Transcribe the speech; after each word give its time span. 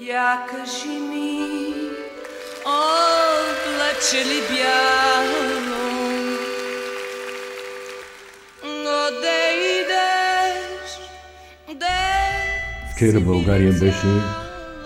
Я 0.00 0.46
кажи 0.50 0.98
ми, 0.98 1.40
облаче 2.66 4.16
ли 4.16 4.40
бяло, 4.48 5.56
де 9.20 9.38
идеш, 9.80 10.98
де 11.68 11.86
Вчера 12.96 13.20
България 13.20 13.72
беше 13.72 14.06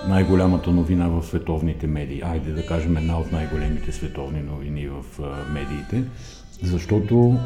най-голямата 0.09 0.71
новина 0.71 1.09
в 1.09 1.23
световните 1.23 1.87
медии. 1.87 2.23
Айде 2.25 2.53
да 2.53 2.67
кажем 2.67 2.97
една 2.97 3.19
от 3.19 3.33
най-големите 3.33 3.93
световни 3.93 4.43
новини 4.43 4.89
в 4.89 5.05
медиите, 5.53 6.05
защото 6.63 7.39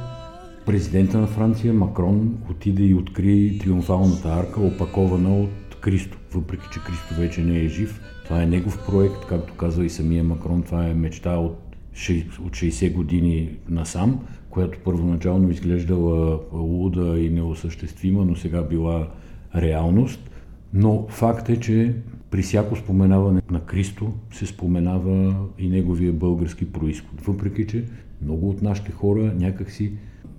президента 0.67 1.19
на 1.19 1.27
Франция 1.27 1.73
Макрон 1.73 2.39
отиде 2.51 2.83
и 2.83 2.95
откри 2.95 3.59
триумфалната 3.59 4.29
арка, 4.29 4.61
опакована 4.61 5.37
от 5.37 5.64
Кристо. 5.85 6.19
Въпреки, 6.33 6.65
че 6.73 6.81
Кристо 6.81 7.15
вече 7.15 7.45
не 7.45 7.59
е 7.59 7.69
жив, 7.69 8.01
това 8.25 8.43
е 8.43 8.47
негов 8.47 8.87
проект, 8.87 9.27
както 9.29 9.55
казва 9.55 9.85
и 9.85 9.91
самия 9.91 10.25
Макрон, 10.25 10.63
това 10.63 10.87
е 10.87 10.95
мечта 10.95 11.37
от 11.37 11.59
60 11.95 12.93
години 12.93 13.51
насам, 13.69 14.21
която 14.51 14.79
първоначално 14.85 15.51
изглеждала 15.51 16.41
луда 16.53 17.21
и 17.21 17.31
неосъществима, 17.31 18.25
но 18.25 18.37
сега 18.37 18.63
била 18.63 19.09
реалност. 19.57 20.31
Но 20.75 21.07
факт 21.09 21.49
е, 21.49 21.61
че 21.61 21.95
при 22.31 22.43
всяко 22.43 22.77
споменаване 22.77 23.43
на 23.51 23.61
Кристо 23.61 24.13
се 24.33 24.47
споменава 24.47 25.37
и 25.59 25.69
неговия 25.69 26.13
български 26.13 26.73
происход. 26.73 27.21
Въпреки, 27.21 27.67
че 27.67 27.85
много 28.23 28.51
от 28.51 28.63
нашите 28.63 28.93
хора 28.93 29.33
някакси 29.39 29.93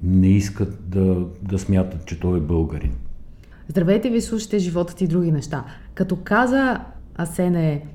не 0.04 0.27
искат 0.27 0.90
да, 0.90 1.26
да 1.41 1.59
смятат, 1.59 2.05
че 2.05 2.20
той 2.20 2.38
е 2.38 2.41
българин. 2.41 2.91
Здравейте 3.68 4.10
ви, 4.10 4.22
слушате 4.22 4.60
животът 4.60 5.02
и 5.02 5.08
други 5.08 5.32
неща. 5.32 5.64
Като 5.94 6.16
каза 6.24 6.80
Асене 7.16 7.86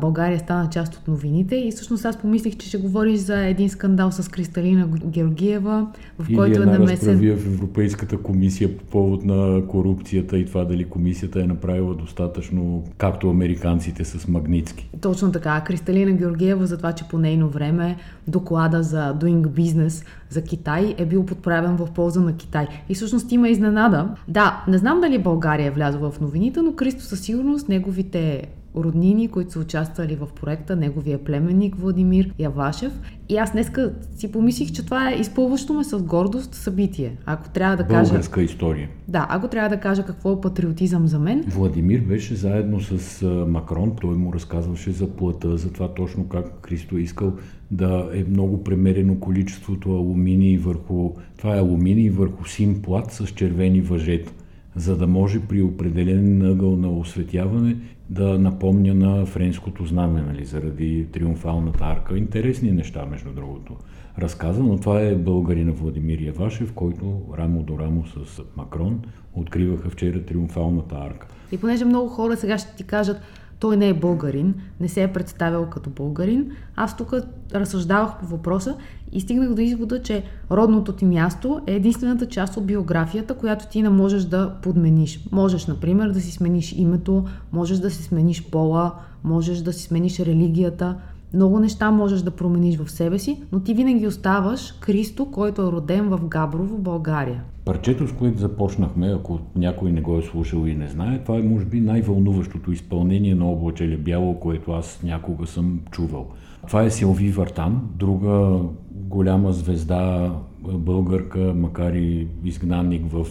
България 0.00 0.38
стана 0.38 0.70
част 0.70 0.94
от 0.94 1.08
новините 1.08 1.56
и 1.56 1.70
всъщност 1.70 2.04
аз 2.04 2.16
помислих, 2.16 2.56
че 2.56 2.68
ще 2.68 2.78
говориш 2.78 3.18
за 3.20 3.46
един 3.46 3.70
скандал 3.70 4.12
с 4.12 4.30
Кристалина 4.30 4.86
Георгиева, 4.86 5.86
в 6.18 6.28
Или 6.28 6.36
който 6.36 6.62
е 6.62 6.66
намесен... 6.66 7.18
в 7.18 7.46
Европейската 7.46 8.16
комисия 8.16 8.78
по 8.78 8.84
повод 8.84 9.24
на 9.24 9.66
корупцията 9.66 10.38
и 10.38 10.46
това 10.46 10.64
дали 10.64 10.84
комисията 10.84 11.40
е 11.40 11.46
направила 11.46 11.94
достатъчно, 11.94 12.84
както 12.98 13.30
американците 13.30 14.04
с 14.04 14.28
Магницки. 14.28 14.90
Точно 15.00 15.32
така. 15.32 15.60
Кристалина 15.60 16.12
Георгиева 16.12 16.66
за 16.66 16.76
това, 16.76 16.92
че 16.92 17.08
по 17.08 17.18
нейно 17.18 17.48
време 17.48 17.96
доклада 18.28 18.82
за 18.82 19.16
Doing 19.20 19.46
Business 19.46 20.04
за 20.28 20.42
Китай 20.42 20.94
е 20.98 21.06
бил 21.06 21.26
подправен 21.26 21.76
в 21.76 21.90
полза 21.94 22.20
на 22.20 22.36
Китай. 22.36 22.68
И 22.88 22.94
всъщност 22.94 23.32
има 23.32 23.48
изненада. 23.48 24.08
Да, 24.28 24.64
не 24.68 24.78
знам 24.78 25.00
дали 25.00 25.18
България 25.18 25.66
е 25.66 25.70
влязла 25.70 26.10
в 26.10 26.20
новините, 26.20 26.62
но 26.62 26.72
Кристо 26.72 27.02
със 27.02 27.20
сигурност 27.20 27.68
неговите 27.68 28.48
роднини, 28.76 29.28
които 29.28 29.52
са 29.52 29.58
участвали 29.58 30.16
в 30.16 30.28
проекта, 30.40 30.76
неговия 30.76 31.24
племенник 31.24 31.76
Владимир 31.76 32.34
Явашев. 32.38 32.92
И 33.28 33.36
аз 33.36 33.52
днеска 33.52 33.92
си 34.16 34.32
помислих, 34.32 34.72
че 34.72 34.84
това 34.84 35.10
е 35.10 35.14
изпълващо 35.14 35.74
ме 35.74 35.84
с 35.84 36.02
гордост 36.02 36.54
събитие. 36.54 37.16
Ако 37.26 37.48
трябва 37.48 37.76
да 37.76 37.86
кажа... 37.86 38.10
Българска 38.10 38.42
история. 38.42 38.88
Да, 39.08 39.26
ако 39.30 39.48
трябва 39.48 39.68
да 39.68 39.80
кажа 39.80 40.06
какво 40.06 40.32
е 40.32 40.40
патриотизъм 40.40 41.06
за 41.06 41.18
мен. 41.18 41.44
Владимир 41.48 42.00
беше 42.00 42.34
заедно 42.34 42.80
с 42.80 43.26
Макрон. 43.48 43.92
Той 44.00 44.14
му 44.14 44.32
разказваше 44.32 44.90
за 44.90 45.10
плата, 45.10 45.56
за 45.56 45.72
това 45.72 45.94
точно 45.94 46.28
как 46.28 46.66
Христо 46.66 46.96
е 46.96 47.00
искал 47.00 47.32
да 47.70 48.10
е 48.14 48.24
много 48.30 48.64
премерено 48.64 49.20
количеството 49.20 49.90
алуминий 49.90 50.58
върху... 50.58 51.10
Това 51.38 51.56
е 51.56 51.58
алуминий 51.58 52.10
върху 52.10 52.44
син 52.44 52.82
плат 52.82 53.12
с 53.12 53.26
червени 53.26 53.80
въжета 53.80 54.32
за 54.76 54.96
да 54.96 55.06
може 55.06 55.40
при 55.40 55.62
определен 55.62 56.42
ъгъл 56.42 56.76
на 56.76 56.90
осветяване 56.90 57.76
да 58.10 58.38
напомня 58.38 58.94
на 58.94 59.26
френското 59.26 59.84
знаме, 59.84 60.22
нали, 60.22 60.44
заради 60.44 61.06
триумфалната 61.12 61.84
арка. 61.84 62.18
Интересни 62.18 62.72
неща, 62.72 63.06
между 63.10 63.30
другото, 63.30 63.76
разказа, 64.18 64.62
но 64.62 64.80
това 64.80 65.00
е 65.00 65.14
българина 65.14 65.72
Владимир 65.72 66.18
Явашев, 66.20 66.72
който 66.72 67.22
рамо 67.38 67.62
до 67.62 67.78
рамо 67.78 68.04
с 68.06 68.42
Макрон 68.56 69.00
откриваха 69.34 69.90
вчера 69.90 70.24
триумфалната 70.24 70.96
арка. 70.96 71.26
И 71.52 71.58
понеже 71.58 71.84
много 71.84 72.08
хора 72.08 72.36
сега 72.36 72.58
ще 72.58 72.76
ти 72.76 72.84
кажат, 72.84 73.20
той 73.60 73.76
не 73.76 73.88
е 73.88 73.94
българин, 73.94 74.54
не 74.80 74.88
се 74.88 75.02
е 75.02 75.12
представил 75.12 75.66
като 75.66 75.90
българин. 75.90 76.50
Аз 76.76 76.96
тук 76.96 77.14
разсъждавах 77.54 78.18
по 78.20 78.26
въпроса 78.26 78.76
и 79.12 79.20
стигнах 79.20 79.54
до 79.54 79.60
извода, 79.60 80.02
че 80.02 80.24
родното 80.50 80.92
ти 80.92 81.04
място 81.04 81.60
е 81.66 81.74
единствената 81.74 82.26
част 82.26 82.56
от 82.56 82.66
биографията, 82.66 83.34
която 83.34 83.66
ти 83.66 83.82
не 83.82 83.88
можеш 83.88 84.24
да 84.24 84.54
подмениш. 84.62 85.28
Можеш, 85.32 85.66
например, 85.66 86.10
да 86.10 86.20
си 86.20 86.32
смениш 86.32 86.72
името, 86.76 87.24
можеш 87.52 87.78
да 87.78 87.90
си 87.90 88.02
смениш 88.02 88.50
пола, 88.50 88.94
можеш 89.24 89.58
да 89.58 89.72
си 89.72 89.82
смениш 89.82 90.20
религията, 90.20 90.96
много 91.34 91.58
неща 91.58 91.90
можеш 91.90 92.22
да 92.22 92.30
промениш 92.30 92.78
в 92.78 92.90
себе 92.90 93.18
си, 93.18 93.42
но 93.52 93.60
ти 93.60 93.74
винаги 93.74 94.06
оставаш 94.06 94.72
Кристо, 94.80 95.26
който 95.26 95.62
е 95.62 95.72
роден 95.72 96.08
в 96.08 96.20
Габрово, 96.28 96.78
България. 96.78 97.42
Парчето, 97.64 98.08
с 98.08 98.12
което 98.12 98.38
започнахме, 98.38 99.12
ако 99.12 99.38
някой 99.56 99.92
не 99.92 100.00
го 100.00 100.18
е 100.18 100.22
слушал 100.22 100.66
и 100.66 100.74
не 100.74 100.88
знае, 100.88 101.18
това 101.18 101.38
е 101.38 101.42
може 101.42 101.64
би 101.64 101.80
най-вълнуващото 101.80 102.72
изпълнение 102.72 103.34
на 103.34 103.50
облачеле 103.50 103.96
бяло, 103.96 104.40
което 104.40 104.72
аз 104.72 105.00
някога 105.02 105.46
съм 105.46 105.80
чувал. 105.90 106.26
Това 106.66 106.82
е 106.82 106.90
Силви 106.90 107.30
Вартан, 107.30 107.80
друга 107.96 108.58
голяма 108.92 109.52
звезда 109.52 110.32
българка, 110.68 111.54
макар 111.56 111.92
и 111.92 112.28
изгнанник 112.44 113.02
в 113.06 113.24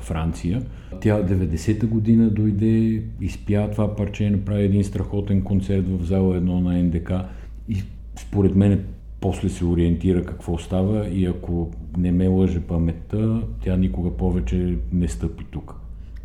Франция. 0.00 0.62
Тя 1.00 1.22
90-та 1.22 1.86
година 1.86 2.30
дойде, 2.30 3.02
изпя 3.20 3.68
това 3.72 3.96
парче, 3.96 4.30
направи 4.30 4.64
един 4.64 4.84
страхотен 4.84 5.42
концерт 5.42 5.84
в 5.88 6.04
зала 6.04 6.36
едно 6.36 6.60
на 6.60 6.82
НДК 6.82 7.12
според 8.18 8.56
мен 8.56 8.84
после 9.20 9.48
се 9.48 9.64
ориентира 9.64 10.24
какво 10.24 10.58
става 10.58 11.08
и 11.08 11.26
ако 11.26 11.70
не 11.96 12.12
ме 12.12 12.28
лъже 12.28 12.60
паметта, 12.60 13.42
тя 13.64 13.76
никога 13.76 14.10
повече 14.10 14.78
не 14.92 15.08
стъпи 15.08 15.44
тук. 15.44 15.74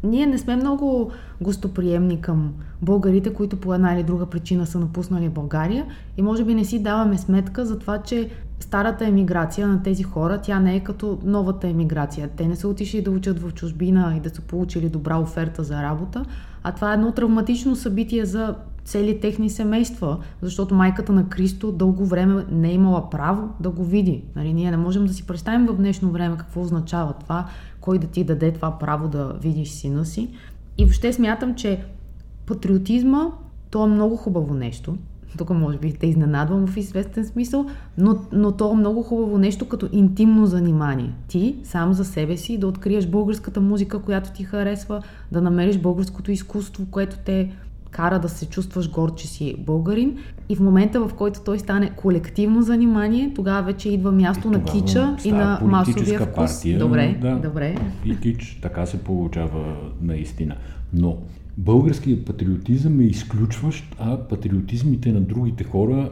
Ние 0.04 0.26
не 0.26 0.38
сме 0.38 0.56
много 0.56 1.12
гостоприемни 1.42 2.22
към 2.22 2.54
българите, 2.82 3.34
които 3.34 3.58
по 3.58 3.74
една 3.74 3.94
или 3.94 4.04
друга 4.04 4.26
причина 4.26 4.66
са 4.66 4.80
напуснали 4.80 5.30
България 5.30 5.86
и 6.18 6.22
може 6.22 6.44
би 6.44 6.56
не 6.56 6.66
си 6.66 6.84
даваме 6.84 7.18
сметка 7.18 7.66
за 7.66 7.80
това, 7.80 7.98
че 7.98 8.30
старата 8.60 9.06
емиграция 9.06 9.68
на 9.68 9.84
тези 9.84 10.04
хора, 10.04 10.42
тя 10.42 10.60
не 10.60 10.76
е 10.76 10.80
като 10.80 11.20
новата 11.24 11.68
емиграция. 11.68 12.30
Те 12.38 12.48
не 12.48 12.56
са 12.56 12.68
отишли 12.68 13.02
да 13.02 13.12
учат 13.12 13.40
в 13.40 13.52
чужбина 13.52 14.14
и 14.18 14.20
да 14.20 14.30
са 14.30 14.42
получили 14.42 14.90
добра 14.90 15.18
оферта 15.18 15.64
за 15.64 15.84
работа, 15.84 16.26
а 16.64 16.72
това 16.72 16.92
е 16.92 16.94
едно 16.94 17.12
травматично 17.12 17.76
събитие 17.76 18.26
за 18.26 18.56
цели 18.86 19.20
техни 19.20 19.50
семейства, 19.50 20.18
защото 20.42 20.76
майката 20.76 21.14
на 21.14 21.30
Кристо 21.30 21.72
дълго 21.72 22.06
време 22.06 22.46
не 22.52 22.70
е 22.70 22.74
имала 22.74 23.10
право 23.10 23.50
да 23.60 23.70
го 23.70 23.84
види. 23.84 24.24
Нали, 24.36 24.54
ние 24.54 24.72
не 24.72 24.78
можем 24.78 25.06
да 25.06 25.14
си 25.14 25.28
представим 25.28 25.68
в 25.68 25.78
днешно 25.78 26.12
време 26.12 26.38
какво 26.38 26.62
означава 26.62 27.14
това, 27.14 27.46
кой 27.82 28.00
да 28.00 28.08
ти 28.08 28.24
даде 28.24 28.52
това 28.52 28.80
право 28.80 29.08
да 29.08 29.34
видиш 29.42 29.70
сина 29.70 30.06
си. 30.06 30.30
И 30.78 30.86
въобще 30.86 31.14
смятам, 31.14 31.56
че 31.56 31.84
патриотизма, 32.46 33.28
то 33.72 33.86
е 33.86 33.90
много 33.90 34.16
хубаво 34.16 34.54
нещо. 34.54 34.98
Тук 35.38 35.50
може 35.50 35.78
би 35.78 35.94
те 35.94 36.08
изненадвам 36.08 36.68
в 36.68 36.78
известен 36.78 37.26
смисъл, 37.26 37.66
но, 37.98 38.20
но 38.32 38.52
то 38.52 38.72
е 38.72 38.76
много 38.76 39.04
хубаво 39.04 39.38
нещо 39.38 39.68
като 39.68 39.90
интимно 39.92 40.46
занимание. 40.46 41.14
Ти 41.28 41.56
сам 41.64 41.94
за 41.94 42.06
себе 42.06 42.38
си 42.38 42.58
да 42.58 42.68
откриеш 42.68 43.08
българската 43.08 43.62
музика, 43.62 44.00
която 44.00 44.32
ти 44.32 44.44
харесва, 44.44 45.02
да 45.32 45.42
намериш 45.42 45.78
българското 45.78 46.32
изкуство, 46.32 46.86
което 46.92 47.18
те 47.26 47.52
кара 47.92 48.20
да 48.20 48.30
се 48.30 48.46
чувстваш 48.46 48.92
горд, 48.92 49.16
че 49.18 49.28
си 49.28 49.56
българин. 49.60 50.18
И 50.50 50.56
в 50.56 50.60
момента, 50.60 51.00
в 51.08 51.14
който 51.14 51.40
той 51.46 51.60
стане 51.60 51.90
колективно 51.90 52.62
занимание, 52.62 53.32
тогава 53.36 53.64
вече 53.64 53.90
идва 53.90 54.12
място 54.12 54.48
и 54.48 54.52
на 54.52 54.64
кича 54.64 55.18
и 55.26 55.32
на 55.32 55.60
масовия 55.64 56.20
вкус. 56.20 56.36
Партия, 56.36 56.80
добре, 56.80 57.18
да, 57.22 57.36
добре. 57.36 57.76
И 58.06 58.20
кич, 58.20 58.60
така 58.62 58.86
се 58.86 59.04
получава 59.04 59.76
наистина. 60.02 60.56
Но 60.94 61.18
българският 61.58 62.26
патриотизъм 62.26 63.00
е 63.00 63.04
изключващ, 63.04 63.96
а 64.00 64.18
патриотизмите 64.18 65.12
на 65.12 65.22
другите 65.22 65.64
хора, 65.64 66.10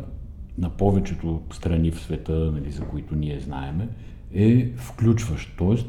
на 0.58 0.70
повечето 0.70 1.42
страни 1.54 1.92
в 1.92 2.00
света, 2.00 2.52
нали, 2.54 2.72
за 2.72 2.84
които 2.84 3.16
ние 3.16 3.40
знаеме, 3.40 3.88
е 4.34 4.72
включващ. 4.76 5.50
Тоест, 5.58 5.88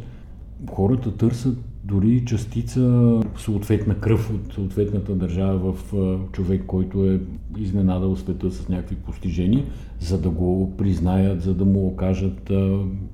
хората 0.71 1.17
търсят 1.17 1.59
дори 1.85 2.25
частица 2.25 3.21
съответна 3.37 3.95
кръв 3.95 4.31
от 4.31 4.53
съответната 4.55 5.15
държава 5.15 5.73
в 5.73 5.95
човек, 6.33 6.63
който 6.67 7.05
е 7.11 7.21
изненадал 7.59 8.17
света 8.17 8.51
с 8.51 8.69
някакви 8.69 8.97
постижения, 8.97 9.65
за 10.01 10.21
да 10.21 10.31
го 10.31 10.73
признаят, 10.77 11.43
за 11.43 11.55
да 11.55 11.65
му 11.65 11.87
окажат 11.87 12.53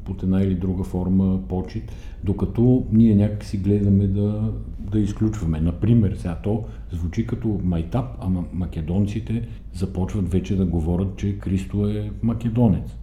под 0.05 0.23
една 0.23 0.43
или 0.43 0.55
друга 0.55 0.85
форма 0.85 1.41
почет, 1.49 1.93
докато 2.25 2.87
ние 2.93 3.15
някакси 3.15 3.59
гледаме 3.59 4.07
да, 4.07 4.53
да 4.93 4.99
изключваме. 4.99 5.61
Например, 5.61 6.15
сега 6.17 6.39
то 6.43 6.65
звучи 6.93 7.27
като 7.27 7.61
майтап, 7.65 8.07
ама 8.21 8.45
македонците 8.53 9.49
започват 9.75 10.33
вече 10.33 10.57
да 10.57 10.67
говорят, 10.67 11.17
че 11.17 11.39
Кристо 11.39 11.89
е 11.89 12.11
македонец. 12.23 12.97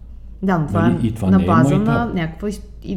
Да, 0.44 0.58
но 0.58 0.66
това 0.66 0.88
Нали? 0.88 1.06
е 1.06 1.08
И 1.08 1.12
това 1.12 1.30
на 1.30 1.42
е 1.42 1.46
база 1.46 1.78
на, 1.78 1.84
майтап. 1.84 2.14
някаква, 2.14 2.48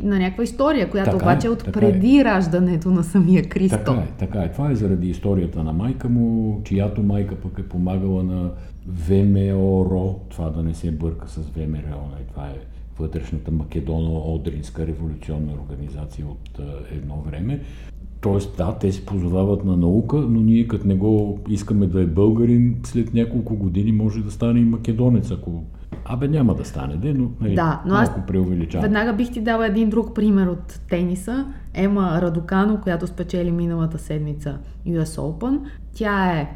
на 0.04 0.20
някаква 0.20 0.44
история, 0.44 0.90
която 0.90 1.12
Така 1.12 1.26
е, 1.26 1.28
обаче 1.28 1.48
е 1.48 1.50
от 1.50 1.60
така 1.60 1.80
преди 1.80 2.24
раждането 2.26 2.92
на 2.92 3.04
самия 3.04 3.44
Христо. 3.50 3.78
Така 3.78 4.00
е, 4.00 4.08
така 4.18 4.40
е. 4.40 4.52
Това 4.52 4.72
е 4.72 4.76
заради 4.76 5.10
историята 5.10 5.64
на 5.64 5.74
майка 5.74 6.10
му, 6.10 6.62
чиято 6.64 7.04
майка 7.04 7.36
пък 7.36 7.60
е 7.60 7.70
помагала 7.70 8.24
на 8.24 8.52
ВМРО, 8.88 10.20
това 10.30 10.50
да 10.50 10.64
не 10.64 10.74
се 10.74 10.92
бърка 10.92 11.30
с 11.30 11.38
ВМРО, 11.38 12.10
нали? 12.12 12.24
това 12.32 12.48
е 12.48 12.56
вътрешната 13.00 13.52
македоно-одринска 13.52 14.88
революционна 14.88 15.52
организация 15.54 16.26
от 16.28 16.60
едно 16.92 17.22
време. 17.22 17.60
Тоест, 18.22 18.58
да, 18.58 18.78
те 18.78 18.92
се 18.92 19.06
позовават 19.06 19.66
на 19.66 19.78
наука, 19.78 20.18
но 20.18 20.40
ние 20.40 20.68
като 20.68 20.88
не 20.88 20.96
го 20.96 21.40
искаме 21.50 21.88
да 21.88 22.02
е 22.02 22.06
българин, 22.06 22.76
след 22.84 23.14
няколко 23.14 23.56
години 23.56 23.92
може 23.92 24.24
да 24.24 24.32
стане 24.32 24.60
и 24.60 24.66
македонец, 24.66 25.32
ако... 25.32 25.64
Абе, 26.10 26.28
няма 26.28 26.56
да 26.56 26.66
стане, 26.66 26.96
де, 26.98 27.14
но 27.14 27.30
нали, 27.42 27.56
Да, 27.56 27.82
но 27.86 27.96
аз 27.96 28.12
преувеличавам. 28.28 28.84
Веднага 28.84 29.14
бих 29.14 29.32
ти 29.32 29.42
дала 29.42 29.66
един 29.66 29.90
друг 29.90 30.16
пример 30.16 30.48
от 30.48 30.80
тениса. 30.90 31.46
Ема 31.74 32.22
Радокано, 32.22 32.82
която 32.82 33.08
спечели 33.08 33.52
миналата 33.52 33.98
седмица 33.98 34.58
US 34.88 35.04
Open. 35.04 35.60
Тя 35.94 36.32
е 36.32 36.50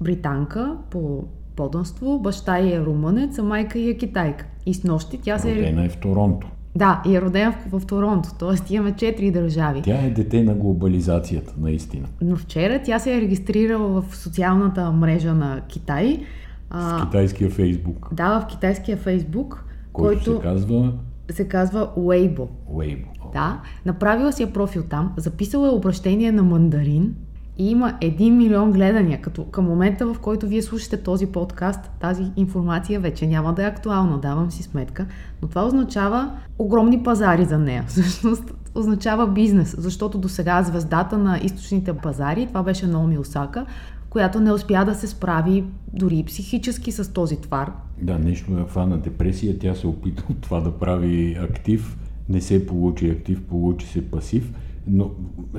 британка 0.00 0.76
по 0.90 1.24
поданство, 1.56 2.18
баща 2.18 2.58
й 2.58 2.72
е 2.72 2.80
румънец, 2.80 3.38
а 3.38 3.42
майка 3.42 3.78
й 3.78 3.90
е 3.90 3.96
китайка. 3.96 4.46
И 4.66 4.74
с 4.74 4.84
нощи 4.84 5.18
тя 5.22 5.38
се. 5.38 5.56
Родена 5.56 5.84
е 5.84 5.88
в 5.88 5.96
Торонто. 5.96 6.46
Да, 6.76 7.02
и 7.06 7.16
е 7.16 7.20
родена 7.20 7.52
в, 7.52 7.80
в 7.80 7.86
Торонто, 7.86 8.34
т.е. 8.38 8.74
имаме 8.74 8.92
четири 8.92 9.30
държави. 9.30 9.82
Тя 9.84 10.02
е 10.02 10.10
дете 10.10 10.42
на 10.42 10.54
глобализацията, 10.54 11.54
наистина. 11.58 12.06
Но 12.22 12.36
вчера 12.36 12.80
тя 12.84 12.98
се 12.98 13.16
е 13.16 13.20
регистрирала 13.20 14.02
в 14.02 14.16
социалната 14.16 14.92
мрежа 14.92 15.34
на 15.34 15.60
Китай. 15.68 16.26
В 16.70 16.74
А, 16.74 17.04
китайския 17.06 17.50
Фейсбук, 17.50 18.08
да, 18.14 18.40
в 18.40 18.46
китайския 18.46 18.96
Фейсбук, 18.96 19.64
който, 19.92 20.24
който 20.24 20.36
се 20.36 20.42
казва 20.42 20.92
се 21.30 21.48
казва 21.48 21.90
Weibo. 21.98 22.48
Weibo. 22.72 23.32
Да, 23.32 23.60
направила 23.86 24.32
си 24.32 24.42
е 24.42 24.52
профил 24.52 24.82
там, 24.82 25.12
записала 25.16 25.68
е 25.68 25.70
обращение 25.70 26.32
на 26.32 26.42
мандарин 26.42 27.14
и 27.58 27.70
има 27.70 27.92
1 28.00 28.30
милион 28.30 28.72
гледания, 28.72 29.20
като 29.20 29.44
към 29.44 29.64
момента, 29.64 30.06
в 30.06 30.18
който 30.18 30.46
вие 30.46 30.62
слушате 30.62 31.02
този 31.02 31.26
подкаст, 31.26 31.90
тази 32.00 32.24
информация 32.36 33.00
вече 33.00 33.26
няма 33.26 33.54
да 33.54 33.62
е 33.62 33.66
актуална, 33.66 34.18
давам 34.18 34.50
си 34.50 34.62
сметка, 34.62 35.06
но 35.42 35.48
това 35.48 35.66
означава 35.66 36.30
огромни 36.58 37.02
пазари 37.02 37.44
за 37.44 37.58
нея. 37.58 37.84
Всъщност 37.88 38.54
означава 38.74 39.26
бизнес, 39.26 39.74
защото 39.78 40.18
до 40.18 40.28
сега 40.28 40.62
звездата 40.62 41.18
на 41.18 41.38
източните 41.42 41.92
пазари, 41.92 42.46
това 42.46 42.62
беше 42.62 42.86
Наоми 42.86 43.18
Осака, 43.18 43.66
която 44.10 44.40
не 44.40 44.52
успя 44.52 44.84
да 44.84 44.94
се 44.94 45.06
справи 45.06 45.64
дори 45.92 46.18
и 46.18 46.24
психически 46.24 46.92
с 46.92 47.12
този 47.12 47.36
твар. 47.36 47.72
Да, 48.02 48.18
нещо 48.18 48.58
е 48.58 48.70
хвана 48.70 48.98
депресия, 48.98 49.58
тя 49.58 49.74
се 49.74 49.86
опита 49.86 50.24
от 50.30 50.40
това 50.40 50.60
да 50.60 50.78
прави 50.78 51.36
актив, 51.40 51.98
не 52.28 52.40
се 52.40 52.66
получи 52.66 53.10
актив, 53.10 53.42
получи 53.42 53.86
се 53.86 54.10
пасив, 54.10 54.52
но 54.86 55.10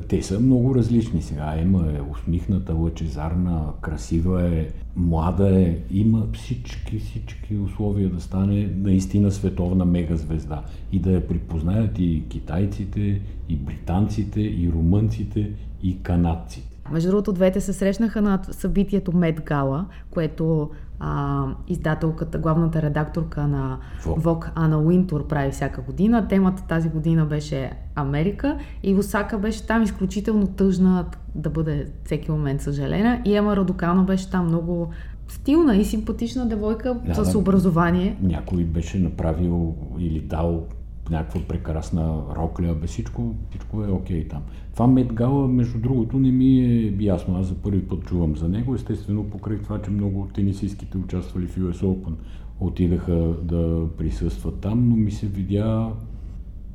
те 0.07 0.21
са 0.21 0.39
много 0.39 0.75
различни 0.75 1.21
сега. 1.21 1.56
Ема 1.57 1.86
е 1.98 2.12
усмихната, 2.12 2.74
лъчезарна, 2.74 3.63
красива 3.81 4.48
е, 4.48 4.68
млада 4.95 5.62
е, 5.62 5.77
има 5.92 6.27
всички, 6.33 7.00
всички 7.00 7.57
условия 7.57 8.09
да 8.09 8.21
стане 8.21 8.69
наистина 8.77 9.31
световна 9.31 9.86
мегазвезда 9.86 10.63
и 10.92 11.00
да 11.00 11.12
я 11.12 11.27
припознаят 11.27 12.00
и 12.00 12.24
китайците, 12.30 13.21
и 13.50 13.56
британците, 13.56 14.42
и 14.42 14.71
румънците, 14.74 15.51
и 15.83 16.04
канадците. 16.04 16.70
Между 16.92 17.10
другото, 17.10 17.34
двете 17.34 17.62
се 17.62 17.74
срещнаха 17.74 18.22
на 18.22 18.40
събитието 18.52 19.18
Мед 19.18 19.42
Гала, 19.42 19.86
което 20.12 20.70
а, 21.00 21.46
издателката, 21.68 22.38
главната 22.38 22.82
редакторка 22.82 23.48
на. 23.48 23.78
Vogue 24.06 24.50
Ана 24.56 24.80
Уинтур 24.80 25.28
прави 25.28 25.52
всяка 25.52 25.82
година. 25.82 26.28
Темата 26.28 26.64
тази 26.68 26.90
година 26.90 27.26
беше 27.26 27.72
Америка 27.96 28.58
и 28.84 28.96
Осака 28.96 29.38
беше 29.38 29.68
там 29.68 29.84
изключително 29.84 30.48
тъжна 30.48 31.06
да 31.36 31.50
бъде 31.50 31.88
всеки 32.04 32.32
момент 32.32 32.62
съжалена 32.62 33.22
и 33.26 33.36
Ема 33.36 33.56
Радокано 33.56 34.04
беше 34.04 34.30
там 34.30 34.46
много 34.46 34.90
стилна 35.28 35.76
и 35.76 35.86
симпатична 35.86 36.48
девойка 36.48 36.98
Да, 37.06 37.26
с 37.26 37.36
образование. 37.36 38.18
някой 38.22 38.64
беше 38.64 39.00
направил 39.00 39.76
или 40.00 40.20
дал 40.20 40.64
някаква 41.12 41.42
прекрасна 41.48 42.22
рокля, 42.36 42.74
бе 42.74 42.88
всичко, 42.88 43.36
всичко 43.50 43.84
е 43.84 43.88
окей 43.88 44.28
там. 44.28 44.42
Това 44.74 44.88
Медгала, 44.88 45.48
между 45.48 45.80
другото, 45.80 46.19
не 46.19 46.31
ми 46.31 46.60
е 46.60 46.96
ясно. 47.00 47.38
Аз 47.38 47.46
за 47.46 47.56
първи 47.56 47.88
път 47.88 48.06
чувам 48.06 48.36
за 48.36 48.50
него, 48.50 48.75
естествено 48.75 49.24
покрай 49.24 49.58
това, 49.58 49.81
че 49.81 49.92
много 49.92 50.22
от 50.22 50.34
тенисистките 50.34 50.98
участвали 50.98 51.48
в 51.48 51.58
US 51.58 51.86
Open 51.86 52.13
отидаха 52.60 53.36
да 53.44 53.88
присъстват 53.98 54.60
там, 54.60 54.90
но 54.90 54.96
ми 54.96 55.12
се 55.12 55.28
видя... 55.28 55.94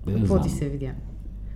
Какво 0.06 0.40
ти 0.40 0.48
се 0.48 0.68
видя? 0.68 0.92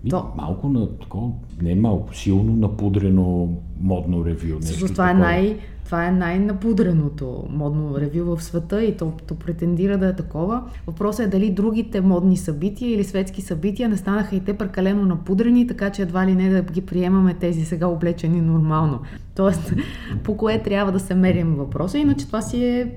Ми, 0.05 0.11
То- 0.11 0.33
Малко 0.37 0.69
на 0.69 0.99
такова, 0.99 1.31
не 1.63 1.75
малко, 1.75 2.15
силно 2.15 2.57
напудрено 2.57 3.49
модно 3.81 4.25
ревю. 4.25 4.55
нещо 4.55 4.87
това 4.87 5.11
е, 5.11 5.15
най, 5.15 5.57
това 5.85 6.07
е 6.07 6.11
най-напудреното 6.11 7.45
модно 7.51 7.99
ревю 7.99 8.37
в 8.37 8.43
света 8.43 8.85
и 8.85 8.97
то, 8.97 9.13
то 9.27 9.35
претендира 9.35 9.99
да 9.99 10.07
е 10.09 10.17
такова. 10.17 10.63
Въпросът 10.87 11.27
е 11.27 11.29
дали 11.29 11.51
другите 11.51 12.01
модни 12.01 12.37
събития 12.37 12.95
или 12.95 13.05
светски 13.05 13.43
събития 13.43 13.89
не 13.89 13.97
станаха 13.97 14.37
и 14.37 14.41
те 14.41 14.53
прекалено 14.59 15.05
напудрени, 15.05 15.67
така 15.67 15.91
че 15.91 16.03
едва 16.03 16.27
ли 16.27 16.35
не 16.35 16.49
да 16.51 16.63
ги 16.63 16.81
приемаме 16.81 17.35
тези 17.35 17.65
сега 17.65 17.87
облечени 17.87 18.41
нормално. 18.41 19.01
Тоест, 19.37 19.75
по 20.25 20.37
кое 20.37 20.63
трябва 20.63 20.93
да 20.93 21.01
се 21.01 21.15
мерим 21.15 21.55
въпроса. 21.55 21.99
Иначе 21.99 22.27
това 22.27 22.41
си 22.43 22.65
е 22.65 22.95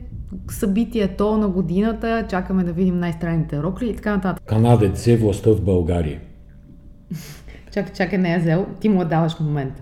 събитието 0.50 1.38
на 1.38 1.48
годината, 1.48 2.26
чакаме 2.30 2.64
да 2.64 2.74
видим 2.74 3.00
най-странните 3.00 3.64
рокли 3.64 3.90
и 3.90 3.96
така 3.96 4.16
нататък. 4.16 4.44
Канадец 4.46 4.92
взе 5.02 5.18
властта 5.18 5.52
в 5.52 5.62
България. 5.62 6.20
Чакай, 7.74 7.94
чакай, 7.94 8.20
не 8.20 8.34
я 8.34 8.40
взел, 8.40 8.66
ти 8.80 8.90
му 8.90 9.00
я 9.00 9.08
даваш 9.08 9.36
в 9.36 9.40
момента. 9.40 9.82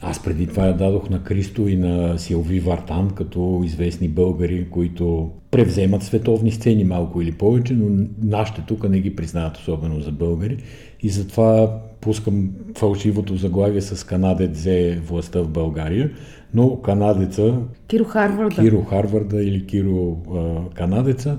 Аз 0.00 0.22
преди 0.22 0.46
това 0.46 0.66
я 0.66 0.76
дадох 0.76 1.10
на 1.10 1.22
Кристо 1.22 1.68
и 1.68 1.76
на 1.76 2.18
Силви 2.18 2.60
Вартан, 2.60 3.10
като 3.10 3.62
известни 3.64 4.08
българи, 4.08 4.70
които 4.70 5.30
превземат 5.50 6.02
световни 6.02 6.50
сцени 6.50 6.84
малко 6.84 7.22
или 7.22 7.32
повече, 7.32 7.74
но 7.74 8.06
нашите 8.22 8.62
тук 8.68 8.88
не 8.88 9.00
ги 9.00 9.16
признават 9.16 9.56
особено 9.56 10.00
за 10.00 10.12
българи. 10.12 10.56
И 11.02 11.08
затова 11.08 11.80
пускам 12.00 12.50
фалшивото 12.76 13.36
заглавие 13.36 13.80
с 13.80 14.06
Канадец 14.06 14.50
взе 14.50 15.00
властта 15.06 15.40
в 15.42 15.48
България, 15.48 16.10
но 16.54 16.82
канадеца, 16.82 17.54
Киро 17.88 18.04
Харварда. 18.04 18.62
Киро 18.62 18.82
Харварда 18.82 19.42
или 19.42 19.66
Киро 19.66 20.16
а, 20.34 20.74
канадеца, 20.74 21.38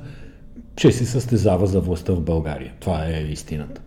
ще 0.77 0.91
се 0.91 1.05
състезава 1.05 1.67
за 1.67 1.81
властта 1.81 2.13
в 2.13 2.21
България. 2.21 2.73
Това 2.79 3.05
е 3.05 3.21
истината. 3.31 3.81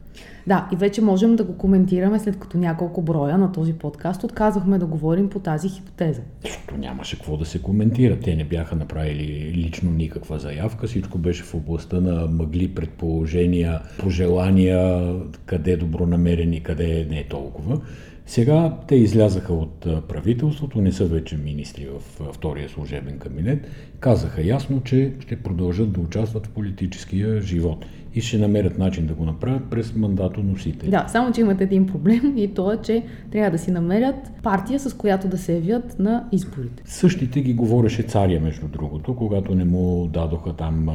Да, 0.46 0.68
и 0.72 0.76
вече 0.76 1.02
можем 1.02 1.36
да 1.36 1.44
го 1.44 1.56
коментираме 1.56 2.18
след 2.18 2.38
като 2.38 2.58
няколко 2.58 3.02
броя 3.02 3.38
на 3.38 3.52
този 3.52 3.72
подкаст 3.72 4.24
отказахме 4.24 4.78
да 4.78 4.86
говорим 4.86 5.28
по 5.28 5.38
тази 5.38 5.68
хипотеза. 5.68 6.20
Защото 6.44 6.76
нямаше 6.76 7.16
какво 7.16 7.36
да 7.36 7.44
се 7.44 7.62
коментира. 7.62 8.18
Те 8.18 8.36
не 8.36 8.44
бяха 8.44 8.76
направили 8.76 9.52
лично 9.54 9.90
никаква 9.90 10.38
заявка. 10.38 10.86
Всичко 10.86 11.18
беше 11.18 11.42
в 11.42 11.54
областта 11.54 12.00
на 12.00 12.26
мъгли, 12.26 12.74
предположения, 12.74 13.80
пожелания, 13.98 15.14
къде 15.46 15.76
добронамерени, 15.76 16.62
къде 16.62 17.06
не 17.10 17.18
е 17.18 17.28
толкова. 17.28 17.80
Сега 18.26 18.76
те 18.88 18.94
излязаха 18.94 19.52
от 19.52 19.80
правителството, 20.08 20.80
не 20.80 20.92
са 20.92 21.06
вече 21.06 21.36
министри 21.36 21.86
в 21.86 22.32
втория 22.32 22.68
служебен 22.68 23.18
кабинет. 23.18 23.66
Казаха 24.00 24.42
ясно, 24.46 24.82
че 24.82 25.12
ще 25.20 25.42
продължат 25.42 25.92
да 25.92 26.00
участват 26.00 26.46
в 26.46 26.50
политическия 26.50 27.40
живот 27.40 27.86
и 28.14 28.20
ще 28.20 28.38
намерят 28.38 28.78
начин 28.78 29.06
да 29.06 29.14
го 29.14 29.24
направят 29.24 29.70
през 29.70 29.94
мандатоносители. 29.94 30.90
Да, 30.90 31.06
само 31.08 31.32
че 31.32 31.40
имат 31.40 31.60
един 31.60 31.86
проблем 31.86 32.34
и 32.36 32.54
то 32.54 32.72
е, 32.72 32.76
че 32.76 33.04
трябва 33.30 33.50
да 33.50 33.58
си 33.58 33.70
намерят 33.70 34.30
партия, 34.42 34.80
с 34.80 34.96
която 34.96 35.28
да 35.28 35.38
се 35.38 35.54
явят 35.54 35.98
на 35.98 36.28
изборите. 36.32 36.82
Същите 36.86 37.40
ги 37.40 37.54
говореше 37.54 38.02
царя, 38.02 38.40
между 38.40 38.68
другото, 38.68 39.16
когато 39.16 39.54
не 39.54 39.64
му 39.64 40.08
дадоха 40.12 40.52
там, 40.52 40.88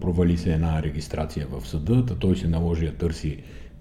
провали 0.00 0.36
се 0.36 0.52
една 0.52 0.82
регистрация 0.82 1.46
в 1.50 1.68
съда, 1.68 2.04
той 2.06 2.36
се 2.36 2.48
наложи 2.48 2.86
да 2.86 2.92
търси 2.92 3.36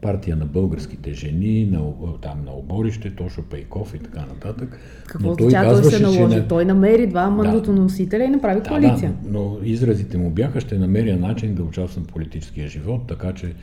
партия 0.05 0.35
на 0.35 0.45
българските 0.45 1.13
жени, 1.13 1.65
на, 1.65 1.79
там 2.21 2.45
на 2.45 2.51
оборище, 2.53 3.09
Тошо 3.11 3.41
Пейков 3.41 3.93
и 3.95 3.99
така 3.99 4.19
нататък. 4.19 4.79
Какво 5.07 5.29
Но 5.29 5.35
той 5.35 5.51
се 5.51 5.55
казваше, 5.55 5.97
че 5.97 6.03
наложи? 6.03 6.35
не- 6.35 6.47
Той 6.47 6.65
намери 6.65 7.07
два 7.07 7.29
мандатоносителя 7.29 8.23
и 8.23 8.27
направи 8.27 8.61
да, 8.61 8.67
коалиция. 8.69 9.13
да, 9.23 9.29
но 9.29 9.57
изразите 9.63 10.17
му 10.17 10.29
бяха, 10.29 10.61
ще 10.61 10.77
намеря 10.77 11.17
начин 11.17 11.55
да 11.55 11.63
участвам 11.63 12.03
в 12.03 12.07
политическия 12.07 12.67
живот, 12.67 13.01
така 13.07 13.33
че 13.33 13.53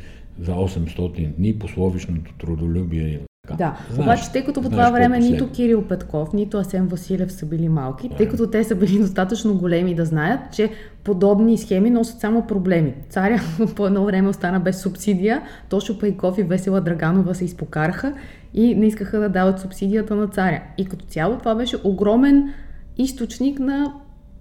за 0.40 0.52
800 0.52 1.26
дни 1.28 1.58
пословичното 1.58 2.32
трудолюбие. 2.38 3.20
Да, 3.58 3.76
Знаеш- 3.90 4.06
обаче 4.06 4.32
тъй 4.32 4.44
като 4.44 4.62
по 4.62 4.70
това 4.70 4.90
време 4.90 5.18
нито 5.18 5.30
последва. 5.30 5.54
Кирил 5.54 5.82
Петков, 5.82 6.32
нито 6.32 6.56
Асен 6.58 6.86
Василев 6.86 7.32
са 7.32 7.46
били 7.46 7.68
малки, 7.68 8.10
тъй 8.16 8.28
като 8.28 8.46
те 8.46 8.64
са 8.64 8.74
били 8.74 8.98
достатъчно 9.00 9.54
големи 9.54 9.94
да 9.94 10.04
знаят, 10.04 10.40
че 10.52 10.70
подобни 11.04 11.58
схеми 11.58 11.90
носят 11.90 12.20
само 12.20 12.46
проблеми. 12.46 12.94
Царя 13.08 13.40
по 13.76 13.86
едно 13.86 14.04
време 14.04 14.28
остана 14.28 14.60
без 14.60 14.82
субсидия, 14.82 15.42
Тошо 15.68 15.98
Пейков 15.98 16.38
и 16.38 16.42
Весела 16.42 16.80
Драганова 16.80 17.34
се 17.34 17.44
изпокараха 17.44 18.14
и 18.54 18.74
не 18.74 18.86
искаха 18.86 19.18
да 19.18 19.28
дават 19.28 19.60
субсидията 19.60 20.14
на 20.14 20.28
царя. 20.28 20.62
И 20.78 20.84
като 20.84 21.04
цяло 21.04 21.38
това 21.38 21.54
беше 21.54 21.76
огромен 21.84 22.52
източник 22.98 23.58
на 23.58 23.92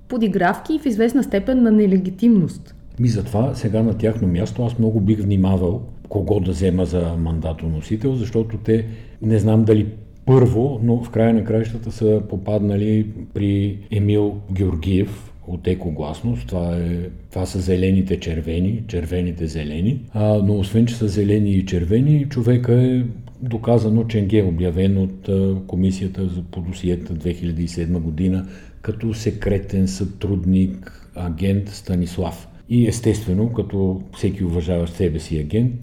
подигравки 0.08 0.74
и 0.74 0.80
в 0.80 0.86
известна 0.86 1.24
степен 1.24 1.64
на 1.64 1.72
нелегитимност. 1.72 2.76
Ми 3.00 3.08
затова 3.08 3.56
сега 3.56 3.84
на 3.84 3.98
тяхно 3.98 4.28
място 4.28 4.64
аз 4.66 4.80
много 4.80 5.00
бих 5.00 5.22
внимавал 5.22 5.82
кого 6.12 6.40
да 6.40 6.52
взема 6.52 6.86
за 6.86 7.16
мандатоносител, 7.18 8.16
защото 8.16 8.58
те 8.58 8.86
не 9.22 9.40
знам 9.40 9.64
дали 9.64 9.88
първо, 10.26 10.80
но 10.84 11.04
в 11.04 11.10
края 11.10 11.34
на 11.34 11.44
краищата 11.44 11.92
са 11.92 12.22
попаднали 12.30 13.08
при 13.34 13.78
Емил 13.92 14.38
Георгиев, 14.52 15.32
от 15.48 15.68
екогласност. 15.68 16.48
Това, 16.48 16.78
е, 16.78 17.10
това 17.30 17.46
са 17.46 17.60
зелените 17.60 18.20
червени, 18.20 18.84
червените 18.88 19.48
зелени. 19.48 20.00
А, 20.14 20.38
но 20.44 20.60
освен, 20.60 20.86
че 20.86 20.96
са 20.96 21.08
зелени 21.08 21.52
и 21.52 21.66
червени, 21.66 22.26
човека 22.30 22.74
е 22.74 23.04
доказано 23.42 24.04
Ченге, 24.04 24.40
е 24.40 24.44
обявен 24.44 24.98
от 24.98 25.30
Комисията 25.68 26.28
за 26.28 26.42
подосиета 26.44 27.14
2007 27.14 28.00
година 28.00 28.48
като 28.82 29.14
секретен 29.14 29.88
сътрудник, 29.88 31.10
агент 31.16 31.70
Станислав. 31.70 32.48
И 32.70 32.88
естествено, 32.88 33.54
като 33.54 34.02
всеки 34.18 34.44
уважава 34.44 34.88
себе 34.88 35.20
си 35.20 35.40
агент, 35.40 35.74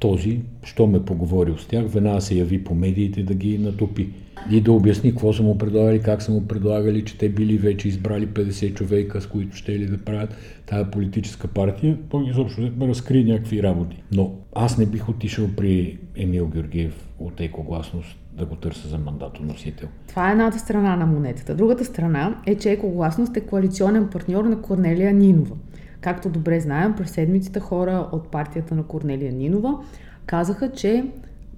този, 0.00 0.40
що 0.64 0.86
ме 0.86 1.04
поговорил 1.04 1.58
с 1.58 1.66
тях, 1.66 1.84
веднага 1.86 2.20
се 2.20 2.34
яви 2.34 2.64
по 2.64 2.74
медиите 2.74 3.22
да 3.22 3.34
ги 3.34 3.58
натопи 3.58 4.08
и 4.50 4.60
да 4.60 4.72
обясни 4.72 5.10
какво 5.10 5.32
са 5.32 5.42
му 5.42 5.58
предлагали, 5.58 6.00
как 6.00 6.22
са 6.22 6.32
му 6.32 6.46
предлагали, 6.46 7.04
че 7.04 7.18
те 7.18 7.28
били 7.28 7.58
вече 7.58 7.88
избрали 7.88 8.28
50 8.28 8.74
човека, 8.74 9.20
с 9.20 9.26
които 9.26 9.56
ще 9.56 9.78
ли 9.78 9.86
да 9.86 9.98
правят 9.98 10.36
тази 10.66 10.90
политическа 10.90 11.48
партия. 11.48 11.98
Той 12.08 12.30
изобщо 12.30 12.60
ме 12.76 12.88
разкри 12.88 13.24
някакви 13.24 13.62
работи. 13.62 14.02
Но 14.12 14.32
аз 14.54 14.78
не 14.78 14.86
бих 14.86 15.08
отишъл 15.08 15.48
при 15.56 15.98
Емил 16.16 16.46
Георгиев 16.46 17.08
от 17.18 17.40
екогласност 17.40 18.16
да 18.38 18.46
го 18.46 18.56
търся 18.56 18.88
за 18.88 18.98
мандатоносител. 18.98 19.88
Това 20.08 20.28
е 20.28 20.32
едната 20.32 20.58
страна 20.58 20.96
на 20.96 21.06
монетата. 21.06 21.54
Другата 21.54 21.84
страна 21.84 22.36
е, 22.46 22.54
че 22.54 22.70
екогласност 22.70 23.36
е 23.36 23.40
коалиционен 23.40 24.08
партньор 24.08 24.44
на 24.44 24.62
Корнелия 24.62 25.14
Нинова. 25.14 25.56
Както 26.00 26.28
добре 26.28 26.60
знаем, 26.60 26.94
през 26.96 27.10
седмицата 27.10 27.60
хора 27.60 28.08
от 28.12 28.28
партията 28.28 28.74
на 28.74 28.82
Корнелия 28.82 29.32
Нинова 29.32 29.78
казаха, 30.26 30.72
че 30.72 31.04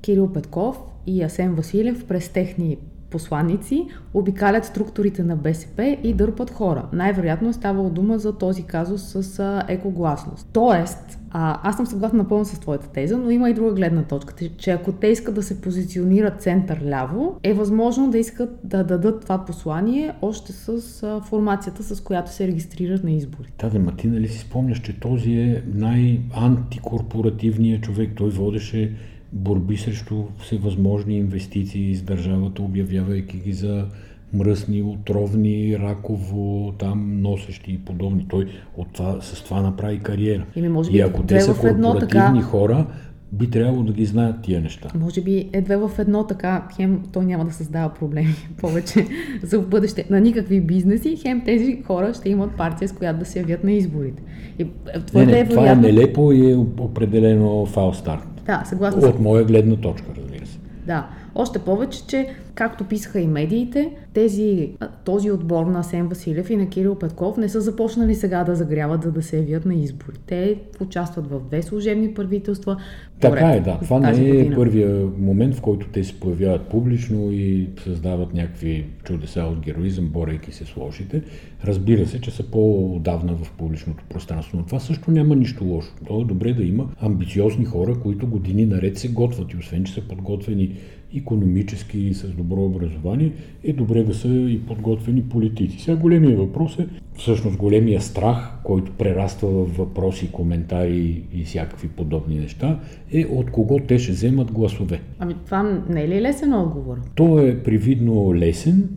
Кирил 0.00 0.32
Петков 0.32 0.78
и 1.06 1.22
Асен 1.22 1.54
Василев 1.54 2.06
през 2.06 2.28
техни 2.28 2.78
посланници 3.10 3.86
обикалят 4.14 4.64
структурите 4.64 5.22
на 5.22 5.36
БСП 5.36 5.98
и 6.02 6.14
дърпат 6.14 6.50
хора. 6.50 6.88
Най-вероятно 6.92 7.48
е 7.48 7.52
ставало 7.52 7.90
дума 7.90 8.18
за 8.18 8.38
този 8.38 8.62
казус 8.62 9.02
с 9.02 9.38
а, 9.38 9.64
екогласност. 9.68 10.48
Тоест, 10.52 11.18
а, 11.30 11.68
аз 11.68 11.76
съм 11.76 11.86
съгласна 11.86 12.18
напълно 12.18 12.44
с 12.44 12.60
твоята 12.60 12.88
теза, 12.88 13.18
но 13.18 13.30
има 13.30 13.50
и 13.50 13.54
друга 13.54 13.72
гледна 13.72 14.02
точка, 14.02 14.34
че 14.56 14.70
ако 14.70 14.92
те 14.92 15.06
искат 15.06 15.34
да 15.34 15.42
се 15.42 15.60
позиционират 15.60 16.42
център-ляво, 16.42 17.36
е 17.42 17.54
възможно 17.54 18.10
да 18.10 18.18
искат 18.18 18.58
да 18.64 18.84
дадат 18.84 19.20
това 19.20 19.44
послание 19.44 20.12
още 20.22 20.52
с 20.52 21.02
а, 21.02 21.20
формацията, 21.20 21.82
с 21.82 22.00
която 22.00 22.32
се 22.32 22.46
регистрират 22.46 23.04
на 23.04 23.10
избори. 23.10 23.48
Да, 23.58 23.70
да, 23.70 23.96
ти 23.96 24.06
нали 24.06 24.28
си 24.28 24.38
спомняш, 24.38 24.80
че 24.80 25.00
този 25.00 25.32
е 25.32 25.62
най-антикорпоративният 25.74 27.82
човек. 27.82 28.10
Той 28.16 28.30
водеше 28.30 28.92
борби 29.32 29.76
срещу 29.76 30.24
всевъзможни 30.38 31.16
инвестиции 31.16 31.94
с 31.94 32.02
държавата, 32.02 32.62
обявявайки 32.62 33.36
ги 33.36 33.52
за 33.52 33.86
мръсни, 34.34 34.82
отровни, 34.82 35.78
раково, 35.78 36.72
там 36.78 37.22
носещи 37.22 37.72
и 37.72 37.78
подобни. 37.78 38.26
Той 38.28 38.46
от 38.76 38.92
това, 38.92 39.20
с 39.20 39.44
това 39.44 39.62
направи 39.62 39.98
кариера. 39.98 40.46
Ими, 40.56 40.68
може 40.68 40.90
би, 40.90 40.96
и 40.96 41.00
ако 41.00 41.22
те 41.22 41.40
са 41.40 41.54
корпоративни 41.54 42.40
така... 42.40 42.42
хора, 42.42 42.86
би 43.32 43.50
трябвало 43.50 43.82
да 43.82 43.92
ги 43.92 44.04
знаят 44.04 44.42
тия 44.42 44.60
неща. 44.60 44.88
Може 45.00 45.20
би 45.20 45.48
е 45.52 45.60
две 45.60 45.76
в 45.76 45.90
едно 45.98 46.26
така, 46.26 46.68
хем 46.76 47.02
той 47.12 47.24
няма 47.24 47.44
да 47.44 47.52
създава 47.52 47.94
проблеми 47.94 48.34
повече 48.60 49.06
за 49.42 49.60
в 49.60 49.68
бъдеще 49.68 50.04
на 50.10 50.20
никакви 50.20 50.60
бизнеси, 50.60 51.16
хем 51.16 51.42
тези 51.44 51.82
хора 51.86 52.14
ще 52.14 52.30
имат 52.30 52.56
партия, 52.56 52.88
с 52.88 52.92
която 52.92 53.18
да 53.18 53.24
се 53.24 53.38
явят 53.38 53.64
на 53.64 53.72
изборите. 53.72 54.22
И, 54.58 54.62
е, 54.62 54.68
не, 55.14 55.26
не, 55.26 55.40
е 55.40 55.48
това 55.48 55.70
е 55.70 55.74
нелепо 55.74 56.32
и 56.32 56.50
е 56.50 56.56
определено 56.56 57.66
фал 57.66 57.94
старт. 57.94 58.27
Да, 58.48 58.62
съгласна 58.66 59.08
От 59.08 59.20
моя 59.20 59.44
гледна 59.44 59.76
точка, 59.76 60.06
разбира 60.16 60.46
се. 60.46 60.58
Да. 60.86 61.06
Още 61.34 61.58
повече, 61.58 62.06
че, 62.06 62.34
както 62.58 62.84
писаха 62.84 63.20
и 63.20 63.26
медиите, 63.26 63.90
тези, 64.12 64.70
този 65.04 65.30
отбор 65.30 65.66
на 65.66 65.84
Сен 65.84 66.08
Василев 66.08 66.50
и 66.50 66.56
на 66.56 66.68
Кирил 66.68 66.94
Петков 66.94 67.36
не 67.36 67.48
са 67.48 67.60
започнали 67.60 68.14
сега 68.14 68.44
да 68.44 68.54
загряват, 68.54 69.02
за 69.02 69.12
да 69.12 69.22
се 69.22 69.36
явят 69.36 69.66
на 69.66 69.74
избори. 69.74 70.16
Те 70.26 70.56
участват 70.80 71.26
в 71.26 71.40
две 71.40 71.62
служебни 71.62 72.14
правителства. 72.14 72.76
Така 73.20 73.50
е, 73.50 73.60
да. 73.60 73.78
Това 73.82 74.00
не 74.00 74.28
е 74.28 74.32
година. 74.32 74.56
първия 74.56 75.06
момент, 75.18 75.54
в 75.54 75.60
който 75.60 75.88
те 75.88 76.04
се 76.04 76.20
появяват 76.20 76.68
публично 76.68 77.30
и 77.32 77.68
създават 77.84 78.34
някакви 78.34 78.86
чудеса 79.04 79.42
от 79.42 79.60
героизъм, 79.60 80.06
борейки 80.06 80.52
се 80.52 80.64
с 80.64 80.76
лошите. 80.76 81.22
Разбира 81.64 82.06
се, 82.06 82.20
че 82.20 82.30
са 82.30 82.42
по-давна 82.42 83.34
в 83.34 83.52
публичното 83.52 84.04
пространство, 84.08 84.58
но 84.58 84.64
това 84.64 84.80
също 84.80 85.10
няма 85.10 85.36
нищо 85.36 85.64
лошо. 85.64 85.92
То 86.06 86.20
е 86.20 86.24
добре 86.24 86.52
да 86.52 86.62
има 86.62 86.88
амбициозни 87.00 87.64
хора, 87.64 88.00
които 88.02 88.26
години 88.26 88.66
наред 88.66 88.98
се 88.98 89.08
готват 89.08 89.52
и 89.52 89.56
освен, 89.56 89.84
че 89.84 89.92
са 89.92 90.00
подготвени 90.00 90.76
економически 91.16 92.14
с 92.14 92.28
добро 92.48 92.64
образование, 92.64 93.32
е 93.64 93.72
добре 93.72 94.02
да 94.02 94.14
са 94.14 94.28
и 94.28 94.60
подготвени 94.66 95.22
политици. 95.22 95.80
Сега 95.80 95.96
големия 95.96 96.36
въпрос 96.36 96.78
е, 96.78 96.86
всъщност 97.18 97.56
големия 97.56 98.00
страх, 98.00 98.52
който 98.64 98.92
прераства 98.92 99.48
в 99.48 99.76
въпроси, 99.76 100.32
коментари 100.32 101.22
и 101.32 101.44
всякакви 101.44 101.88
подобни 101.88 102.38
неща, 102.38 102.80
е 103.12 103.24
от 103.24 103.50
кого 103.50 103.78
те 103.88 103.98
ще 103.98 104.12
вземат 104.12 104.52
гласове. 104.52 105.00
Ами 105.18 105.34
това 105.44 105.82
не 105.88 106.02
е 106.02 106.08
ли 106.08 106.20
лесен 106.20 106.52
отговор? 106.52 106.96
То 107.14 107.38
е 107.40 107.62
привидно 107.62 108.34
лесен, 108.34 108.88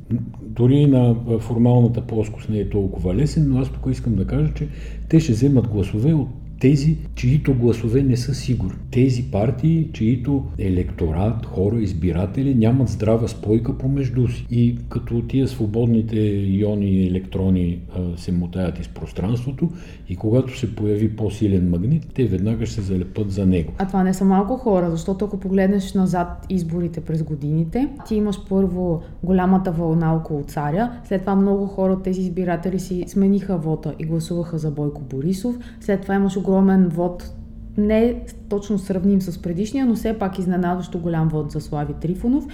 дори 0.41 0.85
на 0.85 1.15
формалната 1.39 2.01
плоскост 2.01 2.49
не 2.49 2.59
е 2.59 2.69
толкова 2.69 3.15
лесен, 3.15 3.49
но 3.49 3.59
аз 3.59 3.69
тук 3.69 3.87
искам 3.91 4.15
да 4.15 4.27
кажа, 4.27 4.53
че 4.53 4.67
те 5.09 5.19
ще 5.19 5.31
вземат 5.31 5.67
гласове 5.67 6.13
от 6.13 6.29
тези, 6.61 6.97
чието 7.15 7.53
гласове 7.53 8.03
не 8.03 8.17
са 8.17 8.33
сигурни. 8.33 8.77
Тези 8.91 9.23
партии, 9.23 9.89
чието 9.93 10.43
електорат, 10.57 11.45
хора, 11.45 11.81
избиратели 11.81 12.55
нямат 12.55 12.89
здрава 12.89 13.27
спойка 13.27 13.77
помежду 13.77 14.27
си. 14.27 14.47
И 14.51 14.77
като 14.89 15.21
тия 15.21 15.47
свободните 15.47 16.19
иони 16.47 16.85
и 16.85 17.07
електрони 17.07 17.79
се 18.17 18.31
мутаят 18.31 18.79
из 18.79 18.87
пространството 18.87 19.69
и 20.09 20.15
когато 20.15 20.59
се 20.59 20.75
появи 20.75 21.15
по-силен 21.15 21.69
магнит, 21.69 22.07
те 22.13 22.25
веднага 22.25 22.65
ще 22.65 22.75
се 22.75 22.81
залепат 22.81 23.31
за 23.31 23.45
него. 23.45 23.73
А 23.77 23.87
това 23.87 24.03
не 24.03 24.13
са 24.13 24.25
малко 24.25 24.57
хора, 24.57 24.91
защото 24.91 25.25
ако 25.25 25.39
погледнеш 25.39 25.93
назад 25.93 26.45
изборите 26.49 27.01
през 27.01 27.23
годините, 27.23 27.89
ти 28.07 28.15
имаш 28.15 28.39
първо 28.49 29.01
голямата 29.23 29.71
вълна 29.71 30.15
около 30.15 30.43
царя, 30.43 30.91
след 31.07 31.21
това 31.21 31.35
много 31.35 31.65
хора 31.65 31.93
от 31.93 32.03
тези 32.03 32.21
избиратели 32.21 32.79
си 32.79 33.03
смениха 33.07 33.57
вота 33.57 33.93
и 33.99 34.05
гласуваха 34.05 34.57
за 34.57 34.71
Бойко 34.71 35.01
Борисов, 35.01 35.59
след 35.79 36.01
това 36.01 36.15
имаш 36.15 36.37
огромен 36.51 36.87
вод, 36.87 37.33
не 37.77 38.23
точно 38.49 38.79
сравним 38.79 39.21
с 39.21 39.41
предишния, 39.41 39.85
но 39.85 39.95
все 39.95 40.19
пак 40.19 40.39
изненадващо 40.39 40.99
голям 40.99 41.27
вод 41.27 41.51
за 41.51 41.61
Слави 41.61 41.93
Трифонов. 41.93 42.45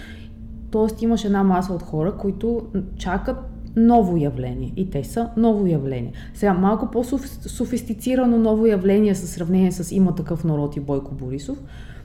Тоест 0.72 1.02
имаш 1.02 1.26
една 1.26 1.44
маса 1.44 1.74
от 1.74 1.84
хора, 1.84 2.14
които 2.18 2.62
чакат 2.98 3.38
ново 3.76 4.18
явление. 4.18 4.74
И 4.76 4.90
те 4.90 5.04
са 5.04 5.30
ново 5.38 5.68
явление. 5.68 6.12
Сега, 6.34 6.54
малко 6.54 6.92
по-софистицирано 6.92 8.38
ново 8.38 8.66
явление 8.66 9.16
със 9.16 9.30
сравнение 9.30 9.72
с 9.72 9.96
има 9.96 10.16
такъв 10.16 10.44
народ 10.44 10.76
и 10.76 10.80
Бойко 10.80 11.16
Борисов, 11.16 11.58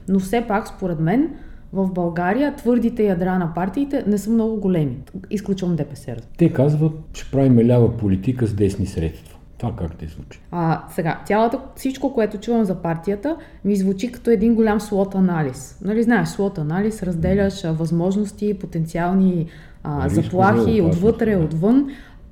но 0.09 0.19
все 0.19 0.45
пак, 0.47 0.67
според 0.67 0.99
мен, 0.99 1.29
в 1.73 1.91
България 1.91 2.55
твърдите 2.55 3.03
ядра 3.03 3.39
на 3.39 3.53
партиите 3.53 4.03
не 4.07 4.17
са 4.17 4.29
много 4.29 4.59
големи. 4.59 4.97
Изключвам 5.31 5.75
ДПС. 5.75 6.15
Те 6.37 6.53
казват, 6.53 6.93
че 7.13 7.31
правим 7.31 7.67
лява 7.67 7.97
политика 7.97 8.47
с 8.47 8.53
десни 8.53 8.85
средства. 8.85 9.37
Това 9.63 9.75
как 9.75 9.97
те 9.97 10.07
звучи? 10.07 10.41
А, 10.51 10.83
сега, 10.89 11.21
цялата, 11.25 11.59
всичко, 11.75 12.13
което 12.13 12.37
чувам 12.37 12.65
за 12.65 12.75
партията, 12.75 13.35
ми 13.65 13.75
звучи 13.75 14.11
като 14.11 14.29
един 14.29 14.55
голям 14.55 14.81
слот 14.81 15.15
анализ. 15.15 15.79
Нали 15.83 16.03
знаеш, 16.03 16.29
слот 16.29 16.57
анализ, 16.57 17.03
разделяш 17.03 17.63
а, 17.63 17.71
възможности, 17.71 18.53
потенциални 18.53 19.47
а, 19.83 20.09
заплахи 20.09 20.81
отвътре, 20.81 21.35
отвън. 21.35 21.87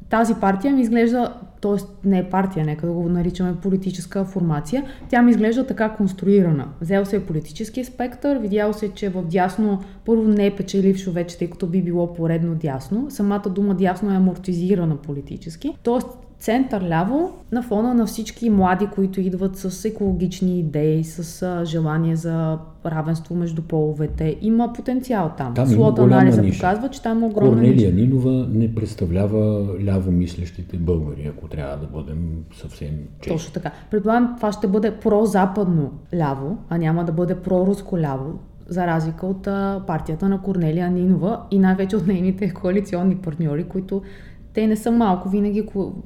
Тази 0.10 0.34
партия 0.34 0.74
ми 0.74 0.82
изглежда, 0.82 1.34
т.е. 1.62 2.08
не 2.08 2.20
е 2.20 2.30
партия, 2.30 2.66
нека 2.66 2.88
да 2.88 2.94
го 2.94 3.10
наричаме 3.10 3.56
политическа 3.56 4.26
формация, 4.26 4.86
тя 5.10 5.22
ми 5.22 5.32
изглежда 5.32 5.68
така 5.68 5.90
конструирана. 5.90 6.68
Взел 6.82 7.06
се 7.06 7.16
е 7.16 7.26
политически 7.26 7.84
спектър, 7.84 8.38
видял 8.38 8.74
се, 8.74 8.90
че 8.94 9.10
в 9.10 9.24
дясно 9.24 9.80
първо 10.06 10.24
не 10.24 10.46
е 10.46 10.56
печелившо 10.56 11.12
вече, 11.12 11.38
тъй 11.38 11.50
като 11.50 11.68
би 11.68 11.82
било 11.82 12.14
поредно 12.14 12.56
дясно. 12.56 13.06
Самата 13.10 13.50
дума 13.50 13.76
дясно 13.76 14.12
е 14.12 14.16
амортизирана 14.16 14.96
политически. 14.96 15.78
Тоест 15.84 16.08
център-ляво 16.42 17.32
на 17.52 17.64
фона 17.64 17.94
на 17.94 18.06
всички 18.06 18.50
млади, 18.50 18.88
които 18.96 19.22
идват 19.22 19.58
с 19.58 19.86
екологични 19.86 20.60
идеи, 20.60 21.04
с 21.04 21.62
желание 21.66 22.16
за 22.16 22.58
равенство 22.86 23.36
между 23.36 23.62
половете. 23.62 24.38
Има 24.42 24.74
потенциал 24.74 25.32
там. 25.38 25.54
там 25.54 25.68
Слот 25.68 26.00
анализа 26.00 26.44
показва, 26.44 26.90
че 26.90 27.02
там 27.02 27.24
е 27.24 27.26
огромна 27.26 27.52
Корнелия 27.52 27.94
ниша. 27.94 28.02
Нинова 28.02 28.48
не 28.54 28.76
представлява 28.76 29.66
ляво 29.86 30.12
мислещите 30.12 30.78
българи, 30.78 31.32
ако 31.38 31.48
трябва 31.48 31.78
да 31.78 31.88
бъдем 31.88 32.18
съвсем 32.56 33.00
честни. 33.22 33.38
Точно 33.38 33.54
така. 33.54 33.72
Предполагам, 33.92 34.34
това 34.38 34.52
ще 34.52 34.68
бъде 34.68 34.92
прозападно 34.92 35.92
ляво, 36.16 36.58
а 36.70 36.78
няма 36.78 37.06
да 37.06 37.12
бъде 37.12 37.36
проруско 37.36 37.98
ляво, 37.98 38.40
за 38.68 38.88
разлика 38.88 39.26
от 39.26 39.44
партията 39.88 40.30
на 40.30 40.42
Корнелия 40.42 40.92
Нинова 40.92 41.42
и 41.52 41.60
най-вече 41.60 41.96
от 41.96 42.08
нейните 42.08 42.54
коалиционни 42.54 43.16
партньори, 43.16 43.64
които 43.64 44.02
те 44.54 44.68
не 44.68 44.76
са 44.76 44.92
малко. 44.92 45.30
Винаги 45.30 45.64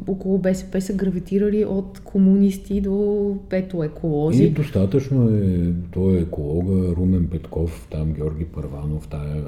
около 0.08 0.38
БСП 0.38 0.82
са 0.82 0.94
гравитирали 0.94 1.66
от 1.66 2.00
комунисти 2.00 2.82
до 2.82 3.38
пето 3.50 3.84
еколози. 3.84 4.44
И 4.44 4.50
достатъчно 4.50 5.30
е, 5.30 5.74
той 5.92 6.18
е 6.18 6.20
еколога, 6.22 6.96
Румен 6.96 7.28
Петков, 7.32 7.88
там 7.92 8.14
Георги 8.14 8.46
Първанов, 8.46 9.08
тая 9.08 9.44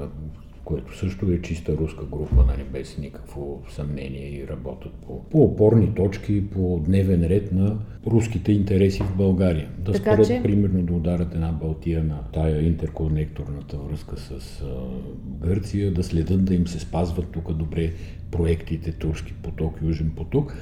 което 0.68 0.98
също 0.98 1.32
е 1.32 1.42
чиста 1.42 1.76
руска 1.76 2.04
група, 2.04 2.44
нали, 2.46 2.64
без 2.72 2.98
никакво 2.98 3.62
съмнение 3.70 4.28
и 4.28 4.48
работят 4.48 4.92
по, 4.92 5.24
по 5.24 5.42
опорни 5.42 5.94
точки, 5.94 6.50
по 6.50 6.82
дневен 6.86 7.24
ред 7.24 7.52
на 7.52 7.78
руските 8.06 8.52
интереси 8.52 9.02
в 9.02 9.16
България. 9.16 9.68
Да 9.78 9.92
така 9.92 10.12
според, 10.12 10.26
че... 10.26 10.40
примерно, 10.42 10.82
да 10.82 10.92
ударят 10.92 11.34
една 11.34 11.52
Балтия 11.52 12.04
на 12.04 12.22
тая 12.32 12.66
интерконекторната 12.66 13.76
връзка 13.76 14.16
с 14.16 14.62
а, 14.62 14.66
Гърция, 15.46 15.92
да 15.92 16.02
следят 16.02 16.44
да 16.44 16.54
им 16.54 16.66
се 16.66 16.80
спазват 16.80 17.30
тук 17.32 17.52
добре 17.52 17.92
проектите 18.30 18.92
Турски 18.92 19.32
поток, 19.32 19.78
Южен 19.82 20.10
поток, 20.16 20.54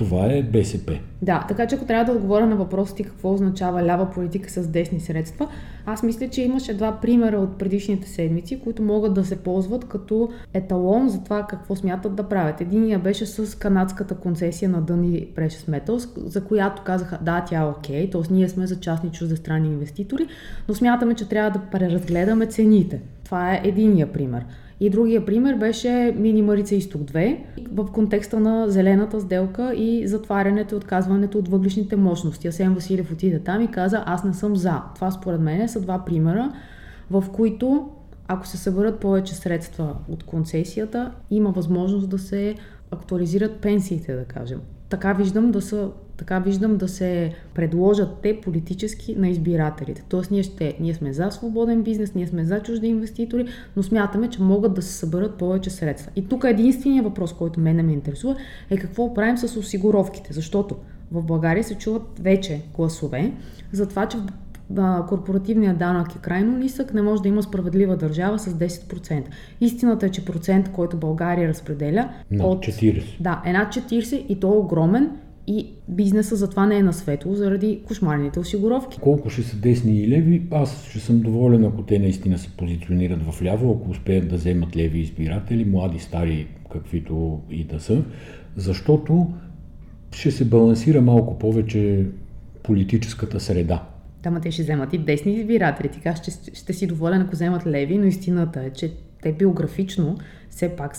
това 0.00 0.26
е 0.26 0.42
БСП. 0.42 0.98
Да, 1.22 1.44
така 1.48 1.66
че 1.66 1.74
ако 1.74 1.84
трябва 1.84 2.04
да 2.04 2.18
отговоря 2.18 2.46
на 2.46 2.56
въпроса 2.56 2.94
ти 2.94 3.04
какво 3.04 3.32
означава 3.32 3.82
лява 3.82 4.10
политика 4.10 4.50
с 4.50 4.66
десни 4.66 5.00
средства, 5.00 5.48
аз 5.86 6.02
мисля, 6.02 6.28
че 6.28 6.42
имаше 6.42 6.74
два 6.74 7.00
примера 7.00 7.36
от 7.36 7.58
предишните 7.58 8.08
седмици, 8.08 8.60
които 8.60 8.82
могат 8.82 9.14
да 9.14 9.24
се 9.24 9.36
ползват 9.36 9.88
като 9.88 10.28
еталон 10.54 11.08
за 11.08 11.24
това 11.24 11.46
какво 11.46 11.76
смятат 11.76 12.14
да 12.14 12.22
правят. 12.22 12.60
Единия 12.60 12.98
беше 12.98 13.26
с 13.26 13.58
канадската 13.58 14.14
концесия 14.14 14.68
на 14.68 14.82
Дъни 14.82 15.26
Precious 15.36 15.80
Metals, 15.80 16.26
за 16.26 16.44
която 16.44 16.82
казаха 16.82 17.18
да, 17.22 17.44
тя 17.48 17.60
е 17.60 17.64
окей, 17.64 18.10
т.е. 18.10 18.32
ние 18.32 18.48
сме 18.48 18.66
за 18.66 18.80
частни 18.80 19.10
чуждестранни 19.10 19.68
инвеститори, 19.68 20.26
но 20.68 20.74
смятаме, 20.74 21.14
че 21.14 21.28
трябва 21.28 21.50
да 21.50 21.66
преразгледаме 21.70 22.46
цените. 22.46 23.00
Това 23.24 23.54
е 23.54 23.60
единия 23.64 24.12
пример. 24.12 24.44
И 24.80 24.90
другия 24.90 25.24
пример 25.24 25.54
беше 25.54 26.14
Мини 26.16 26.42
Марица 26.42 26.74
Изток 26.74 27.02
2 27.02 27.38
в 27.72 27.92
контекста 27.92 28.40
на 28.40 28.70
зелената 28.70 29.20
сделка 29.20 29.74
и 29.74 30.08
затварянето 30.08 30.74
и 30.74 30.78
отказването 30.78 31.38
от 31.38 31.48
въглишните 31.48 31.96
мощности. 31.96 32.48
Асен 32.48 32.74
Василев 32.74 33.12
отиде 33.12 33.40
там 33.40 33.62
и 33.62 33.70
каза, 33.70 34.02
аз 34.06 34.24
не 34.24 34.34
съм 34.34 34.56
за. 34.56 34.82
Това 34.94 35.10
според 35.10 35.40
мен 35.40 35.68
са 35.68 35.80
два 35.80 36.04
примера, 36.04 36.52
в 37.10 37.24
които 37.32 37.90
ако 38.28 38.46
се 38.46 38.56
съберат 38.56 39.00
повече 39.00 39.34
средства 39.34 39.96
от 40.08 40.24
концесията, 40.24 41.12
има 41.30 41.50
възможност 41.50 42.08
да 42.08 42.18
се 42.18 42.54
актуализират 42.90 43.56
пенсиите, 43.56 44.14
да 44.14 44.24
кажем. 44.24 44.60
Така 44.90 45.12
виждам 45.12 45.50
да 45.50 45.62
са 45.62 45.90
така 46.20 46.38
виждам 46.38 46.76
да 46.76 46.88
се 46.88 47.32
предложат 47.54 48.08
те 48.22 48.40
политически 48.40 49.14
на 49.16 49.28
избирателите. 49.28 50.04
Тоест 50.08 50.30
ние, 50.30 50.42
ще, 50.42 50.76
ние 50.80 50.94
сме 50.94 51.12
за 51.12 51.30
свободен 51.30 51.82
бизнес, 51.82 52.14
ние 52.14 52.26
сме 52.26 52.44
за 52.44 52.62
чужди 52.62 52.86
инвеститори, 52.86 53.46
но 53.76 53.82
смятаме, 53.82 54.30
че 54.30 54.42
могат 54.42 54.74
да 54.74 54.82
се 54.82 54.92
съберат 54.92 55.34
повече 55.34 55.70
средства. 55.70 56.12
И 56.16 56.28
тук 56.28 56.44
единственият 56.44 57.06
въпрос, 57.06 57.32
който 57.32 57.60
мене 57.60 57.82
ме 57.82 57.92
интересува 57.92 58.36
е 58.70 58.76
какво 58.76 59.14
правим 59.14 59.38
с 59.38 59.56
осигуровките, 59.56 60.32
защото 60.32 60.76
в 61.12 61.22
България 61.22 61.64
се 61.64 61.74
чуват 61.74 62.02
вече 62.18 62.62
гласове 62.76 63.32
за 63.72 63.88
това, 63.88 64.06
че 64.06 64.18
корпоративният 65.08 65.78
данък 65.78 66.14
е 66.14 66.18
крайно 66.18 66.58
нисък, 66.58 66.94
не 66.94 67.02
може 67.02 67.22
да 67.22 67.28
има 67.28 67.42
справедлива 67.42 67.96
държава 67.96 68.38
с 68.38 68.54
10%. 68.54 69.22
Истината 69.60 70.06
е, 70.06 70.10
че 70.10 70.24
процент, 70.24 70.72
който 70.72 70.96
България 70.96 71.48
разпределя... 71.48 72.08
Над 72.30 72.46
от, 72.46 72.58
40. 72.58 73.04
Да, 73.20 73.42
е 73.46 73.52
над 73.52 73.68
40 73.68 74.26
и 74.26 74.40
то 74.40 74.54
е 74.54 74.58
огромен 74.58 75.10
и 75.46 75.66
бизнеса 75.88 76.36
затова 76.36 76.66
не 76.66 76.76
е 76.76 76.82
на 76.82 76.92
светло 76.92 77.34
заради 77.34 77.80
кошмарните 77.86 78.40
осигуровки. 78.40 78.98
Колко 79.00 79.30
ще 79.30 79.42
са 79.42 79.56
десни 79.56 80.00
и 80.00 80.08
леви, 80.08 80.42
аз 80.50 80.88
ще 80.88 81.00
съм 81.00 81.20
доволен, 81.20 81.64
ако 81.64 81.82
те 81.82 81.98
наистина 81.98 82.38
се 82.38 82.50
позиционират 82.50 83.22
в 83.22 83.42
ляво, 83.42 83.78
ако 83.80 83.90
успеят 83.90 84.28
да 84.28 84.36
вземат 84.36 84.76
леви 84.76 84.98
избиратели, 84.98 85.64
млади, 85.64 85.98
стари, 85.98 86.46
каквито 86.72 87.40
и 87.50 87.64
да 87.64 87.80
са, 87.80 88.02
защото 88.56 89.32
ще 90.12 90.30
се 90.30 90.44
балансира 90.44 91.00
малко 91.00 91.38
повече 91.38 92.06
политическата 92.62 93.40
среда. 93.40 93.82
Да, 94.22 94.30
ма 94.30 94.40
те 94.40 94.50
ще 94.50 94.62
вземат 94.62 94.92
и 94.92 94.98
десни 94.98 95.32
избиратели. 95.32 95.88
Така 95.88 96.16
ще, 96.16 96.30
ще 96.54 96.72
си 96.72 96.86
доволен, 96.86 97.20
ако 97.20 97.32
вземат 97.32 97.66
леви, 97.66 97.98
но 97.98 98.04
истината 98.06 98.60
е, 98.60 98.70
че 98.70 98.92
те 99.22 99.32
биографично 99.32 100.18
все 100.50 100.68
пак 100.68 100.96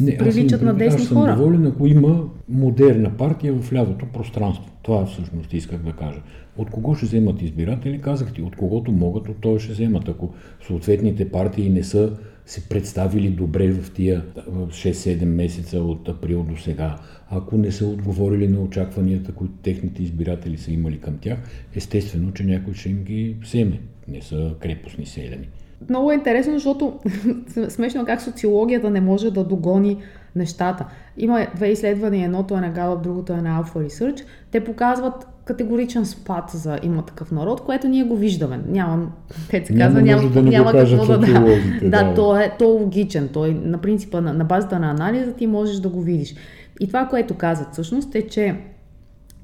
не, 0.00 0.16
приличат 0.16 0.62
на 0.62 0.74
десни 0.74 1.02
аз 1.02 1.08
съм 1.08 1.16
хора. 1.16 1.36
доволен, 1.36 1.66
ако 1.66 1.86
има 1.86 2.24
модерна 2.48 3.16
партия 3.16 3.54
в 3.54 3.72
лявото 3.72 4.06
пространство. 4.06 4.64
Това 4.82 5.06
всъщност 5.06 5.52
исках 5.52 5.78
да 5.78 5.92
кажа. 5.92 6.20
От 6.56 6.70
кого 6.70 6.94
ще 6.94 7.06
вземат 7.06 7.42
избиратели, 7.42 8.00
казах 8.00 8.32
ти, 8.32 8.42
от 8.42 8.56
когото 8.56 8.92
могат, 8.92 9.28
от 9.28 9.36
той 9.40 9.58
ще 9.58 9.72
вземат. 9.72 10.08
Ако 10.08 10.34
съответните 10.66 11.30
партии 11.30 11.70
не 11.70 11.82
са 11.82 12.12
се 12.50 12.68
представили 12.68 13.30
добре 13.30 13.72
в 13.72 13.92
тия 13.92 14.24
6-7 14.48 15.24
месеца 15.24 15.80
от 15.80 16.08
април 16.08 16.42
до 16.42 16.56
сега, 16.56 16.98
ако 17.30 17.56
не 17.56 17.72
са 17.72 17.86
отговорили 17.86 18.48
на 18.48 18.60
очакванията, 18.60 19.32
които 19.32 19.54
техните 19.62 20.02
избиратели 20.02 20.58
са 20.58 20.72
имали 20.72 21.00
към 21.00 21.18
тях, 21.18 21.38
естествено, 21.74 22.32
че 22.32 22.44
някой 22.44 22.74
ще 22.74 22.88
им 22.88 23.04
ги 23.04 23.36
вземе. 23.42 23.80
Не 24.08 24.22
са 24.22 24.54
крепостни 24.60 25.06
селяни 25.06 25.48
много 25.88 26.10
е 26.10 26.14
интересно, 26.14 26.52
защото 26.52 26.98
смешно 27.68 28.06
как 28.06 28.22
социологията 28.22 28.90
не 28.90 29.00
може 29.00 29.30
да 29.30 29.44
догони 29.44 29.96
нещата. 30.36 30.86
Има 31.16 31.46
две 31.56 31.68
изследвания, 31.68 32.24
едното 32.24 32.56
е 32.56 32.60
на 32.60 32.72
Gallup, 32.72 33.00
другото 33.00 33.32
е 33.32 33.42
на 33.42 33.62
Alpha 33.62 33.86
Research. 33.86 34.24
Те 34.50 34.64
показват 34.64 35.26
категоричен 35.50 36.06
спад 36.06 36.50
за 36.50 36.78
има 36.82 37.02
такъв 37.02 37.32
народ, 37.32 37.60
което 37.60 37.88
ние 37.88 38.04
го 38.04 38.16
виждаме. 38.16 38.60
Нямам, 38.68 39.12
те 39.50 39.64
се 39.66 39.76
казва, 39.76 40.02
няма, 40.02 40.28
да 40.28 40.42
няма 40.42 40.72
какво 40.72 41.06
да... 41.06 41.18
Да, 41.82 42.04
да, 42.04 42.14
то 42.14 42.36
е, 42.36 42.52
то 42.58 42.64
е 42.64 42.80
логичен. 42.80 43.28
Той 43.32 43.54
на 43.54 43.78
принципа, 43.78 44.20
на, 44.20 44.32
на 44.32 44.44
базата 44.44 44.78
на 44.78 44.90
анализа 44.90 45.32
ти 45.32 45.46
можеш 45.46 45.76
да 45.76 45.88
го 45.88 46.02
видиш. 46.02 46.34
И 46.80 46.86
това, 46.86 47.06
което 47.06 47.34
казват 47.34 47.72
всъщност 47.72 48.14
е, 48.14 48.28
че 48.28 48.56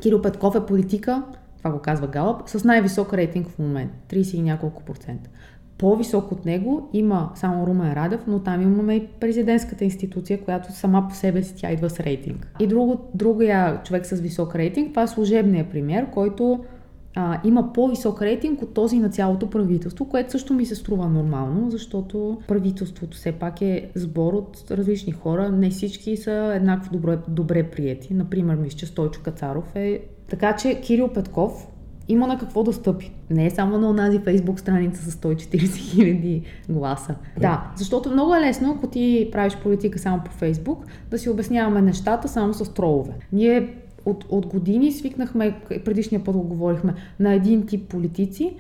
Кирил 0.03 0.23
Петков 0.23 0.55
е 0.55 0.67
политика, 0.67 1.23
това 1.59 1.71
го 1.71 1.79
казва 1.79 2.07
Галъп, 2.07 2.43
с 2.47 2.65
най-висок 2.65 3.15
рейтинг 3.15 3.49
в 3.49 3.59
момент. 3.59 3.91
30 4.11 4.35
и 4.35 4.43
няколко 4.43 4.83
процента. 4.83 5.31
По-висок 5.79 6.33
от 6.33 6.45
него 6.45 6.89
има 6.93 7.31
само 7.35 7.67
Румен 7.67 7.93
Радев, 7.93 8.21
но 8.27 8.39
там 8.39 8.63
имаме 8.63 8.95
и 8.95 9.07
президентската 9.07 9.85
институция, 9.85 10.41
която 10.45 10.73
сама 10.73 11.07
по 11.09 11.15
себе 11.15 11.43
си 11.43 11.55
тя 11.57 11.73
идва 11.73 11.91
с 11.91 12.01
рейтинг. 12.01 12.53
И 12.61 12.67
друго, 12.67 13.01
другия 13.15 13.83
човек 13.83 14.07
с 14.07 14.21
висок 14.21 14.55
рейтинг, 14.55 14.89
това 14.89 15.03
е 15.03 15.09
служебният 15.09 15.71
премьер, 15.71 16.11
който 16.11 16.65
а, 17.19 17.41
има 17.45 17.73
по-висок 17.73 18.23
рейтинг 18.23 18.63
от 18.63 18.75
този 18.75 18.99
на 18.99 19.09
цялото 19.09 19.51
правителство, 19.51 20.05
което 20.05 20.31
също 20.31 20.55
ми 20.55 20.67
се 20.67 20.75
струва 20.75 21.09
нормално, 21.09 21.71
защото 21.71 22.39
правителството 22.49 23.17
все 23.17 23.33
пак 23.33 23.63
е 23.63 23.91
сбор 23.95 24.33
от 24.33 24.65
различни 24.71 25.13
хора. 25.13 25.51
Не 25.51 25.71
всички 25.71 26.17
са 26.17 26.53
еднакво 26.57 26.93
добре, 26.93 27.19
добре 27.29 27.71
прияти. 27.71 28.15
Например, 28.15 28.57
мисля, 28.57 28.79
че 28.79 28.87
Стойчо 28.87 29.21
Кацаров 29.23 29.77
е... 29.77 30.01
Така 30.29 30.57
че 30.57 30.81
Кирил 30.81 31.09
Петков 31.09 31.69
има 32.09 32.27
на 32.27 32.39
какво 32.39 32.63
да 32.63 32.73
стъпи. 32.73 33.13
Не 33.31 33.47
е 33.47 33.51
само 33.51 33.79
на 33.79 33.91
онази 33.91 34.19
фейсбук 34.19 34.61
страница 34.61 35.11
с 35.11 35.17
140 35.17 35.77
хиляди 35.77 36.43
гласа. 36.69 37.15
Да. 37.35 37.41
да, 37.41 37.71
защото 37.77 38.11
много 38.11 38.35
е 38.35 38.41
лесно, 38.41 38.75
ако 38.77 38.87
ти 38.87 39.29
правиш 39.33 39.57
политика 39.63 39.99
само 39.99 40.21
по 40.25 40.31
фейсбук, 40.31 40.85
да 41.11 41.19
си 41.19 41.31
обясняваме 41.31 41.83
нещата 41.83 42.29
само 42.29 42.55
с 42.55 42.75
тролове. 42.75 43.13
Ние 43.33 43.75
от, 44.05 44.27
от 44.29 44.47
години 44.47 44.93
свикнахме, 44.93 45.61
предишния 45.85 46.25
път 46.25 46.37
го 46.37 46.43
говорихме, 46.43 46.95
на 47.21 47.35
един 47.35 47.67
тип 47.67 47.89
политици 47.89 48.57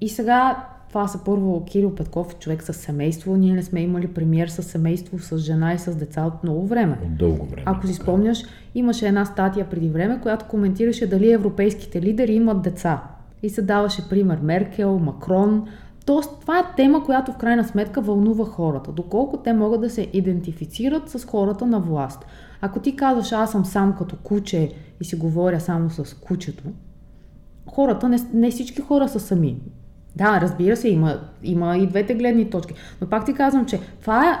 и 0.00 0.08
сега 0.08 0.66
това 0.96 1.08
са 1.08 1.24
първо 1.24 1.64
Кирил 1.64 1.94
Петков, 1.94 2.38
човек 2.38 2.62
с 2.62 2.72
семейство. 2.72 3.36
Ние 3.36 3.54
не 3.54 3.62
сме 3.62 3.80
имали 3.80 4.06
премиер 4.06 4.48
с 4.48 4.62
семейство, 4.62 5.18
с 5.18 5.38
жена 5.38 5.74
и 5.74 5.78
с 5.78 5.96
деца 5.96 6.24
от 6.24 6.42
много 6.42 6.66
време. 6.66 6.98
От 7.04 7.16
дълго 7.16 7.46
време. 7.46 7.62
Ако 7.66 7.86
си 7.86 7.94
спомняш, 7.94 8.44
имаше 8.74 9.08
една 9.08 9.24
статия 9.24 9.70
преди 9.70 9.88
време, 9.88 10.20
която 10.22 10.44
коментираше 10.44 11.06
дали 11.06 11.32
европейските 11.32 12.02
лидери 12.02 12.34
имат 12.34 12.62
деца. 12.62 13.02
И 13.42 13.50
се 13.50 13.62
даваше 13.62 14.08
пример 14.08 14.38
Меркел, 14.42 14.98
Макрон. 14.98 15.68
Тоест, 16.06 16.30
това 16.40 16.58
е 16.58 16.74
тема, 16.76 17.04
която 17.04 17.32
в 17.32 17.36
крайна 17.36 17.64
сметка 17.64 18.00
вълнува 18.00 18.44
хората. 18.44 18.92
Доколко 18.92 19.36
те 19.36 19.52
могат 19.52 19.80
да 19.80 19.90
се 19.90 20.08
идентифицират 20.12 21.10
с 21.10 21.24
хората 21.24 21.66
на 21.66 21.80
власт. 21.80 22.26
Ако 22.60 22.80
ти 22.80 22.96
казваш, 22.96 23.32
аз 23.32 23.52
съм 23.52 23.64
сам 23.64 23.94
като 23.98 24.16
куче 24.16 24.72
и 25.00 25.04
си 25.04 25.16
говоря 25.16 25.60
само 25.60 25.90
с 25.90 26.14
кучето, 26.14 26.64
хората, 27.66 28.08
не, 28.08 28.18
не 28.34 28.50
всички 28.50 28.80
хора 28.80 29.08
са 29.08 29.20
сами. 29.20 29.56
Да, 30.16 30.40
разбира 30.40 30.76
се, 30.76 30.88
има, 30.88 31.20
има 31.42 31.76
и 31.76 31.86
двете 31.86 32.14
гледни 32.14 32.50
точки. 32.50 32.74
Но 33.00 33.06
пак 33.06 33.26
ти 33.26 33.34
казвам, 33.34 33.66
че 33.66 33.80
това 34.00 34.30
е 34.30 34.38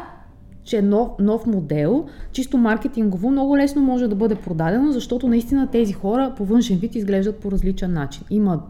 че 0.66 0.78
е 0.78 0.82
нов, 0.82 1.08
нов 1.18 1.46
модел, 1.46 2.06
чисто 2.32 2.58
маркетингово, 2.58 3.30
много 3.30 3.56
лесно 3.56 3.82
може 3.82 4.08
да 4.08 4.14
бъде 4.14 4.34
продадено, 4.34 4.92
защото 4.92 5.28
наистина 5.28 5.66
тези 5.70 5.92
хора 5.92 6.32
по 6.36 6.44
външен 6.44 6.78
вид 6.78 6.94
изглеждат 6.94 7.36
по 7.36 7.50
различен 7.50 7.92
начин. 7.92 8.24
Има 8.30 8.62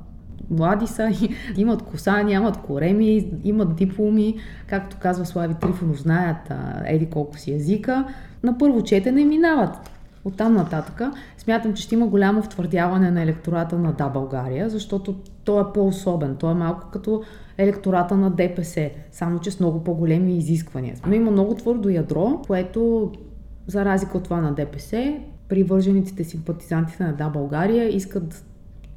млади 0.50 0.86
са, 0.86 1.10
имат 1.56 1.82
коса, 1.82 2.22
нямат 2.22 2.56
кореми, 2.56 3.30
имат 3.44 3.76
дипломи, 3.76 4.36
както 4.66 4.96
казва 5.00 5.26
Слави 5.26 5.54
Трифонов, 5.54 6.02
знаят 6.02 6.50
а, 6.50 6.82
еди 6.86 7.06
колко 7.06 7.38
си 7.38 7.52
езика. 7.52 8.04
На 8.42 8.58
първо 8.58 8.82
четене 8.82 9.24
минават. 9.24 9.90
Оттам 10.24 10.54
нататък 10.54 11.02
смятам, 11.38 11.74
че 11.74 11.82
ще 11.82 11.94
има 11.94 12.06
голямо 12.06 12.42
втвърдяване 12.42 13.10
на 13.10 13.22
електората 13.22 13.78
на 13.78 13.92
Да 13.92 14.08
България, 14.08 14.70
защото 14.70 15.14
той 15.46 15.60
е 15.60 15.72
по-особен. 15.74 16.36
Той 16.36 16.50
е 16.50 16.54
малко 16.54 16.90
като 16.92 17.22
електората 17.58 18.16
на 18.16 18.30
ДПС, 18.30 18.90
само 19.12 19.38
че 19.38 19.50
с 19.50 19.60
много 19.60 19.84
по-големи 19.84 20.36
изисквания. 20.36 20.96
Но 21.06 21.14
има 21.14 21.30
много 21.30 21.54
твърдо 21.54 21.88
ядро, 21.88 22.42
което 22.46 23.12
за 23.66 23.84
разлика 23.84 24.18
от 24.18 24.24
това 24.24 24.40
на 24.40 24.54
ДПС, 24.54 25.16
привържениците, 25.48 26.24
симпатизантите 26.24 27.04
на 27.04 27.12
Да 27.12 27.28
България 27.28 27.96
искат 27.96 28.45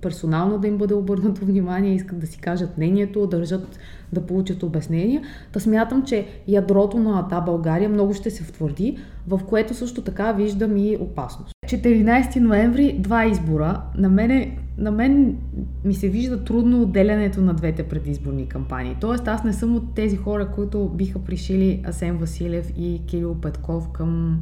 персонално 0.02 0.58
да 0.58 0.68
им 0.68 0.78
бъде 0.78 0.94
обърнато 0.94 1.46
внимание, 1.46 1.94
искат 1.94 2.20
да 2.20 2.28
си 2.28 2.40
кажат 2.40 2.78
мнението, 2.78 3.28
държат 3.28 3.80
да 4.14 4.22
получат 4.22 4.64
обяснения. 4.64 5.22
Та 5.52 5.60
смятам, 5.60 6.04
че 6.06 6.28
ядрото 6.48 6.98
на 6.98 7.28
Та 7.28 7.42
България 7.42 7.90
много 7.90 8.14
ще 8.14 8.30
се 8.30 8.44
втвърди, 8.44 8.98
в 9.28 9.40
което 9.48 9.74
също 9.74 10.02
така 10.02 10.32
виждам 10.32 10.78
и 10.78 10.98
опасност. 11.00 11.52
14 11.66 12.40
ноември, 12.40 12.96
два 13.00 13.26
избора. 13.26 13.82
На, 13.98 14.10
мене, 14.10 14.58
на 14.78 14.92
мен 14.92 15.38
ми 15.86 15.94
се 15.94 16.10
вижда 16.10 16.44
трудно 16.44 16.82
отделянето 16.82 17.42
на 17.42 17.54
двете 17.54 17.84
предизборни 17.84 18.48
кампании. 18.48 18.98
Тоест 19.02 19.28
аз 19.28 19.44
не 19.44 19.54
съм 19.54 19.76
от 19.76 19.96
тези 19.96 20.18
хора, 20.18 20.48
които 20.56 20.90
биха 20.90 21.20
пришили 21.20 21.84
Асен 21.88 22.18
Василев 22.18 22.74
и 22.78 23.02
Кирил 23.08 23.36
Петков 23.36 23.90
към 23.90 24.40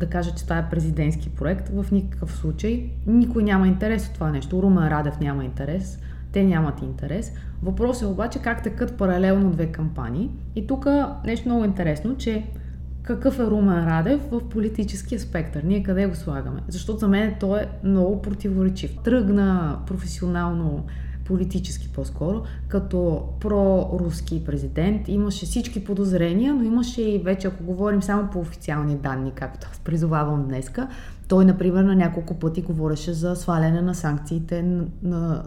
да 0.00 0.06
кажа, 0.06 0.34
че 0.34 0.44
това 0.44 0.58
е 0.58 0.70
президентски 0.70 1.30
проект. 1.30 1.68
В 1.68 1.86
никакъв 1.92 2.32
случай. 2.32 2.90
Никой 3.06 3.42
няма 3.42 3.68
интерес 3.68 4.06
от 4.06 4.14
това 4.14 4.30
нещо. 4.30 4.62
Румен 4.62 4.88
Радев 4.88 5.20
няма 5.20 5.44
интерес. 5.44 5.98
Те 6.32 6.44
нямат 6.44 6.82
интерес. 6.82 7.32
Въпросът 7.62 8.02
е 8.02 8.06
обаче 8.06 8.38
как 8.38 8.62
текат 8.62 8.96
паралелно 8.98 9.50
две 9.50 9.66
кампании. 9.66 10.30
И 10.56 10.66
тук 10.66 10.86
нещо 11.24 11.48
много 11.48 11.64
интересно, 11.64 12.16
че 12.16 12.46
какъв 13.02 13.38
е 13.38 13.46
Румен 13.46 13.88
Радев 13.88 14.20
в 14.30 14.48
политическия 14.48 15.20
спектър. 15.20 15.62
Ние 15.62 15.82
къде 15.82 16.06
го 16.06 16.14
слагаме? 16.14 16.60
Защото 16.68 16.98
за 16.98 17.08
мен 17.08 17.34
той 17.40 17.60
е 17.60 17.68
много 17.84 18.22
противоречив. 18.22 18.96
Тръгна 19.04 19.78
професионално 19.86 20.84
политически 21.30 21.88
по-скоро, 21.88 22.42
като 22.68 23.22
про-руски 23.40 24.44
президент. 24.44 25.08
Имаше 25.08 25.46
всички 25.46 25.84
подозрения, 25.84 26.54
но 26.54 26.62
имаше 26.62 27.02
и 27.02 27.18
вече, 27.18 27.46
ако 27.46 27.64
говорим 27.64 28.02
само 28.02 28.30
по 28.30 28.40
официални 28.40 28.96
данни, 28.96 29.32
както 29.34 29.68
аз 29.72 29.78
призовавам 29.78 30.44
днеска, 30.48 30.88
той, 31.28 31.44
например, 31.44 31.84
на 31.84 31.94
няколко 31.94 32.34
пъти 32.34 32.62
говореше 32.62 33.12
за 33.12 33.36
сваляне 33.36 33.82
на 33.82 33.94
санкциите 33.94 34.62
на 35.02 35.42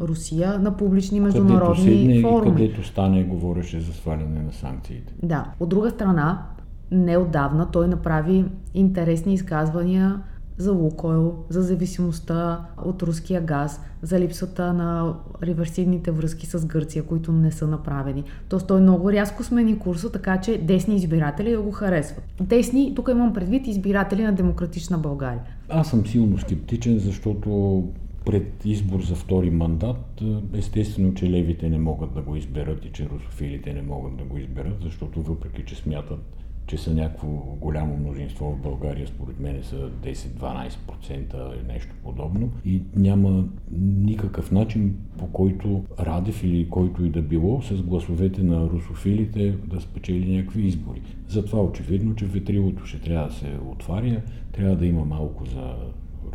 Русия 0.00 0.58
на 0.58 0.76
публични 0.76 1.20
международни 1.20 2.06
където 2.06 2.28
форуми. 2.28 2.56
където 2.56 2.86
стане, 2.86 3.24
говореше 3.24 3.80
за 3.80 3.92
сваляне 3.92 4.42
на 4.42 4.52
санкциите. 4.52 5.14
Да. 5.22 5.46
От 5.60 5.68
друга 5.68 5.90
страна, 5.90 6.42
неодавна 6.90 7.70
той 7.70 7.88
направи 7.88 8.44
интересни 8.74 9.34
изказвания 9.34 10.20
за 10.58 10.72
Лукойл, 10.72 11.34
за 11.48 11.62
зависимостта 11.62 12.66
от 12.84 13.02
руския 13.02 13.40
газ, 13.40 13.80
за 14.02 14.20
липсата 14.20 14.72
на 14.72 15.14
реверсивните 15.42 16.10
връзки 16.10 16.46
с 16.46 16.66
Гърция, 16.66 17.02
които 17.02 17.32
не 17.32 17.52
са 17.52 17.66
направени. 17.66 18.24
Тоест 18.48 18.66
той 18.66 18.80
много 18.80 19.12
рязко 19.12 19.44
смени 19.44 19.78
курса, 19.78 20.12
така 20.12 20.40
че 20.40 20.58
десни 20.58 20.96
избиратели 20.96 21.50
да 21.50 21.60
го 21.60 21.70
харесват. 21.70 22.24
Десни, 22.40 22.92
тук 22.94 23.08
имам 23.12 23.32
предвид 23.32 23.66
избиратели 23.66 24.22
на 24.22 24.32
Демократична 24.32 24.98
България. 24.98 25.40
Аз 25.68 25.90
съм 25.90 26.06
силно 26.06 26.38
скептичен, 26.38 26.98
защото 26.98 27.82
пред 28.24 28.64
избор 28.64 29.02
за 29.02 29.14
втори 29.14 29.50
мандат, 29.50 30.22
естествено, 30.54 31.14
че 31.14 31.30
левите 31.30 31.68
не 31.68 31.78
могат 31.78 32.14
да 32.14 32.22
го 32.22 32.36
изберат 32.36 32.84
и 32.84 32.92
че 32.92 33.08
русофилите 33.08 33.72
не 33.72 33.82
могат 33.82 34.16
да 34.16 34.24
го 34.24 34.38
изберат, 34.38 34.76
защото 34.82 35.22
въпреки, 35.22 35.64
че 35.66 35.76
смятат 35.76 36.36
че 36.66 36.78
са 36.78 36.94
някакво 36.94 37.28
голямо 37.60 37.96
мнозинство 37.96 38.52
в 38.52 38.62
България, 38.62 39.06
според 39.06 39.40
мен 39.40 39.62
са 39.62 39.90
10-12% 39.90 41.54
или 41.54 41.66
нещо 41.72 41.94
подобно. 42.04 42.50
И 42.64 42.82
няма 42.96 43.44
никакъв 43.80 44.52
начин 44.52 44.96
по 45.18 45.26
който 45.26 45.84
Радев 46.00 46.44
или 46.44 46.68
който 46.68 47.04
и 47.04 47.10
да 47.10 47.22
било 47.22 47.62
с 47.62 47.82
гласовете 47.82 48.42
на 48.42 48.70
русофилите 48.70 49.50
да 49.66 49.80
спечели 49.80 50.36
някакви 50.36 50.66
избори. 50.66 51.02
Затова 51.28 51.62
очевидно, 51.62 52.14
че 52.14 52.24
ветрилото 52.24 52.86
ще 52.86 53.00
трябва 53.00 53.28
да 53.28 53.34
се 53.34 53.58
отваря, 53.70 54.22
трябва 54.52 54.76
да 54.76 54.86
има 54.86 55.04
малко 55.04 55.44
за 55.44 55.74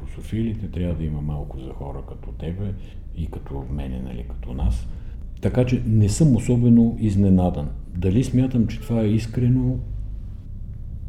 русофилите, 0.02 0.68
трябва 0.68 0.96
да 0.96 1.04
има 1.04 1.22
малко 1.22 1.60
за 1.60 1.70
хора 1.70 2.04
като 2.10 2.32
тебе 2.32 2.74
и 3.18 3.28
като 3.28 3.64
мене, 3.72 4.00
нали, 4.00 4.26
като 4.30 4.54
нас. 4.54 4.88
Така 5.42 5.66
че 5.66 5.84
не 5.86 6.10
съм 6.10 6.36
особено 6.36 6.98
изненадан. 7.00 7.70
Дали 7.98 8.24
смятам, 8.24 8.68
че 8.68 8.82
това 8.82 9.02
е 9.02 9.08
искрено, 9.08 9.80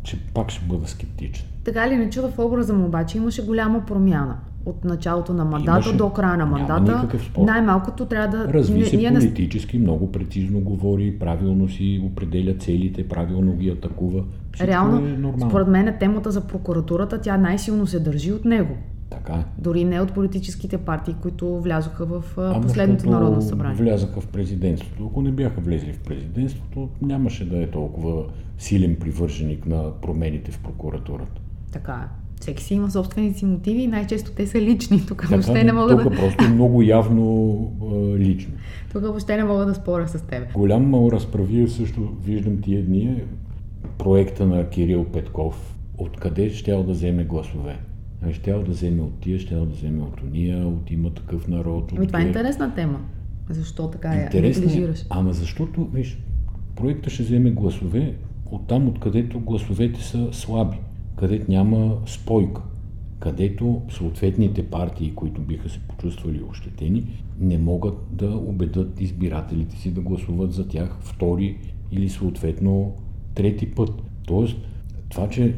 че 0.02 0.18
пак 0.34 0.50
ще 0.50 0.64
бъда 0.66 0.88
скептичен. 0.88 1.46
Така 1.64 1.90
ли 1.90 1.96
не 1.96 2.10
чува 2.10 2.28
в 2.28 2.38
образа 2.38 2.74
му 2.74 2.86
обаче 2.86 3.18
имаше 3.18 3.46
голяма 3.46 3.86
промяна 3.86 4.36
от 4.66 4.84
началото 4.84 5.32
на 5.32 5.44
мандата 5.44 5.78
имаше, 5.78 5.96
до 5.96 6.10
края 6.10 6.36
на 6.36 6.46
мандата. 6.46 7.08
Най-малкото 7.38 8.06
трябва 8.06 8.38
да... 8.38 8.52
Разви 8.52 8.84
се 8.84 8.96
ние, 8.96 9.12
политически, 9.12 9.78
много 9.78 10.12
прецизно 10.12 10.60
говори, 10.60 11.18
правилно 11.18 11.68
си 11.68 12.02
определя 12.04 12.54
целите, 12.54 13.08
правилно 13.08 13.52
ги 13.52 13.70
атакува. 13.70 14.24
Всичко 14.52 14.66
Реално, 14.66 15.06
е 15.06 15.46
според 15.46 15.68
мен 15.68 15.94
темата 16.00 16.30
за 16.30 16.40
прокуратурата, 16.40 17.20
тя 17.20 17.36
най-силно 17.36 17.86
се 17.86 18.00
държи 18.00 18.32
от 18.32 18.44
него. 18.44 18.76
Така 19.12 19.32
е. 19.32 19.44
Дори 19.58 19.84
не 19.84 20.00
от 20.00 20.12
политическите 20.12 20.78
партии, 20.78 21.14
които 21.22 21.60
влязоха 21.60 22.06
в 22.06 22.24
а, 22.38 22.60
последното 22.60 23.10
народно 23.10 23.42
събрание. 23.42 23.76
Влязаха 23.76 24.20
в 24.20 24.26
президентството. 24.26 25.06
Ако 25.10 25.22
не 25.22 25.32
бяха 25.32 25.60
влезли 25.60 25.92
в 25.92 25.98
президентството, 25.98 26.88
нямаше 27.02 27.48
да 27.48 27.62
е 27.62 27.66
толкова 27.66 28.24
силен 28.58 28.96
привърженик 29.00 29.66
на 29.66 30.00
промените 30.02 30.50
в 30.50 30.58
прокуратурата. 30.58 31.40
Така 31.72 31.92
е. 31.92 32.22
Всеки 32.40 32.62
си 32.62 32.74
има 32.74 32.90
собствените 32.90 33.38
си 33.38 33.44
мотиви 33.44 33.82
и 33.82 33.86
най-често 33.86 34.32
те 34.32 34.46
са 34.46 34.60
лични. 34.60 35.06
Тук 35.06 35.22
така, 35.22 35.34
въобще 35.34 35.64
не 35.64 35.72
мога 35.72 36.02
тук 36.02 36.12
да... 36.12 36.16
просто 36.16 36.44
много 36.44 36.82
явно 36.82 37.56
а, 37.82 38.18
лично. 38.18 38.52
Тук 38.92 39.02
въобще 39.02 39.36
не 39.36 39.44
мога 39.44 39.66
да 39.66 39.74
споря 39.74 40.08
с 40.08 40.22
теб. 40.22 40.52
Голям 40.52 40.94
разправи 40.94 41.68
също 41.68 42.12
виждам 42.24 42.60
тия 42.60 42.84
дни 42.84 43.22
проекта 43.98 44.46
на 44.46 44.68
Кирил 44.68 45.04
Петков. 45.04 45.76
Откъде 45.98 46.50
ще 46.50 46.70
да 46.70 46.82
вземе 46.82 47.24
гласове? 47.24 47.78
Ще 48.30 48.52
да 48.52 48.58
вземе 48.58 49.02
от 49.02 49.20
тия, 49.20 49.38
ще 49.38 49.54
да 49.54 49.64
вземе 49.64 50.02
от 50.02 50.22
уния, 50.22 50.66
от 50.66 50.90
има 50.90 51.10
такъв 51.10 51.48
народ. 51.48 51.92
От 51.92 51.98
ами 51.98 52.06
това 52.06 52.20
е 52.20 52.26
интересна 52.26 52.74
тема. 52.74 53.00
Защо 53.50 53.90
така 53.90 54.14
я 54.14 54.30
неглижираш? 54.34 55.04
Ама 55.10 55.32
защото, 55.32 55.84
виж, 55.84 56.18
проекта 56.76 57.10
ще 57.10 57.22
вземе 57.22 57.50
гласове 57.50 58.14
от 58.50 58.66
там, 58.66 58.88
откъдето 58.88 59.40
гласовете 59.40 60.02
са 60.02 60.28
слаби, 60.32 60.76
където 61.16 61.50
няма 61.50 61.98
спойка, 62.06 62.62
където 63.20 63.82
съответните 63.90 64.66
партии, 64.66 65.14
които 65.14 65.40
биха 65.40 65.68
се 65.68 65.78
почувствали 65.78 66.42
ощетени, 66.42 67.06
не 67.40 67.58
могат 67.58 67.94
да 68.12 68.30
убедат 68.30 69.00
избирателите 69.00 69.76
си 69.76 69.94
да 69.94 70.00
гласуват 70.00 70.52
за 70.52 70.68
тях 70.68 70.98
втори 71.00 71.58
или 71.92 72.08
съответно 72.08 72.94
трети 73.34 73.70
път. 73.70 73.90
Тоест, 74.26 74.56
това, 75.08 75.28
че 75.28 75.54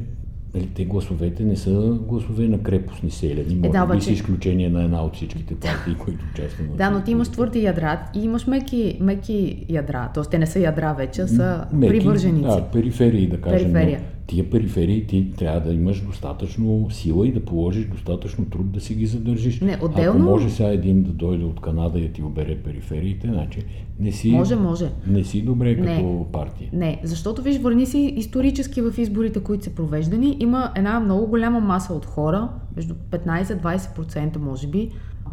Нали, 0.54 0.68
те 0.74 0.84
гласовете 0.84 1.44
не 1.44 1.56
са 1.56 1.98
гласове 2.08 2.48
на 2.48 2.62
крепостни 2.62 3.10
селяни, 3.10 3.54
може 3.54 3.68
е, 3.68 3.72
да, 3.72 3.86
би 3.86 4.00
с 4.00 4.06
изключение 4.06 4.68
на 4.68 4.84
една 4.84 5.04
от 5.04 5.14
всичките 5.14 5.54
партии, 5.54 5.94
които 5.98 6.24
участват. 6.32 6.76
Да, 6.76 6.90
но 6.90 7.00
ти 7.00 7.10
имаш 7.10 7.28
твърди 7.28 7.62
ядра 7.62 8.02
и 8.14 8.24
имаш 8.24 8.46
меки, 8.46 8.98
меки 9.00 9.66
ядра. 9.68 10.10
Тоест 10.14 10.30
те 10.30 10.38
не 10.38 10.46
са 10.46 10.60
ядра 10.60 10.94
вече, 10.94 11.26
са 11.26 11.64
меки, 11.72 11.92
привърженици. 11.92 12.42
Да, 12.42 12.64
периферии 12.72 13.26
да 13.26 13.40
кажем. 13.40 13.72
Периферия. 13.72 14.00
Но 14.00 14.13
тия 14.26 14.50
периферии 14.50 15.06
ти 15.06 15.32
трябва 15.36 15.60
да 15.60 15.72
имаш 15.72 16.00
достатъчно 16.00 16.90
сила 16.90 17.28
и 17.28 17.32
да 17.32 17.44
положиш 17.44 17.86
достатъчно 17.86 18.44
труд 18.44 18.72
да 18.72 18.80
си 18.80 18.94
ги 18.94 19.06
задържиш. 19.06 19.60
Не, 19.60 19.78
отделно... 19.82 20.20
Ако 20.20 20.30
може 20.30 20.50
сега 20.50 20.68
един 20.68 21.02
да 21.02 21.10
дойде 21.10 21.44
от 21.44 21.60
Канада 21.60 21.98
и 21.98 22.08
да 22.08 22.12
ти 22.12 22.22
обере 22.22 22.56
перифериите, 22.56 23.26
значи 23.26 23.64
не 24.00 24.12
си, 24.12 24.30
може, 24.30 24.56
може. 24.56 24.90
Не 25.06 25.24
си 25.24 25.42
добре 25.42 25.74
не, 25.74 25.96
като 25.96 26.26
партия. 26.32 26.70
Не, 26.72 27.00
защото 27.02 27.42
виж, 27.42 27.58
върни 27.58 27.86
си 27.86 28.14
исторически 28.16 28.80
в 28.80 28.92
изборите, 28.98 29.40
които 29.40 29.64
са 29.64 29.70
провеждани, 29.70 30.36
има 30.40 30.72
една 30.76 31.00
много 31.00 31.26
голяма 31.26 31.60
маса 31.60 31.94
от 31.94 32.06
хора, 32.06 32.48
между 32.76 32.94
15-20% 32.94 34.36
може 34.38 34.66
би, 34.66 34.90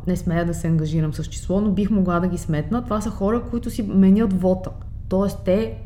не 0.07 0.15
смея 0.15 0.45
да 0.45 0.53
се 0.53 0.67
ангажирам 0.67 1.13
с 1.13 1.25
число, 1.25 1.61
но 1.61 1.71
бих 1.71 1.89
могла 1.89 2.19
да 2.19 2.27
ги 2.27 2.37
сметна. 2.37 2.83
Това 2.83 3.01
са 3.01 3.09
хора, 3.09 3.41
които 3.51 3.69
си 3.69 3.83
менят 3.83 4.41
вота. 4.41 4.69
Тоест 5.09 5.39
те 5.45 5.77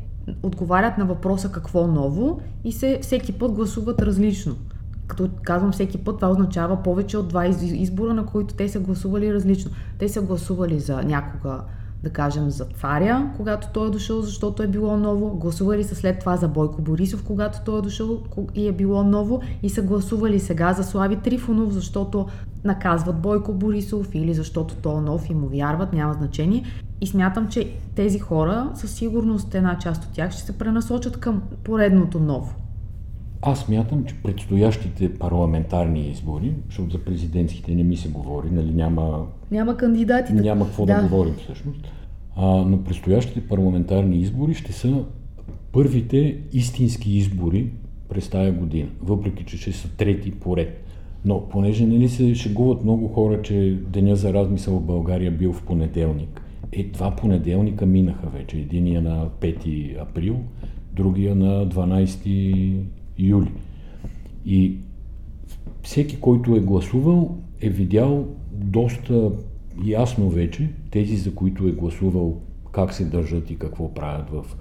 отговарят 0.42 0.98
на 0.98 1.04
въпроса 1.04 1.52
какво 1.52 1.86
ново 1.86 2.40
и 2.64 2.72
се 2.72 2.98
всеки 3.02 3.32
път 3.32 3.52
гласуват 3.52 4.02
различно. 4.02 4.56
Като 5.06 5.30
казвам 5.42 5.72
всеки 5.72 5.98
път, 5.98 6.16
това 6.16 6.30
означава 6.30 6.82
повече 6.82 7.18
от 7.18 7.28
два 7.28 7.46
избора, 7.46 8.14
на 8.14 8.26
които 8.26 8.54
те 8.54 8.68
са 8.68 8.80
гласували 8.80 9.34
различно. 9.34 9.70
Те 9.98 10.08
са 10.08 10.22
гласували 10.22 10.80
за 10.80 11.02
някога 11.02 11.60
да 12.02 12.10
кажем, 12.10 12.50
за 12.50 12.64
царя, 12.64 13.30
когато 13.36 13.68
той 13.74 13.88
е 13.88 13.90
дошъл, 13.90 14.22
защото 14.22 14.62
е 14.62 14.66
било 14.66 14.96
ново. 14.96 15.36
Гласували 15.36 15.84
са 15.84 15.94
след 15.94 16.18
това 16.18 16.36
за 16.36 16.48
Бойко 16.48 16.82
Борисов, 16.82 17.24
когато 17.24 17.58
той 17.64 17.78
е 17.78 17.82
дошъл 17.82 18.18
и 18.54 18.68
е 18.68 18.72
било 18.72 19.02
ново. 19.02 19.40
И 19.62 19.70
са 19.70 19.82
гласували 19.82 20.40
сега 20.40 20.72
за 20.72 20.84
Слави 20.84 21.16
Трифонов, 21.16 21.72
защото 21.72 22.26
наказват 22.64 23.16
Бойко 23.16 23.52
Борисов 23.52 24.14
или 24.14 24.34
защото 24.34 24.74
той 24.74 24.98
е 24.98 25.00
нов 25.00 25.30
и 25.30 25.34
му 25.34 25.46
вярват, 25.46 25.92
няма 25.92 26.14
значение. 26.14 26.64
И 27.00 27.06
смятам, 27.06 27.48
че 27.48 27.72
тези 27.94 28.18
хора, 28.18 28.70
със 28.74 28.90
сигурност 28.90 29.54
една 29.54 29.78
част 29.78 30.04
от 30.04 30.12
тях 30.12 30.32
ще 30.32 30.42
се 30.42 30.58
пренасочат 30.58 31.16
към 31.16 31.42
поредното 31.64 32.20
ново. 32.20 32.65
Аз 33.48 33.58
смятам, 33.58 34.04
че 34.04 34.14
предстоящите 34.22 35.14
парламентарни 35.14 36.08
избори, 36.08 36.54
защото 36.66 36.90
за 36.90 37.04
президентските 37.04 37.74
не 37.74 37.84
ми 37.84 37.96
се 37.96 38.08
говори, 38.08 38.48
нали 38.52 38.74
няма... 38.74 39.26
Няма 39.50 39.76
кандидати. 39.76 40.32
Няма 40.32 40.64
какво 40.64 40.86
да, 40.86 40.96
да 40.96 41.02
говорим 41.02 41.34
всъщност. 41.34 41.92
А, 42.36 42.46
но 42.46 42.84
предстоящите 42.84 43.48
парламентарни 43.48 44.16
избори 44.16 44.54
ще 44.54 44.72
са 44.72 45.04
първите 45.72 46.38
истински 46.52 47.16
избори 47.16 47.70
през 48.08 48.28
тая 48.28 48.52
година, 48.52 48.88
въпреки 49.02 49.44
че 49.44 49.56
ще 49.56 49.72
са 49.72 49.88
трети 49.88 50.30
поред. 50.30 50.84
Но 51.24 51.48
понеже 51.48 51.86
нали 51.86 52.08
се 52.08 52.34
шегуват 52.34 52.84
много 52.84 53.08
хора, 53.08 53.42
че 53.42 53.78
Деня 53.88 54.16
за 54.16 54.32
размисъл 54.32 54.78
в 54.78 54.86
България 54.86 55.30
бил 55.30 55.52
в 55.52 55.62
понеделник, 55.62 56.42
е, 56.72 56.84
два 56.84 57.16
понеделника 57.16 57.86
минаха 57.86 58.26
вече. 58.26 58.56
Единия 58.56 59.02
на 59.02 59.28
5 59.40 60.02
април, 60.02 60.36
другия 60.92 61.34
на 61.34 61.68
12 61.68 62.80
юли. 63.18 63.52
И 64.46 64.76
всеки, 65.82 66.20
който 66.20 66.56
е 66.56 66.60
гласувал, 66.60 67.38
е 67.60 67.70
видял 67.70 68.26
доста 68.52 69.30
ясно 69.84 70.30
вече 70.30 70.70
тези, 70.90 71.16
за 71.16 71.34
които 71.34 71.68
е 71.68 71.72
гласувал, 71.72 72.40
как 72.72 72.94
се 72.94 73.04
държат 73.04 73.50
и 73.50 73.58
какво 73.58 73.94
правят 73.94 74.30
в 74.30 74.56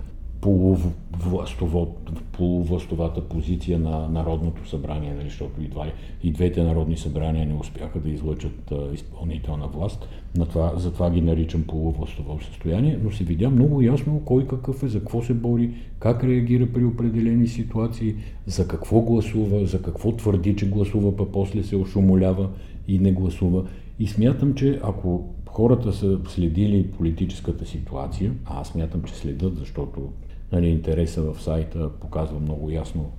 полувластовата 2.32 3.22
позиция 3.22 3.80
на 3.80 4.10
Народното 4.10 4.70
събрание, 4.70 5.14
нали, 5.14 5.30
защото 5.30 5.62
и, 5.62 5.68
два, 5.68 5.86
и 6.24 6.32
двете 6.32 6.64
народни 6.64 6.98
събрания 6.98 7.46
не 7.46 7.54
успяха 7.54 8.00
да 8.00 8.10
излъчат 8.10 8.74
изпълнителна 8.94 9.68
власт. 9.68 10.08
На 10.38 10.46
това, 10.46 10.74
затова 10.76 11.12
ги 11.12 11.22
наричам 11.22 11.64
полувластово 11.64 12.42
състояние, 12.42 13.00
но 13.04 13.12
се 13.12 13.24
видя 13.24 13.50
много 13.50 13.82
ясно 13.82 14.22
кой 14.26 14.48
какъв 14.48 14.84
е, 14.84 14.88
за 14.88 15.00
какво 15.00 15.22
се 15.22 15.34
бори, 15.34 15.72
как 16.00 16.24
реагира 16.24 16.68
при 16.74 16.86
определени 16.86 17.48
ситуации, 17.48 18.16
за 18.46 18.68
какво 18.68 19.02
гласува, 19.02 19.66
за 19.66 19.82
какво 19.82 20.12
твърди, 20.12 20.56
че 20.56 20.70
гласува, 20.70 21.16
па 21.16 21.32
после 21.32 21.64
се 21.64 21.76
ошумолява 21.76 22.50
и 22.88 23.00
не 23.00 23.12
гласува. 23.12 23.64
И 24.00 24.08
смятам, 24.08 24.54
че 24.54 24.80
ако 24.84 25.30
хората 25.50 25.94
са 25.94 26.20
следили 26.28 26.88
политическата 26.92 27.66
ситуация, 27.66 28.32
а 28.46 28.62
аз 28.62 28.68
смятам, 28.68 29.04
че 29.04 29.16
следят, 29.16 29.58
защото 29.58 30.10
нали, 30.52 30.68
интереса 30.68 31.22
в 31.22 31.42
сайта 31.42 31.90
показва 31.90 32.40
много 32.40 32.70
ясно 32.70 33.12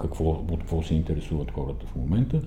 какво, 0.00 0.24
от 0.24 0.60
какво 0.60 0.82
се 0.82 0.94
интересуват 0.94 1.50
хората 1.50 1.86
в 1.86 1.96
момента, 1.96 2.40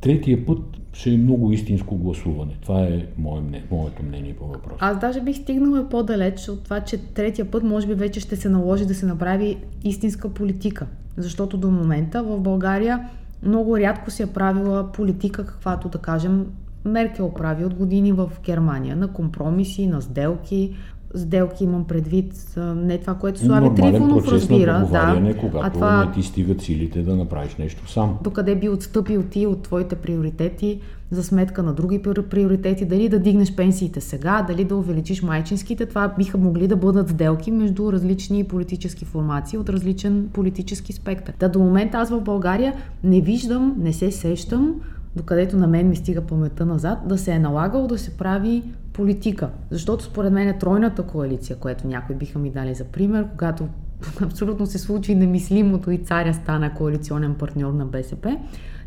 третия 0.00 0.46
път 0.46 0.58
ще 0.92 1.10
е 1.10 1.16
много 1.16 1.52
истинско 1.52 1.96
гласуване. 1.96 2.56
Това 2.62 2.82
е 2.82 3.06
мое 3.18 3.40
мнение, 3.40 3.66
моето 3.70 4.02
мнение 4.02 4.36
по 4.36 4.46
въпроса. 4.46 4.76
Аз 4.80 4.98
даже 4.98 5.20
бих 5.20 5.36
стигнала 5.36 5.88
по-далеч 5.88 6.48
от 6.48 6.64
това, 6.64 6.80
че 6.80 6.98
третия 6.98 7.50
път 7.50 7.62
може 7.62 7.86
би 7.86 7.94
вече 7.94 8.20
ще 8.20 8.36
се 8.36 8.48
наложи 8.48 8.86
да 8.86 8.94
се 8.94 9.06
направи 9.06 9.56
истинска 9.84 10.28
политика. 10.28 10.86
Защото 11.16 11.56
до 11.56 11.70
момента 11.70 12.22
в 12.22 12.40
България 12.40 13.08
много 13.42 13.78
рядко 13.78 14.10
се 14.10 14.22
е 14.22 14.26
правила 14.26 14.92
политика, 14.92 15.46
каквато 15.46 15.88
да 15.88 15.98
кажем 15.98 16.46
Меркел 16.84 17.30
прави 17.30 17.64
от 17.64 17.74
години 17.74 18.12
в 18.12 18.30
Германия, 18.44 18.96
на 18.96 19.08
компромиси, 19.08 19.86
на 19.86 20.02
сделки, 20.02 20.76
сделки 21.14 21.64
имам 21.64 21.84
предвид, 21.84 22.56
не 22.76 22.98
това, 22.98 23.14
което 23.14 23.40
Слави 23.40 23.74
Трифонов 23.74 24.28
разбира. 24.28 24.88
Да, 24.92 25.34
когато 25.40 25.66
а 25.66 25.70
това, 25.70 26.04
не 26.04 26.12
ти 26.12 26.22
стигат 26.22 26.62
силите 26.62 27.02
да 27.02 27.16
направиш 27.16 27.56
нещо 27.56 27.90
сам. 27.90 28.18
Докъде 28.22 28.54
би 28.54 28.68
отстъпил 28.68 29.22
ти 29.22 29.46
от 29.46 29.62
твоите 29.62 29.96
приоритети 29.96 30.80
за 31.10 31.24
сметка 31.24 31.62
на 31.62 31.72
други 31.72 32.02
приоритети, 32.30 32.84
дали 32.84 33.08
да 33.08 33.18
дигнеш 33.18 33.56
пенсиите 33.56 34.00
сега, 34.00 34.42
дали 34.48 34.64
да 34.64 34.76
увеличиш 34.76 35.22
майчинските, 35.22 35.86
това 35.86 36.14
биха 36.18 36.38
могли 36.38 36.68
да 36.68 36.76
бъдат 36.76 37.08
сделки 37.08 37.50
между 37.50 37.92
различни 37.92 38.44
политически 38.44 39.04
формации 39.04 39.58
от 39.58 39.68
различен 39.68 40.28
политически 40.32 40.92
спектър. 40.92 41.34
Та 41.38 41.48
до 41.48 41.58
момента 41.58 41.98
аз 41.98 42.10
в 42.10 42.20
България 42.20 42.74
не 43.04 43.20
виждам, 43.20 43.74
не 43.78 43.92
се 43.92 44.10
сещам 44.10 44.74
докъдето 45.16 45.56
на 45.56 45.66
мен 45.66 45.88
ми 45.88 45.96
стига 45.96 46.20
паметта 46.20 46.66
назад, 46.66 46.98
да 47.06 47.18
се 47.18 47.32
е 47.32 47.38
налагало 47.38 47.86
да 47.86 47.98
се 47.98 48.16
прави 48.16 48.62
политика. 48.96 49.50
Защото 49.70 50.04
според 50.04 50.32
мен 50.32 50.48
е 50.48 50.58
тройната 50.58 51.02
коалиция, 51.02 51.56
което 51.56 51.86
някои 51.86 52.16
биха 52.16 52.38
ми 52.38 52.50
дали 52.50 52.74
за 52.74 52.84
пример, 52.84 53.26
когато 53.30 53.68
абсолютно 54.22 54.66
се 54.66 54.78
случи 54.78 55.14
немислимото 55.14 55.90
и 55.90 55.98
царя 55.98 56.34
стана 56.34 56.74
коалиционен 56.74 57.34
партньор 57.34 57.72
на 57.72 57.86
БСП, 57.86 58.38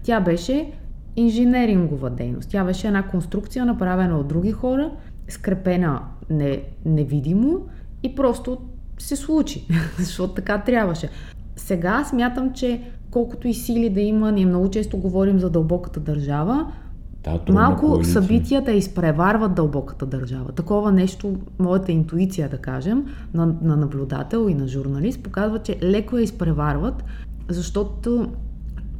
тя 0.04 0.19
беше 0.19 0.72
инженерингова 1.15 2.10
дейност. 2.10 2.50
Тя 2.50 2.63
беше 2.63 2.88
една 2.88 3.08
конструкция, 3.08 3.65
направена 3.65 4.19
от 4.19 4.28
други 4.28 4.52
хора, 4.52 4.91
скрепена 5.28 6.02
не, 6.30 6.63
невидимо 6.86 7.60
и 8.04 8.15
просто 8.15 8.58
се 8.98 9.15
случи, 9.15 9.67
защото 9.98 10.34
така 10.34 10.58
трябваше. 10.58 11.10
Сега 11.56 12.04
смятам, 12.04 12.54
че 12.54 12.82
колкото 13.12 13.48
и 13.48 13.54
сили 13.54 13.89
да 13.89 14.02
има, 14.02 14.32
ние 14.32 14.45
много 14.45 14.69
често 14.69 14.98
говорим 14.98 15.39
за 15.39 15.50
дълбоката 15.50 16.00
държава, 16.00 16.72
да, 17.38 17.54
малко 17.54 17.86
коалиция. 17.86 18.13
събитията 18.13 18.72
изпреварват 18.72 19.56
дълбоката 19.56 20.06
държава. 20.06 20.52
Такова 20.52 20.92
нещо, 20.92 21.36
моята 21.60 21.92
интуиция, 21.92 22.50
да 22.50 22.58
кажем, 22.58 23.06
на, 23.34 23.56
на 23.62 23.78
наблюдател 23.78 24.50
и 24.50 24.54
на 24.54 24.68
журналист, 24.68 25.24
показва, 25.24 25.60
че 25.60 25.78
леко 25.84 26.18
я 26.18 26.24
изпреварват, 26.24 27.04
защото 27.50 28.30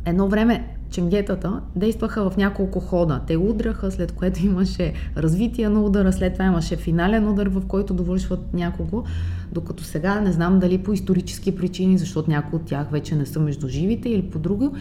едно 0.06 0.28
време 0.28 0.76
ченгетата 0.90 1.62
действаха 1.76 2.30
в 2.30 2.38
няколко 2.38 2.80
хода. 2.80 3.22
Те 3.28 3.38
удраха, 3.38 3.92
след 3.92 4.12
което 4.12 4.40
имаше 4.46 4.94
развитие 5.18 5.70
на 5.70 5.82
удара, 5.82 6.14
след 6.14 6.34
това 6.34 6.46
имаше 6.46 6.76
финален 6.76 7.28
удар, 7.28 7.48
в 7.48 7.62
който 7.68 7.94
довършват 7.94 8.54
някого, 8.54 9.04
докато 9.52 9.84
сега 9.84 10.22
не 10.22 10.32
знам 10.32 10.60
дали 10.60 10.78
по 10.78 10.94
исторически 10.94 11.56
причини, 11.56 11.98
защото 11.98 12.30
някои 12.30 12.60
от 12.60 12.66
тях 12.66 12.90
вече 12.92 13.16
не 13.16 13.26
са 13.26 13.40
между 13.40 13.68
живите 13.68 14.10
или 14.10 14.22
по 14.22 14.40
друго, 14.40 14.74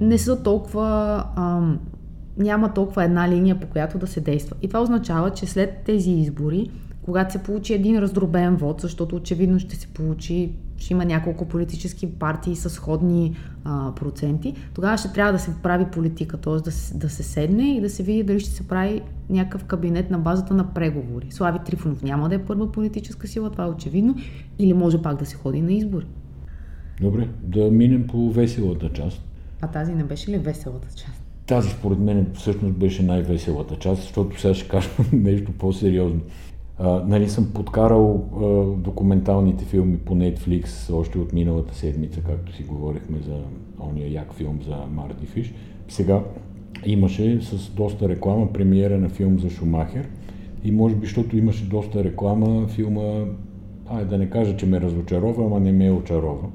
не 0.00 0.18
са 0.18 0.42
толкова 0.42 1.24
ам, 1.36 1.78
няма 2.38 2.74
толкова 2.74 3.04
една 3.04 3.28
линия, 3.28 3.60
по 3.60 3.66
която 3.66 3.98
да 3.98 4.06
се 4.06 4.20
действа. 4.20 4.56
И 4.62 4.68
това 4.68 4.82
означава, 4.82 5.30
че 5.30 5.46
след 5.46 5.82
тези 5.84 6.10
избори, 6.10 6.70
когато 7.02 7.32
се 7.32 7.42
получи 7.42 7.74
един 7.74 7.98
раздробен 7.98 8.56
вод, 8.56 8.80
защото 8.80 9.16
очевидно 9.16 9.58
ще 9.58 9.76
се 9.76 9.86
получи, 9.86 10.52
ще 10.76 10.92
има 10.92 11.04
няколко 11.04 11.48
политически 11.48 12.12
партии 12.12 12.56
с 12.56 12.70
сходни 12.70 13.36
а, 13.64 13.92
проценти, 13.94 14.54
тогава 14.74 14.98
ще 14.98 15.12
трябва 15.12 15.32
да 15.32 15.38
се 15.38 15.50
прави 15.62 15.84
политика, 15.92 16.36
т.е. 16.36 16.52
Да, 16.52 16.70
да 16.94 17.10
се 17.10 17.22
седне 17.22 17.76
и 17.76 17.80
да 17.80 17.90
се 17.90 18.02
види 18.02 18.22
дали 18.22 18.40
ще 18.40 18.50
се 18.50 18.68
прави 18.68 19.02
някакъв 19.30 19.64
кабинет 19.64 20.10
на 20.10 20.18
базата 20.18 20.54
на 20.54 20.74
преговори. 20.74 21.26
Слави 21.30 21.58
Трифонов 21.66 22.02
няма 22.02 22.28
да 22.28 22.34
е 22.34 22.44
първа 22.44 22.72
политическа 22.72 23.28
сила, 23.28 23.50
това 23.50 23.64
е 23.64 23.68
очевидно, 23.68 24.16
или 24.58 24.72
може 24.72 25.02
пак 25.02 25.18
да 25.18 25.26
се 25.26 25.36
ходи 25.36 25.62
на 25.62 25.72
избори. 25.72 26.06
Добре, 27.00 27.28
да 27.42 27.70
минем 27.70 28.06
по 28.06 28.30
веселата 28.30 28.92
част. 28.92 29.22
А 29.60 29.66
тази 29.66 29.94
не 29.94 30.04
беше 30.04 30.30
ли 30.30 30.38
веселата 30.38 30.88
част? 30.96 31.25
Тази 31.46 31.70
според 31.70 31.98
мен 31.98 32.26
всъщност 32.34 32.74
беше 32.74 33.02
най-веселата 33.02 33.76
част, 33.76 34.02
защото 34.02 34.40
сега 34.40 34.54
ще 34.54 34.68
кажа 34.68 34.88
нещо 35.12 35.52
по-сериозно. 35.52 36.20
А, 36.78 37.02
нали 37.06 37.28
съм 37.28 37.50
подкарал 37.54 38.24
а, 38.34 38.46
документалните 38.80 39.64
филми 39.64 39.98
по 39.98 40.14
Netflix 40.14 40.94
още 40.94 41.18
от 41.18 41.32
миналата 41.32 41.74
седмица, 41.74 42.20
както 42.20 42.56
си 42.56 42.62
говорихме 42.62 43.18
за 43.18 43.36
ония 43.80 44.12
як 44.12 44.34
филм 44.34 44.58
за 44.66 44.76
Марти 44.92 45.26
Фиш. 45.26 45.54
Сега 45.88 46.22
имаше 46.86 47.40
с 47.42 47.70
доста 47.70 48.08
реклама 48.08 48.52
премиера 48.52 48.98
на 48.98 49.08
филм 49.08 49.38
за 49.38 49.50
Шумахер 49.50 50.08
и 50.64 50.70
може 50.70 50.94
би, 50.94 51.06
защото 51.06 51.36
имаше 51.36 51.68
доста 51.68 52.04
реклама, 52.04 52.68
филма, 52.68 53.24
ай 53.90 54.04
да 54.04 54.18
не 54.18 54.30
кажа, 54.30 54.56
че 54.56 54.66
ме 54.66 54.80
разочарова, 54.80 55.44
ама 55.44 55.60
не 55.60 55.72
ме 55.72 55.90
очарова. 55.90 56.48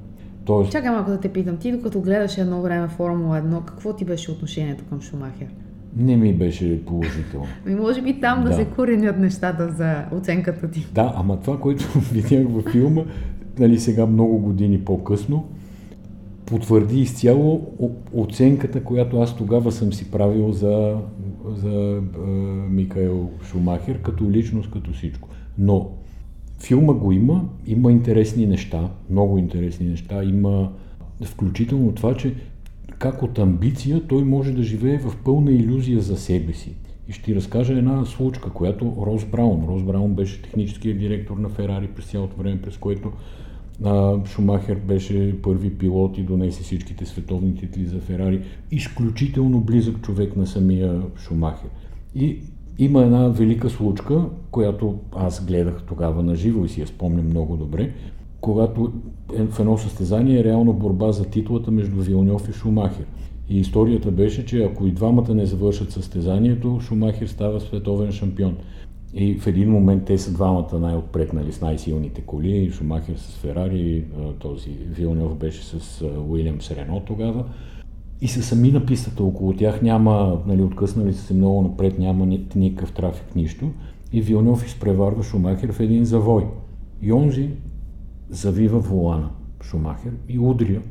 Тоест... 0.46 0.72
Чакай 0.72 0.92
малко 0.92 1.12
да 1.12 1.20
те 1.20 1.30
питам. 1.30 1.58
Ти 1.58 1.72
докато 1.72 2.02
гледаш 2.02 2.38
едно 2.38 2.62
време 2.62 2.88
Формула 2.88 3.42
1, 3.42 3.66
какво 3.66 3.94
ти 3.94 4.06
беше 4.06 4.32
отношението 4.32 4.84
към 4.90 5.02
Шумахер? 5.02 5.48
Не 5.96 6.18
ми 6.18 6.34
беше 6.34 6.86
положително. 6.86 7.48
Ми 7.66 7.76
може 7.76 8.02
би 8.02 8.20
там 8.20 8.44
да, 8.44 8.50
да 8.50 8.56
се 8.56 8.66
коренят 8.66 9.20
нещата 9.20 9.72
за 9.72 10.06
оценката 10.18 10.72
ти. 10.72 10.88
Да, 10.94 11.14
ама 11.16 11.40
това, 11.40 11.60
което 11.60 12.00
видях 12.14 12.46
във 12.50 12.72
филма, 12.72 13.02
нали 13.60 13.80
сега 13.80 14.06
много 14.06 14.38
години 14.38 14.80
по-късно, 14.80 15.46
потвърди 16.46 17.00
изцяло 17.00 17.68
оценката, 18.14 18.84
която 18.84 19.20
аз 19.20 19.38
тогава 19.38 19.72
съм 19.72 19.94
си 19.94 20.12
правил 20.12 20.52
за, 20.52 20.98
за 21.56 22.02
е, 22.28 22.30
Микаел 22.70 23.30
Шумахер 23.44 24.02
като 24.02 24.32
личност, 24.32 24.72
като 24.72 24.94
всичко. 24.94 25.30
Но 25.58 25.90
Филма 26.62 26.94
го 26.94 27.12
има, 27.12 27.50
има 27.68 27.92
интересни 27.92 28.46
неща, 28.46 28.90
много 29.10 29.38
интересни 29.38 29.88
неща. 29.88 30.24
Има 30.24 30.72
включително 31.24 31.92
това, 31.92 32.18
че 32.18 32.36
как 33.00 33.24
от 33.24 33.40
амбиция 33.40 34.08
той 34.08 34.24
може 34.24 34.52
да 34.52 34.64
живее 34.64 34.98
в 34.98 35.18
пълна 35.24 35.52
иллюзия 35.52 36.02
за 36.02 36.18
себе 36.18 36.54
си. 36.54 36.76
И 37.08 37.14
ще 37.14 37.24
ти 37.24 37.36
разкажа 37.36 37.74
една 37.74 38.06
случка, 38.06 38.50
която 38.50 38.96
Рос 39.06 39.26
Браун. 39.26 39.66
Рос 39.68 39.84
Браун 39.84 40.14
беше 40.14 40.42
техническият 40.42 41.00
директор 41.00 41.38
на 41.38 41.50
Ферари 41.50 41.88
през 41.88 42.06
цялото 42.06 42.38
време, 42.38 42.62
през 42.62 42.78
което 42.78 43.12
а, 43.84 44.26
Шумахер 44.26 44.76
беше 44.76 45.42
първи 45.42 45.78
пилот 45.78 46.18
и 46.18 46.24
донесе 46.24 46.64
всичките 46.64 47.06
световни 47.06 47.56
титли 47.56 47.86
за 47.86 48.00
Ферари. 48.00 48.42
Изключително 48.72 49.62
близък 49.62 50.02
човек 50.02 50.36
на 50.36 50.48
самия 50.48 51.02
Шумахер. 51.18 51.70
И 52.16 52.40
има 52.78 53.02
една 53.04 53.28
велика 53.28 53.70
случка, 53.70 54.26
която 54.52 55.00
аз 55.16 55.46
гледах 55.46 55.84
тогава 55.88 56.24
на 56.24 56.36
живо 56.36 56.66
и 56.66 56.70
си 56.70 56.82
я 56.82 56.88
спомням 56.88 57.26
много 57.26 57.58
добре, 57.58 57.92
когато 58.42 58.92
е 59.36 59.44
в 59.44 59.60
едно 59.60 59.78
състезание 59.78 60.40
е 60.40 60.44
реално 60.44 60.74
борба 60.74 61.12
за 61.12 61.26
титлата 61.26 61.72
между 61.72 62.02
Вилньов 62.02 62.50
и 62.50 62.54
Шумахер. 62.54 63.06
И 63.50 63.60
историята 63.60 64.12
беше, 64.12 64.46
че 64.46 64.64
ако 64.64 64.88
и 64.88 64.92
двамата 64.92 65.34
не 65.34 65.46
завършат 65.46 65.92
състезанието, 65.92 66.80
Шумахер 66.82 67.28
става 67.28 67.60
световен 67.60 68.12
шампион. 68.12 68.58
И 69.14 69.34
в 69.34 69.48
един 69.48 69.72
момент 69.72 70.06
те 70.06 70.18
са 70.18 70.34
двамата 70.34 70.80
най-отпретнали 70.80 71.52
с 71.52 71.62
най-силните 71.62 72.22
коли. 72.22 72.72
Шумахер 72.72 73.16
с 73.16 73.38
Ферари, 73.38 74.04
този 74.40 74.70
Вилньов 74.70 75.36
беше 75.36 75.64
с 75.64 76.06
Уилям 76.30 76.60
Рено 76.72 77.02
тогава. 77.08 77.46
И 78.22 78.28
са 78.28 78.44
сами 78.44 78.72
на 78.72 78.86
пистата 78.86 79.24
около 79.24 79.54
тях, 79.54 79.82
няма, 79.82 80.42
нали, 80.48 80.62
откъснали 80.62 81.14
са 81.14 81.22
се 81.22 81.34
много 81.34 81.62
напред, 81.62 82.00
няма 82.00 82.26
никакъв 82.56 82.92
трафик, 82.92 83.36
нищо. 83.36 83.70
И 84.14 84.22
Вилньов 84.22 84.66
изпреварва 84.66 85.24
Шумахер 85.24 85.72
в 85.72 85.80
един 85.80 86.06
завой. 86.06 86.46
И 87.02 87.14
онзи 87.14 87.50
завива 88.30 88.80
волана 88.80 89.30
Шумахер 89.64 90.12
и 90.30 90.40
удря 90.40 90.82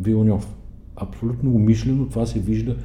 Вилньов. 0.00 0.54
Абсолютно 0.96 1.50
умишлено 1.50 2.08
това 2.08 2.26
се 2.26 2.38
вижда 2.38 2.76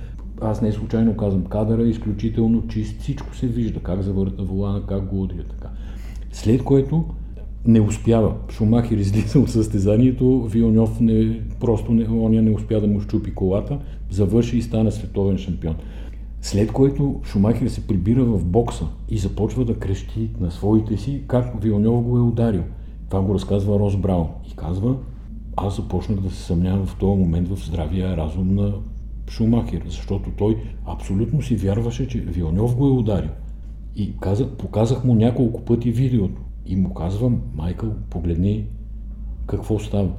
аз 0.42 0.62
не 0.62 0.72
случайно 0.72 1.18
казвам, 1.18 1.46
кадъра 1.46 1.84
е 1.84 1.90
изключително 1.90 2.68
чист, 2.68 3.02
всичко 3.02 3.36
се 3.36 3.48
вижда, 3.48 3.80
как 3.80 4.02
завърта 4.02 4.44
волана, 4.44 4.86
как 4.88 5.06
го 5.06 5.22
удря 5.22 5.44
така. 5.44 5.70
След 6.32 6.64
което 6.64 7.06
не 7.68 7.82
успява. 7.82 8.34
Шумахер 8.50 8.98
излиза 8.98 9.40
от 9.40 9.50
състезанието, 9.50 10.44
Вилньов 10.44 11.00
не, 11.00 11.42
просто 11.60 11.94
не, 11.94 12.10
оня 12.10 12.42
не 12.42 12.52
успя 12.52 12.82
да 12.82 12.88
му 12.88 13.02
щупи 13.02 13.36
колата, 13.36 13.80
завърши 14.10 14.58
и 14.58 14.62
стана 14.62 14.92
световен 14.92 15.38
шампион. 15.38 15.76
След 16.42 16.72
което 16.72 17.20
Шумахер 17.24 17.68
се 17.68 17.88
прибира 17.88 18.24
в 18.24 18.46
бокса 18.46 18.88
и 19.10 19.18
започва 19.18 19.66
да 19.66 19.80
крещи 19.80 20.30
на 20.40 20.52
своите 20.52 20.98
си 20.98 21.22
как 21.28 21.62
Вилньов 21.64 22.04
го 22.04 22.18
е 22.18 22.22
ударил. 22.22 22.64
Това 23.10 23.22
го 23.22 23.34
разказва 23.34 23.80
Рос 23.80 23.96
Браун 23.96 24.28
и 24.52 24.56
казва, 24.56 24.96
аз 25.58 25.76
започнах 25.76 26.20
да 26.20 26.30
се 26.30 26.44
съмнявам 26.44 26.86
в 26.86 26.96
този 26.96 27.20
момент 27.20 27.48
в 27.48 27.66
здравия 27.66 28.18
разум 28.18 28.56
на 28.56 28.74
Шумахер, 29.30 29.82
защото 29.86 30.30
той 30.38 30.58
абсолютно 30.86 31.42
си 31.42 31.56
вярваше, 31.56 32.08
че 32.08 32.20
Вилньов 32.20 32.76
го 32.76 32.88
е 32.88 32.92
ударил. 32.92 33.30
И 33.96 34.14
казах, 34.22 34.48
показах 34.50 35.04
му 35.04 35.16
няколко 35.16 35.62
пъти 35.62 35.92
видеото 35.92 36.42
и 36.66 36.76
му 36.76 36.94
казвам, 36.94 37.42
Майкъл, 37.56 37.94
погледни 38.10 38.66
какво 39.48 39.80
става. 39.80 40.12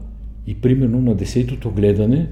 И 0.46 0.54
примерно 0.54 1.00
на 1.00 1.14
десетото 1.14 1.70
гледане, 1.70 2.28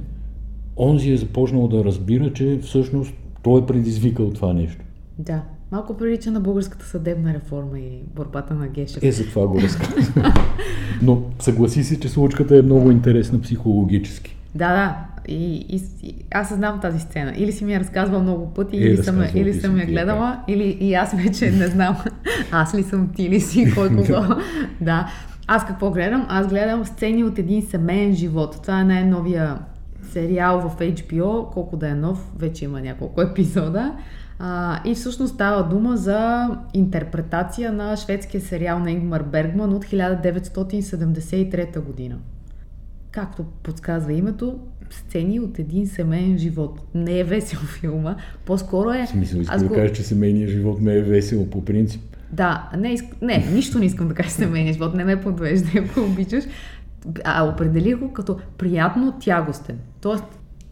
онзи 0.77 1.13
е 1.13 1.17
започнал 1.17 1.69
да 1.69 1.85
разбира, 1.85 2.33
че 2.33 2.59
всъщност 2.63 3.15
той 3.43 3.61
е 3.61 3.67
предизвикал 3.67 4.31
това 4.31 4.53
нещо. 4.53 4.85
Да, 5.19 5.43
малко 5.73 5.97
прилича 5.97 6.31
на 6.31 6.41
българската 6.41 6.87
съдебна 6.87 7.35
реформа 7.35 7.79
и 7.79 8.03
борбата 8.17 8.55
на 8.55 8.69
Гешев. 8.69 9.03
Е, 9.03 9.13
за 9.13 9.25
това 9.25 9.47
го 9.47 9.61
разказвам. 9.61 10.33
Но 11.03 11.23
съгласи 11.39 11.85
се, 11.85 12.01
че 12.01 12.09
случката 12.09 12.59
е 12.59 12.63
много 12.63 12.91
интересна 12.91 13.41
психологически. 13.41 14.37
Да, 14.55 14.69
да. 14.69 14.97
И, 15.29 15.67
и, 15.69 15.83
и 16.03 16.25
аз 16.35 16.55
знам 16.55 16.81
тази 16.81 17.01
сцена. 17.01 17.33
Или 17.37 17.53
си 17.53 17.65
ми 17.65 17.75
я 17.75 17.81
разказвал 17.81 18.23
много 18.23 18.55
пъти, 18.55 18.77
е, 18.77 18.81
или, 18.81 18.97
съм, 18.97 19.23
или 19.35 19.55
съм 19.55 19.79
я 19.79 19.87
гледала, 19.87 20.41
или 20.49 20.65
и 20.81 20.95
аз 20.95 21.15
вече 21.17 21.51
не 21.51 21.67
знам. 21.67 21.97
аз 22.53 22.75
ли 22.75 22.83
съм 22.83 23.13
ти 23.17 23.29
ли 23.31 23.41
си, 23.41 23.73
кой 23.75 23.89
кого. 23.97 24.35
да. 24.81 25.09
Аз 25.47 25.67
какво 25.67 25.91
гледам? 25.91 26.27
Аз 26.29 26.47
гледам 26.47 26.85
сцени 26.85 27.25
от 27.25 27.39
един 27.39 27.63
семейен 27.63 28.15
живот. 28.15 28.59
Това 28.63 28.81
е 28.81 28.85
най-новия 28.85 29.59
сериал 30.03 30.61
в 30.61 30.79
HBO, 30.79 31.53
колко 31.53 31.77
да 31.77 31.89
е 31.89 31.95
нов, 31.95 32.33
вече 32.39 32.65
има 32.65 32.81
няколко 32.81 33.23
епизода. 33.31 33.93
А, 34.39 34.81
и 34.85 34.95
всъщност 34.95 35.35
става 35.35 35.69
дума 35.69 35.97
за 35.97 36.51
интерпретация 36.75 37.73
на 37.73 37.97
шведския 37.97 38.41
сериал 38.41 38.79
на 38.79 38.91
Ингмар 38.91 39.23
Бергман 39.23 39.73
от 39.73 39.85
1973 39.85 41.81
година 41.81 42.17
както 43.15 43.45
подсказва 43.45 44.13
името, 44.13 44.59
сцени 44.91 45.41
от 45.41 45.59
един 45.59 45.87
семейен 45.87 46.39
живот. 46.39 46.81
Не 46.95 47.19
е 47.19 47.25
весел 47.25 47.59
филма, 47.59 48.17
по-скоро 48.47 48.91
е... 48.91 49.07
В 49.07 49.09
смисъл, 49.09 49.41
искам 49.41 49.59
да 49.59 49.69
го... 49.69 49.75
кажа, 49.75 49.93
че 49.93 50.03
семейният 50.03 50.51
живот 50.51 50.81
не 50.81 50.95
е 50.95 51.03
весел 51.03 51.51
по 51.51 51.65
принцип. 51.65 52.03
Да, 52.33 52.71
не, 52.77 52.93
иск... 52.93 53.05
не, 53.23 53.47
нищо 53.53 53.79
не 53.79 53.87
искам 53.87 54.09
да 54.09 54.15
кажа 54.15 54.31
семейния 54.31 54.73
живот, 54.73 54.95
не 54.95 55.05
ме 55.05 55.21
подвежда, 55.21 55.69
ако 55.79 56.01
обичаш. 56.01 56.45
А 57.25 57.45
определих 57.45 57.99
го 57.99 58.13
като 58.13 58.39
приятно 58.59 59.15
тягостен. 59.21 59.79
Тоест, 60.01 60.25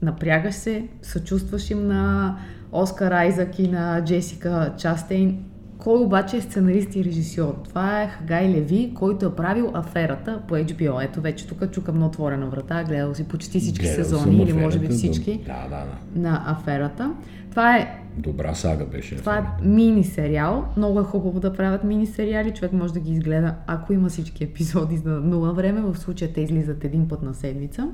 напрягаш 0.03 0.55
се, 0.55 0.89
съчувстваш 1.03 1.71
им 1.71 1.87
на 1.87 2.37
Оскар 2.73 3.13
Айзак 3.13 3.59
и 3.59 3.69
на 3.69 4.05
Джесика 4.05 4.73
Частейн 4.79 5.39
кой 5.83 6.01
обаче 6.01 6.37
е 6.37 6.41
сценарист 6.41 6.97
и 6.97 7.05
режисьор? 7.05 7.55
Това 7.65 8.03
е 8.03 8.09
Хагай 8.09 8.49
Леви, 8.49 8.93
който 8.95 9.27
е 9.27 9.35
правил 9.35 9.71
аферата 9.75 10.43
по 10.49 10.55
HBO. 10.55 11.05
Ето 11.05 11.21
вече 11.21 11.47
тук 11.47 11.71
чукам 11.71 11.99
на 11.99 12.07
отворена 12.07 12.47
врата, 12.47 12.85
гледал 12.85 13.15
си 13.15 13.29
почти 13.29 13.61
всички 13.61 13.87
гледал 13.87 14.05
сезони 14.05 14.43
или 14.43 14.53
може 14.53 14.79
би 14.79 14.89
всички 14.89 15.41
да, 15.47 15.69
да, 15.71 15.85
да. 15.85 16.21
на 16.21 16.43
аферата. 16.47 17.15
Това 17.51 17.77
е 17.77 17.99
Добра 18.17 18.55
сага 18.55 18.85
беше. 18.85 19.17
Това 19.17 19.39
е 19.39 19.65
мини 19.65 20.05
сериал. 20.05 20.65
Много 20.77 21.01
е 21.01 21.05
хубаво 21.05 21.41
да 21.41 21.53
правят 21.53 21.85
мини 21.85 22.07
сериали. 22.07 22.51
Човек 22.51 22.73
може 22.73 22.93
да 22.93 23.01
ги 23.01 23.13
изгледа, 23.13 23.55
ако 23.67 23.93
има 23.93 24.09
всички 24.09 24.45
епизоди 24.45 24.97
за 24.97 25.11
нула 25.11 25.53
време. 25.53 25.81
В 25.81 25.99
случая 25.99 26.33
те 26.33 26.41
излизат 26.41 26.85
един 26.85 27.09
път 27.09 27.23
на 27.23 27.35
седмица. 27.35 27.89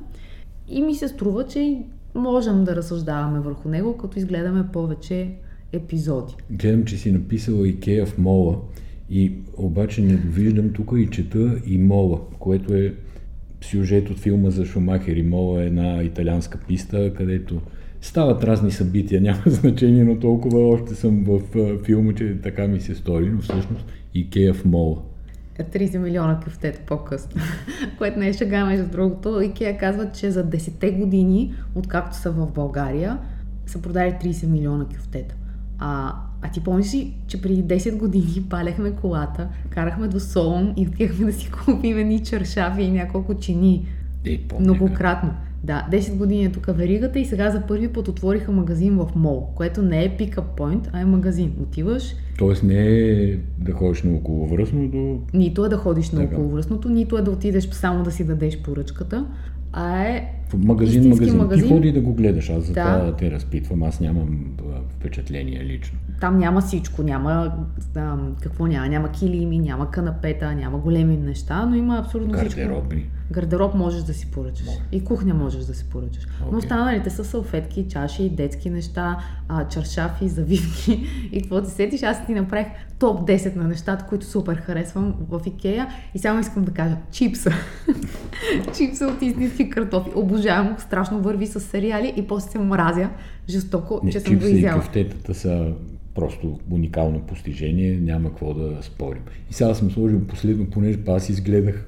И 0.69 0.83
ми 0.83 0.95
се 0.95 1.09
струва, 1.09 1.47
че 1.47 1.83
можем 2.15 2.65
да 2.65 2.77
разсъждаваме 2.77 3.41
върху 3.41 3.69
него, 3.69 3.97
като 3.97 4.19
изгледаме 4.19 4.67
повече 4.73 5.35
епизоди. 5.73 6.35
Гледам, 6.51 6.85
че 6.85 6.97
си 6.97 7.13
написала 7.13 7.69
Икея 7.69 8.07
в 8.07 8.19
мола 8.19 8.57
и 9.11 9.33
обаче 9.57 10.03
не 10.03 10.17
довиждам 10.17 10.73
тук 10.73 10.93
и 10.97 11.11
чета 11.11 11.61
и 11.67 11.79
мола, 11.79 12.21
което 12.39 12.75
е 12.75 12.95
сюжет 13.61 14.11
от 14.11 14.19
филма 14.19 14.51
за 14.51 14.67
Шумахер 14.67 15.17
и 15.17 15.23
мола 15.23 15.63
е 15.63 15.67
една 15.67 16.03
италианска 16.03 16.59
писта, 16.59 17.15
където 17.15 17.61
стават 18.01 18.45
разни 18.45 18.71
събития, 18.71 19.21
няма 19.21 19.43
значение, 19.47 20.05
но 20.05 20.19
толкова 20.19 20.69
още 20.69 20.95
съм 20.95 21.25
в 21.25 21.41
филма, 21.85 22.13
че 22.13 22.41
така 22.43 22.69
ми 22.69 22.81
се 22.81 22.95
стори, 22.95 23.31
но 23.31 23.41
всъщност 23.41 23.85
Икея 24.15 24.55
в 24.55 24.65
мола. 24.65 25.03
30 25.59 25.99
милиона 25.99 26.41
кюфтета 26.45 26.81
по-късно, 26.87 27.41
което 27.99 28.19
не 28.19 28.29
е 28.29 28.33
шега 28.33 28.65
между 28.65 28.91
другото. 28.91 29.41
Икея 29.41 29.79
казва, 29.79 30.11
че 30.13 30.31
за 30.31 30.45
10 30.45 30.99
години, 30.99 31.55
откакто 31.75 32.17
са 32.17 32.31
в 32.31 32.53
България, 32.53 33.19
са 33.67 33.83
продали 33.83 34.11
30 34.11 34.47
милиона 34.47 34.85
кюфтета. 34.85 35.35
А, 35.79 36.15
а 36.43 36.51
ти 36.51 36.61
помниш 36.61 36.95
ли, 36.95 37.15
че 37.27 37.43
преди 37.43 37.65
10 37.65 37.97
години 37.97 38.45
палехме 38.51 38.91
колата, 38.91 39.49
карахме 39.71 40.09
до 40.09 40.21
Солон 40.21 40.75
и 40.77 40.87
отивахме 40.87 41.27
да 41.27 41.33
си 41.33 41.51
купим 41.65 41.99
едни 41.99 42.25
чершави 42.25 42.83
и 42.83 42.91
няколко 42.91 43.35
чини. 43.35 43.87
Е, 44.27 44.41
Многократно. 44.61 45.31
Да, 45.65 45.89
10 45.93 46.17
години 46.17 46.45
е 46.45 46.53
тук 46.53 46.67
веригата 46.67 47.19
и 47.19 47.25
сега 47.25 47.51
за 47.51 47.67
първи 47.67 47.89
път 47.89 48.09
отвориха 48.09 48.53
магазин 48.53 48.97
в 48.97 49.09
мол, 49.17 49.49
което 49.55 49.83
не 49.83 50.05
е 50.05 50.17
пикап 50.17 50.59
point, 50.59 50.89
а 50.93 51.01
е 51.01 51.05
магазин. 51.05 51.53
Отиваш. 51.63 52.15
Тоест 52.39 52.63
не 52.63 52.75
е 52.75 53.39
да 53.59 53.73
ходиш 53.73 54.03
на 54.03 54.15
околовръстното. 54.15 55.21
Нито 55.35 55.65
е 55.65 55.69
да 55.69 55.77
ходиш 55.77 56.11
на 56.11 56.23
околовръстното, 56.23 56.89
нито 56.89 57.19
е 57.19 57.23
да 57.23 57.31
отидеш 57.31 57.69
само 57.71 58.03
да 58.05 58.11
си 58.11 58.25
дадеш 58.25 58.63
поръчката, 58.63 59.27
а 59.73 60.03
е 60.03 60.33
магазин, 60.57 61.09
магазин. 61.09 61.37
магазин. 61.37 61.69
Ти 61.69 61.75
ходи 61.75 61.93
да 61.93 62.01
го 62.01 62.15
гледаш, 62.15 62.51
аз 62.51 62.65
за 62.65 62.73
да. 62.73 62.85
това 62.85 63.17
те 63.17 63.31
разпитвам, 63.31 63.83
аз 63.83 64.01
нямам 64.01 64.45
впечатление 64.89 65.65
лично. 65.65 65.99
Там 66.21 66.39
няма 66.39 66.61
всичко, 66.61 67.03
няма 67.03 67.53
а, 67.97 68.17
какво 68.43 68.67
няма, 68.67 68.89
няма 68.89 69.13
килими, 69.13 69.59
няма 69.59 69.91
канапета, 69.91 70.55
няма 70.55 70.79
големи 70.79 71.17
неща, 71.17 71.67
но 71.67 71.77
има 71.77 71.99
абсолютно 71.99 72.33
Гардероби. 72.33 72.97
всичко. 72.97 73.18
Гардероб 73.31 73.75
можеш 73.75 74.03
да 74.03 74.15
си 74.15 74.31
поръчаш. 74.31 74.67
Може. 74.67 74.79
И 74.93 75.05
кухня 75.05 75.35
можеш 75.35 75.65
да 75.65 75.75
си 75.75 75.85
поръчаш. 75.85 76.25
Okay. 76.25 76.53
Но 76.53 76.59
останалите 76.59 77.11
са 77.11 77.25
салфетки, 77.25 77.87
чаши, 77.89 78.29
детски 78.29 78.71
неща, 78.71 79.19
а, 79.49 79.69
чаршафи, 79.69 80.29
завивки 80.29 81.07
и 81.33 81.43
какво 81.43 81.63
ти 81.63 81.71
сетиш. 81.71 82.03
Аз 82.03 82.27
ти 82.27 82.35
направих 82.35 82.67
топ 82.99 83.29
10 83.29 83.57
на 83.57 83.69
нещата, 83.69 84.07
които 84.09 84.27
супер 84.27 84.57
харесвам 84.57 85.15
в 85.29 85.41
Икея. 85.47 85.89
И 86.15 86.19
само 86.19 86.41
искам 86.41 86.65
да 86.65 86.73
кажа, 86.73 86.97
чипса. 87.11 87.53
чипса 88.77 89.07
от 89.07 89.23
истински 89.23 89.71
картофи. 89.71 90.11
Обожавам 90.15 90.75
го, 90.75 90.81
страшно 90.81 91.21
върви 91.21 91.47
с 91.47 91.61
сериали 91.61 92.13
и 92.17 92.27
после 92.27 92.51
се 92.51 92.59
мразя 92.59 93.11
жестоко, 93.49 94.01
Не, 94.05 94.13
че 94.13 94.21
съм 94.21 94.39
го 94.39 94.47
изяла. 94.47 94.83
и 94.97 95.35
са 95.35 95.73
просто 96.15 96.59
уникално 96.71 97.21
постижение, 97.21 97.99
няма 98.01 98.29
какво 98.29 98.55
да 98.55 98.83
спорим. 98.83 99.23
И 99.51 99.55
сега 99.55 99.75
съм 99.75 99.91
сложил 99.91 100.27
последно, 100.27 100.67
понеже 100.71 100.99
аз 101.09 101.29
изгледах 101.29 101.87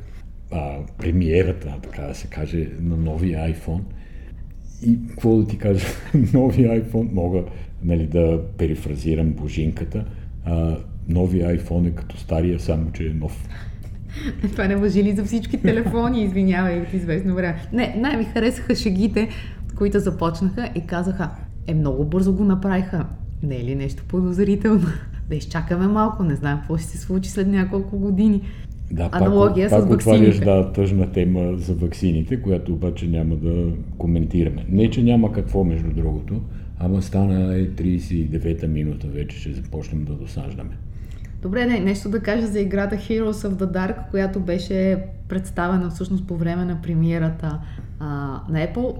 а, 0.52 0.76
премиерата, 0.98 1.74
така 1.82 2.02
да 2.02 2.14
се 2.14 2.26
каже, 2.26 2.68
на 2.80 2.96
новия 2.96 3.54
iPhone. 3.54 3.82
И 4.86 4.98
какво 5.08 5.36
да 5.36 5.46
ти 5.46 5.58
кажа, 5.58 5.86
новия 6.34 6.84
iPhone, 6.84 7.12
мога 7.12 7.42
нали, 7.82 8.06
да 8.06 8.42
перифразирам 8.58 9.32
божинката, 9.32 10.04
а, 10.44 10.76
новия 11.08 11.58
iPhone 11.58 11.88
е 11.88 11.90
като 11.90 12.16
стария, 12.16 12.60
само 12.60 12.92
че 12.92 13.06
е 13.06 13.14
нов. 13.14 13.48
Това 14.52 14.66
не 14.66 14.76
въжи 14.76 15.04
ли 15.04 15.16
за 15.16 15.24
всички 15.24 15.62
телефони, 15.62 16.24
извинявай 16.24 16.80
от 16.80 16.92
известно 16.92 17.34
време. 17.34 17.68
Не, 17.72 17.94
най-ми 17.98 18.24
харесаха 18.24 18.74
шегите, 18.74 19.28
които 19.76 20.00
започнаха 20.00 20.70
и 20.74 20.86
казаха, 20.86 21.30
е 21.66 21.74
много 21.74 22.04
бързо 22.04 22.32
го 22.32 22.44
направиха. 22.44 23.06
Не 23.42 23.56
е 23.56 23.64
ли 23.64 23.74
нещо 23.74 24.04
подозрително? 24.08 24.86
Да 25.28 25.36
изчакаме 25.36 25.86
малко, 25.86 26.22
не 26.22 26.36
знам 26.36 26.58
какво 26.58 26.76
ще 26.76 26.86
се 26.86 26.98
случи 26.98 27.30
след 27.30 27.48
няколко 27.48 27.98
години. 27.98 28.42
Да, 28.90 29.08
Аналогия 29.12 29.70
пак, 29.70 29.80
с 29.80 29.82
пак 29.82 29.92
отваряш 29.92 30.38
да, 30.38 30.72
тъжна 30.72 31.12
тема 31.12 31.56
за 31.56 31.74
ваксините, 31.74 32.42
която 32.42 32.72
обаче 32.72 33.08
няма 33.08 33.36
да 33.36 33.72
коментираме. 33.98 34.64
Не, 34.68 34.90
че 34.90 35.02
няма 35.02 35.32
какво 35.32 35.64
между 35.64 35.90
другото, 35.90 36.40
ама 36.78 37.02
стана 37.02 37.54
е 37.58 37.68
39-та 37.68 38.66
минута 38.66 39.06
вече, 39.06 39.38
ще 39.38 39.52
започнем 39.52 40.04
да 40.04 40.12
досаждаме. 40.12 40.70
Добре, 41.42 41.66
не, 41.66 41.80
нещо 41.80 42.08
да 42.08 42.20
кажа 42.20 42.46
за 42.46 42.60
играта 42.60 42.96
Heroes 42.96 43.48
of 43.48 43.52
the 43.52 43.72
Dark, 43.72 44.10
която 44.10 44.40
беше 44.40 45.04
представена 45.28 45.90
всъщност 45.90 46.26
по 46.26 46.36
време 46.36 46.64
на 46.64 46.82
премиерата 46.82 47.58
а, 48.00 48.06
на 48.48 48.66
Apple. 48.66 48.96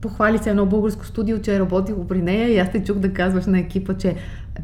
Похвали 0.00 0.38
се 0.38 0.50
едно 0.50 0.66
българско 0.66 1.06
студио, 1.06 1.38
че 1.38 1.56
е 1.56 1.58
работило 1.58 2.06
при 2.06 2.22
нея 2.22 2.48
и 2.48 2.58
аз 2.58 2.70
те 2.70 2.84
чух 2.84 2.98
да 2.98 3.12
казваш 3.12 3.46
на 3.46 3.58
екипа, 3.58 3.94
че 3.94 4.14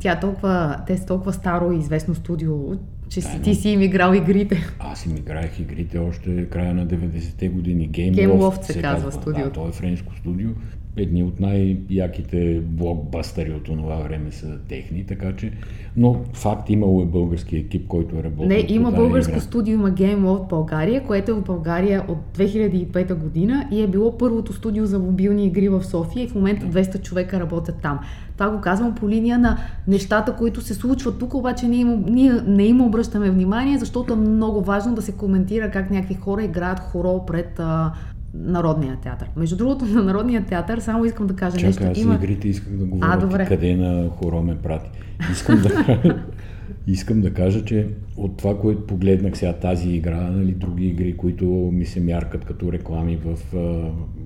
тя 0.01 0.13
е 0.13 0.21
толкова, 0.21 0.77
те 0.87 0.97
са 0.97 1.07
толкова 1.07 1.33
старо 1.33 1.73
и 1.73 1.79
известно 1.79 2.15
студио, 2.15 2.73
че 3.09 3.21
си, 3.21 3.43
ти 3.43 3.55
си 3.55 3.69
им 3.69 3.83
играл 3.83 4.15
игрите. 4.15 4.57
Аз 4.79 5.07
им 5.07 5.17
играех 5.17 5.61
игрите 5.61 5.99
още 5.99 6.47
края 6.47 6.75
на 6.75 6.87
90-те 6.87 7.49
години. 7.49 7.91
Game, 7.91 8.15
Game 8.15 8.33
Loft, 8.33 8.59
Loft 8.59 8.63
се 8.63 8.81
казва 8.81 9.13
студиото. 9.13 9.49
Да, 9.49 9.53
то 9.53 9.69
е 9.69 9.73
френско 9.73 10.15
студио. 10.17 10.51
Едни 10.97 11.23
от 11.23 11.41
най-яките 11.41 12.61
блокбастери 12.65 13.53
от 13.53 13.65
това 13.65 13.97
време 13.97 14.33
са 14.33 14.59
техни, 14.69 15.05
така 15.07 15.37
че... 15.37 15.53
Но 15.97 16.21
факт 16.33 16.71
имало 16.71 17.03
е 17.03 17.07
български 17.07 17.57
екип, 17.57 17.89
който 17.89 18.17
е 18.17 18.23
работил 18.23 18.49
Не, 18.49 18.65
има 18.69 18.93
българско 18.93 19.31
игра. 19.31 19.41
студио, 19.41 19.75
има 19.75 19.91
Game 19.91 20.21
Loft 20.21 20.49
България, 20.49 21.05
което 21.05 21.31
е 21.31 21.35
в 21.35 21.43
България 21.43 22.05
от 22.09 22.19
2005 22.39 23.15
година 23.15 23.69
и 23.71 23.83
е 23.83 23.87
било 23.87 24.19
първото 24.19 24.53
студио 24.53 24.87
за 24.87 24.99
мобилни 24.99 25.47
игри 25.47 25.69
в 25.69 25.85
София 25.85 26.25
и 26.25 26.29
в 26.29 26.35
момента 26.35 26.67
200 26.67 27.03
човека 27.03 27.41
работят 27.41 27.77
там. 27.83 28.01
Това 28.37 28.51
го 28.51 28.61
казвам 28.61 28.95
по 28.95 29.09
линия 29.09 29.39
на 29.39 29.59
нещата, 29.89 30.33
които 30.37 30.61
се 30.61 30.75
случват 30.75 31.19
тук, 31.19 31.35
обаче 31.35 31.69
ние, 31.69 31.81
им, 31.81 32.05
ние 32.09 32.33
не 32.47 32.65
им 32.65 32.81
обръщаме 32.81 33.31
внимание, 33.31 33.79
защото 33.79 34.13
е 34.13 34.17
много 34.17 34.63
важно 34.63 34.95
да 34.95 35.03
се 35.03 35.13
коментира 35.13 35.71
как 35.71 35.91
някакви 35.91 36.15
хора 36.15 36.43
играят 36.43 36.79
хоро 36.79 37.27
пред 37.27 37.61
а, 37.61 37.93
Народния 38.35 38.97
театър. 38.97 39.29
Между 39.37 39.57
другото, 39.57 39.85
на 39.85 40.03
Народния 40.03 40.45
театър, 40.45 40.79
само 40.79 41.05
искам 41.05 41.27
да 41.27 41.37
кажа 41.37 41.57
Чакай, 41.57 41.69
нещо. 41.69 41.85
аз 41.87 41.99
за 41.99 42.15
игрите 42.15 42.49
исках 42.49 42.73
да 42.73 42.85
говоря. 42.85 43.11
А, 43.13 43.17
добре. 43.17 43.47
Къде 43.47 43.77
на 43.77 44.09
хоро 44.09 44.43
ме 44.43 44.57
прати. 44.59 44.91
Искам 45.33 45.63
да, 45.63 45.99
искам 46.87 47.21
да 47.21 47.35
кажа, 47.35 47.65
че 47.65 47.87
от 48.17 48.37
това, 48.37 48.59
което 48.59 48.87
погледнах 48.87 49.39
сега 49.39 49.53
тази 49.53 49.91
игра, 49.91 50.21
нали, 50.21 50.53
други 50.53 50.87
игри, 50.87 51.17
които 51.17 51.45
ми 51.73 51.87
се 51.87 52.01
мяркат 52.01 52.45
като 52.45 52.73
реклами 52.73 53.17
в, 53.25 53.37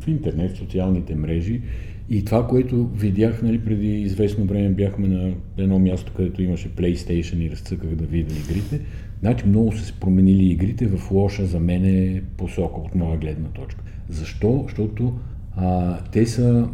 в 0.01 0.09
интернет, 0.09 0.55
в 0.55 0.59
социалните 0.59 1.15
мрежи, 1.15 1.63
и 2.11 2.25
това, 2.25 2.47
което 2.47 2.87
видях 2.87 3.43
нали, 3.43 3.59
преди 3.59 4.01
известно 4.01 4.45
време, 4.45 4.69
бяхме 4.69 5.09
на 5.09 5.35
едно 5.59 5.79
място, 5.79 6.13
където 6.17 6.43
имаше 6.43 6.69
PlayStation 6.69 7.37
и 7.37 7.51
разцъках 7.51 7.95
да 7.95 8.05
видя 8.05 8.35
игрите. 8.35 8.81
Значи 9.21 9.47
много 9.47 9.73
са 9.73 9.85
се 9.85 9.93
променили 9.93 10.51
игрите 10.51 10.87
в 10.87 11.11
лоша 11.11 11.47
за 11.47 11.61
мен 11.61 11.85
е 11.85 12.23
посока 12.37 12.81
от 12.81 12.95
моя 12.95 13.19
гледна 13.19 13.49
точка. 13.49 13.83
Защо? 14.09 14.65
Защото 14.67 15.19
а, 15.57 15.99
те 16.13 16.27
са, 16.27 16.69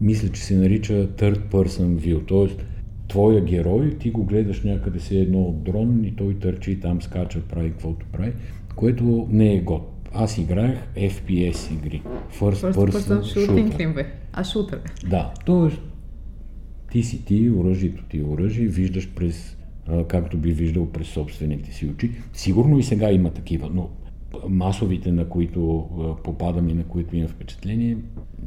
мисля, 0.00 0.28
че 0.28 0.42
се 0.42 0.56
нарича 0.56 1.08
third 1.08 1.38
person 1.38 1.86
view, 1.86 2.28
т.е. 2.28 2.64
твоя 3.08 3.44
герой, 3.44 3.98
ти 3.98 4.10
го 4.10 4.24
гледаш 4.24 4.62
някъде 4.62 5.00
се 5.00 5.18
едно 5.18 5.42
от 5.42 5.62
дрон 5.62 6.04
и 6.04 6.16
той 6.16 6.34
търчи 6.34 6.80
там, 6.80 7.02
скача, 7.02 7.40
прави 7.40 7.70
каквото 7.70 8.06
прави, 8.12 8.32
което 8.76 9.28
не 9.30 9.54
е 9.54 9.60
год. 9.60 9.89
Аз 10.14 10.38
играех 10.38 10.78
FPS 10.96 11.72
игри. 11.74 12.02
First, 12.40 12.72
First 12.72 12.90
person 12.90 13.20
shooting 13.22 13.76
shooter. 13.76 13.94
бе? 13.94 14.06
А 14.32 14.44
шутър. 14.44 14.80
Да, 15.10 15.32
т.е. 15.46 15.76
ти 16.92 17.02
си 17.02 17.24
ти, 17.24 17.50
оръжието 17.50 18.04
ти 18.04 18.18
е 18.18 18.24
оръжие, 18.24 18.66
виждаш 18.66 19.10
през, 19.14 19.56
както 20.08 20.36
би 20.38 20.52
виждал 20.52 20.86
през 20.86 21.06
собствените 21.08 21.72
си 21.72 21.86
очи. 21.86 22.10
Сигурно 22.32 22.78
и 22.78 22.82
сега 22.82 23.10
има 23.12 23.30
такива, 23.30 23.70
но 23.74 23.88
масовите, 24.48 25.12
на 25.12 25.28
които 25.28 25.88
попадам 26.24 26.68
и 26.68 26.74
на 26.74 26.84
които 26.84 27.16
имам 27.16 27.28
впечатление, 27.28 27.96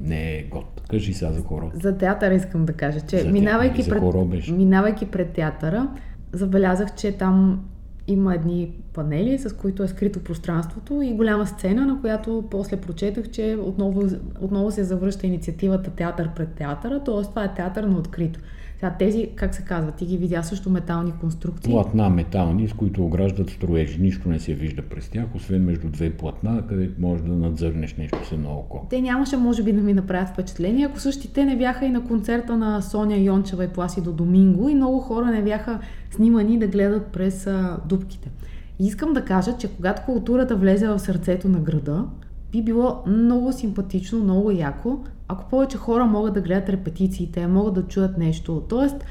не 0.02 0.38
е 0.38 0.44
год. 0.44 0.82
Кажи 0.90 1.14
сега 1.14 1.32
за 1.32 1.42
хората. 1.42 1.78
За 1.78 1.98
театъра 1.98 2.34
искам 2.34 2.66
да 2.66 2.74
кажа, 2.74 3.02
че 3.02 3.18
За 3.18 3.30
минавайки 3.30 3.84
театър, 3.84 4.00
хоро 4.00 4.30
пред, 4.30 4.48
минавайки 4.48 5.06
пред 5.06 5.34
театъра, 5.34 5.88
забелязах, 6.32 6.96
че 6.96 7.12
там 7.12 7.66
има 8.08 8.36
едни 8.36 8.72
панели, 8.94 9.38
с 9.38 9.56
които 9.56 9.84
е 9.84 9.88
скрито 9.88 10.24
пространството 10.24 11.02
и 11.02 11.14
голяма 11.14 11.48
сцена, 11.48 11.86
на 11.86 12.02
която 12.02 12.44
после 12.52 12.78
прочетах, 12.78 13.30
че 13.30 13.58
отново, 13.62 14.10
отново 14.42 14.72
се 14.72 14.84
завръща 14.84 15.28
инициативата 15.28 15.92
театър 15.92 16.30
пред 16.36 16.54
театъра, 16.54 17.04
т.е. 17.04 17.22
това 17.22 17.44
е 17.44 17.54
театър 17.54 17.84
на 17.84 17.98
открито. 17.98 18.40
Сега 18.84 18.96
тези, 19.00 19.30
как 19.36 19.56
се 19.56 19.62
казва, 19.62 19.92
ти 19.92 20.06
ги 20.06 20.18
видя 20.18 20.44
също 20.44 20.70
метални 20.70 21.12
конструкции. 21.22 21.72
Платна 21.72 22.10
метални, 22.10 22.68
с 22.68 22.74
които 22.74 23.06
ограждат 23.06 23.50
строежи. 23.50 24.02
Нищо 24.02 24.30
не 24.30 24.40
се 24.40 24.54
вижда 24.54 24.82
през 24.82 25.10
тях, 25.10 25.26
освен 25.36 25.64
между 25.64 25.90
две 25.90 26.10
платна, 26.10 26.64
където 26.68 27.02
можеш 27.02 27.26
да 27.26 27.34
надзърнеш 27.34 27.96
нещо 27.96 28.28
с 28.28 28.32
едно 28.32 28.50
око. 28.50 28.88
Те 28.90 29.02
нямаше, 29.02 29.38
може 29.38 29.64
би, 29.64 29.74
да 29.74 29.82
ми 29.82 29.94
направят 29.94 30.30
впечатление, 30.30 30.86
ако 30.86 31.00
същите 31.00 31.46
не 31.46 31.58
бяха 31.58 31.86
и 31.86 31.90
на 31.90 32.04
концерта 32.04 32.58
на 32.58 32.82
Соня 32.82 33.18
Йончева 33.18 33.64
и 33.64 33.68
Пласидо 33.68 34.12
Доминго 34.12 34.70
и 34.70 34.76
много 34.76 35.00
хора 35.00 35.26
не 35.26 35.44
бяха 35.44 35.80
снимани 36.12 36.60
да 36.60 36.68
гледат 36.68 37.08
през 37.08 37.48
а, 37.48 37.78
дупките. 37.86 38.32
И 38.80 38.88
искам 38.88 39.14
да 39.14 39.26
кажа, 39.26 39.58
че 39.58 39.68
когато 39.68 40.02
културата 40.06 40.56
влезе 40.56 40.88
в 40.88 41.00
сърцето 41.00 41.50
на 41.50 41.60
града, 41.60 42.06
би 42.52 42.62
било 42.62 43.04
много 43.08 43.54
симпатично, 43.54 44.24
много 44.24 44.52
яко, 44.52 44.98
ако 45.34 45.50
повече 45.50 45.78
хора 45.78 46.06
могат 46.06 46.34
да 46.34 46.42
гледат 46.42 46.70
репетициите, 46.70 47.48
могат 47.48 47.74
да 47.74 47.88
чуят 47.88 48.18
нещо. 48.18 48.64
Тоест, 48.70 49.06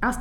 аз, 0.00 0.18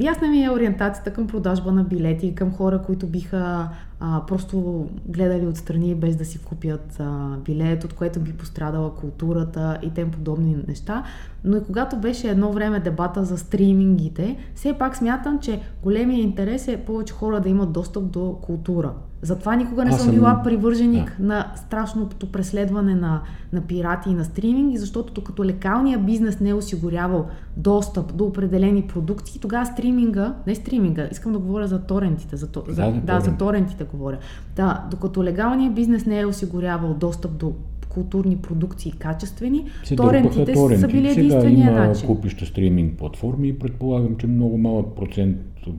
ясна 0.00 0.28
ми 0.28 0.44
е 0.44 0.50
ориентацията 0.50 1.12
към 1.12 1.26
продажба 1.26 1.72
на 1.72 1.84
билети, 1.84 2.34
към 2.34 2.52
хора, 2.52 2.82
които 2.82 3.06
биха 3.06 3.68
а, 4.00 4.22
просто 4.26 4.86
гледали 5.06 5.46
отстрани 5.46 5.94
без 5.94 6.16
да 6.16 6.24
си 6.24 6.38
купят 6.38 7.00
а, 7.00 7.36
билет, 7.44 7.84
от 7.84 7.92
което 7.92 8.20
би 8.20 8.32
пострадала 8.32 8.94
културата 8.94 9.78
и 9.82 9.90
тем 9.90 10.10
подобни 10.10 10.56
неща. 10.68 11.04
Но 11.44 11.56
и 11.56 11.64
когато 11.64 11.96
беше 11.96 12.30
едно 12.30 12.52
време 12.52 12.80
дебата 12.80 13.24
за 13.24 13.38
стримингите, 13.38 14.36
все 14.54 14.72
пак 14.78 14.96
смятам, 14.96 15.38
че 15.40 15.60
големия 15.82 16.20
интерес 16.20 16.68
е 16.68 16.84
повече 16.86 17.14
хора 17.14 17.40
да 17.40 17.48
имат 17.48 17.72
достъп 17.72 18.10
до 18.10 18.38
култура. 18.42 18.92
Затова 19.22 19.56
никога 19.56 19.84
не 19.84 19.92
съм, 19.92 20.00
съм- 20.00 20.14
била 20.14 20.40
привърженик 20.44 21.16
да. 21.18 21.26
на 21.26 21.52
страшното 21.56 22.32
преследване 22.32 22.94
на, 22.94 23.20
на 23.52 23.60
пирати 23.60 24.10
и 24.10 24.14
на 24.14 24.24
стриминги, 24.24 24.78
защото 24.78 25.12
докато 25.12 25.44
лекалният 25.44 26.06
бизнес 26.06 26.40
не 26.40 26.48
е 26.48 26.54
осигурявал 26.54 27.26
достъп 27.56 28.14
до 28.14 28.24
определени 28.24 28.82
продукти, 28.82 29.40
тогава 29.40 29.66
стриминга, 29.66 30.34
не 30.46 30.54
стриминга, 30.54 31.08
искам 31.12 31.32
да 31.32 31.38
говоря 31.38 31.66
за 31.66 31.78
торентите, 31.80 32.36
за, 32.36 32.46
то- 32.46 32.64
за, 32.68 32.74
Да, 32.74 32.90
да, 32.90 32.90
за 32.90 33.00
за 33.00 33.02
торенти. 33.02 33.38
торентите 33.38 33.84
говоря. 33.84 34.18
Да, 34.56 34.84
докато 34.90 35.24
легалният 35.24 35.74
бизнес 35.74 36.06
не 36.06 36.20
е 36.20 36.26
осигурявал 36.26 36.94
достъп 36.94 37.32
до 37.32 37.52
културни 37.94 38.36
продукции 38.36 38.92
качествени, 38.92 39.64
се 39.84 39.96
торентите 39.96 40.44
дърпаха 40.44 40.76
са 40.76 40.80
торенти. 40.80 40.96
били 40.96 41.08
Сега 41.08 41.20
единствения 41.20 41.70
има 41.70 41.86
начин. 41.86 42.06
купища 42.06 42.46
стриминг 42.46 42.98
платформи 42.98 43.48
и 43.48 43.58
предполагам, 43.58 44.16
че 44.16 44.26
много 44.26 44.58
малък 44.58 44.86
процент 44.96 45.36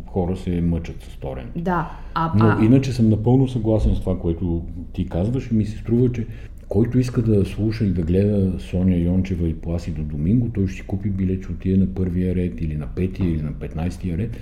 хора 0.07 0.37
се 0.37 0.61
мъчат 0.61 1.01
с 1.03 1.17
торенти. 1.17 1.61
Да, 1.61 1.91
а, 2.13 2.31
Но 2.35 2.45
а, 2.45 2.65
иначе 2.65 2.93
съм 2.93 3.09
напълно 3.09 3.47
съгласен 3.47 3.95
с 3.95 3.99
това, 3.99 4.19
което 4.19 4.63
ти 4.93 5.05
казваш 5.05 5.51
и 5.51 5.55
ми 5.55 5.65
се 5.65 5.77
струва, 5.77 6.11
че 6.11 6.27
който 6.67 6.99
иска 6.99 7.21
да 7.21 7.45
слуша 7.45 7.85
и 7.85 7.89
да 7.89 8.01
гледа 8.01 8.59
Соня 8.59 8.97
Йончева 8.97 9.47
и 9.47 9.53
Пласидо 9.55 10.03
Доминго, 10.03 10.49
той 10.49 10.67
ще 10.67 10.75
си 10.75 10.87
купи 10.87 11.09
билет, 11.09 11.43
ще 11.43 11.51
отиде 11.51 11.77
на 11.77 11.87
първия 11.93 12.35
ред 12.35 12.61
или 12.61 12.77
на 12.77 12.87
петия 12.87 13.29
или 13.29 13.41
на 13.41 13.53
петнайстия 13.53 14.17
ред 14.17 14.37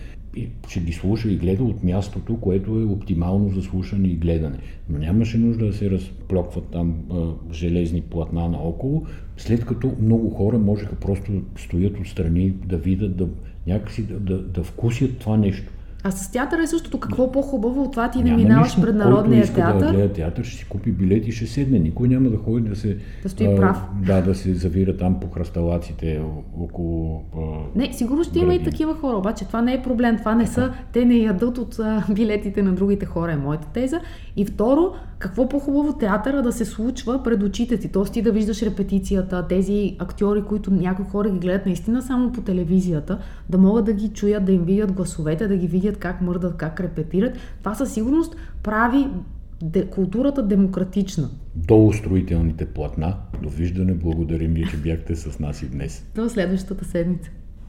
ще 0.68 0.80
ги 0.80 0.94
слуша 0.94 1.32
и 1.32 1.38
гледа 1.38 1.64
от 1.64 1.84
мястото, 1.84 2.38
което 2.38 2.72
е 2.80 2.84
оптимално 2.84 3.50
за 3.50 3.62
слушане 3.62 4.08
и 4.08 4.16
гледане. 4.16 4.58
Но 4.90 4.98
нямаше 4.98 5.38
нужда 5.38 5.66
да 5.66 5.74
се 5.74 5.92
разплокват 5.92 6.66
там 6.72 6.96
а, 7.12 7.54
железни 7.54 8.02
платна 8.02 8.50
наоколо, 8.50 9.06
след 9.38 9.66
като 9.66 9.96
много 10.02 10.30
хора 10.30 10.60
можеха 10.60 10.96
просто 10.96 11.32
да 11.32 11.62
стоят 11.62 12.00
отстрани, 12.00 12.50
да 12.50 12.78
видят, 12.78 13.18
да, 13.18 13.28
някакси 13.68 14.04
да, 14.04 14.20
да, 14.20 14.42
да 14.42 14.64
вкусят 14.64 15.18
това 15.18 15.38
нещо. 15.38 15.72
А 16.04 16.12
с 16.12 16.32
театъра 16.32 16.64
е 16.64 16.68
същото. 16.68 17.00
Какво 17.00 17.32
по-хубаво 17.32 17.84
от 17.84 17.92
това 17.92 18.12
ти 18.12 18.24
не 18.24 18.36
минаваш 18.36 18.76
пред 18.76 18.84
Който 18.84 18.98
Народния 18.98 19.44
иска 19.44 19.56
театър? 19.56 19.86
да 19.86 19.94
гледа 19.94 20.14
театър, 20.14 20.44
ще 20.44 20.58
си 20.58 20.66
купи 20.70 20.92
билет 20.92 21.28
и 21.28 21.32
ще 21.32 21.46
седне. 21.46 21.80
Никой 21.80 22.08
няма 22.08 22.30
да 22.30 22.38
ходи 22.38 22.70
да 22.70 22.76
се... 22.76 22.98
Да 23.24 23.30
стои 23.30 23.56
прав. 23.56 23.82
Да, 24.06 24.22
да 24.22 24.36
се 24.36 24.54
завира 24.54 24.98
там 24.98 25.20
по 25.20 25.30
хръсталаците 25.30 26.22
около... 26.60 27.22
а, 27.36 27.40
Не, 27.76 27.94
сигурно 27.94 28.24
ще 28.24 28.40
има 28.40 28.54
и 28.54 28.64
такива 28.64 28.96
хора, 28.96 29.18
обаче 29.18 29.46
това 29.46 29.62
не 29.62 29.74
е 29.74 29.82
проблем. 29.82 30.18
Това 30.18 30.36
не 30.36 30.48
са, 30.48 30.72
те 30.94 31.06
не 31.06 31.16
ядат 31.16 31.58
от 31.58 31.80
а, 31.80 32.04
билетите 32.14 32.62
на 32.62 32.72
другите 32.72 33.06
хора, 33.06 33.32
е 33.32 33.38
моята 33.38 33.68
теза. 33.68 34.00
И 34.36 34.46
второ, 34.46 34.94
какво 35.22 35.50
по-хубаво 35.50 35.94
театъра 35.94 36.42
да 36.42 36.52
се 36.52 36.66
случва 36.66 37.24
пред 37.24 37.44
очите 37.44 37.78
ти, 37.78 37.88
т.е. 37.88 38.04
ти 38.04 38.22
да 38.22 38.32
виждаш 38.32 38.62
репетицията, 38.62 39.48
тези 39.48 39.96
актьори, 40.00 40.44
които 40.44 40.72
някои 40.72 41.06
хора 41.06 41.30
ги 41.30 41.40
гледат 41.40 41.66
наистина 41.66 42.02
само 42.02 42.32
по 42.32 42.42
телевизията, 42.42 43.20
да 43.50 43.58
могат 43.58 43.86
да 43.86 43.94
ги 43.94 44.10
чуят, 44.10 44.46
да 44.46 44.52
им 44.52 44.64
видят 44.64 44.92
гласовете, 44.92 45.48
да 45.48 45.58
ги 45.58 45.68
видят 45.68 45.98
как 45.98 46.22
мърдат, 46.22 46.58
как 46.58 46.80
репетират. 46.80 47.34
Това 47.60 47.76
със 47.76 47.94
сигурност 47.94 48.36
прави 48.64 49.08
де, 49.64 49.86
културата 49.86 50.48
демократична. 50.48 51.30
Долу 51.56 51.94
строителните 51.94 52.66
платна. 52.66 53.18
Довиждане. 53.44 53.94
Благодарим 53.94 54.54
ви, 54.54 54.66
че 54.72 54.78
бяхте 54.78 55.16
с 55.16 55.40
нас 55.40 55.62
и 55.62 55.70
днес. 55.70 56.06
До 56.16 56.30
следващата 56.30 56.86
седмица. 56.86 57.32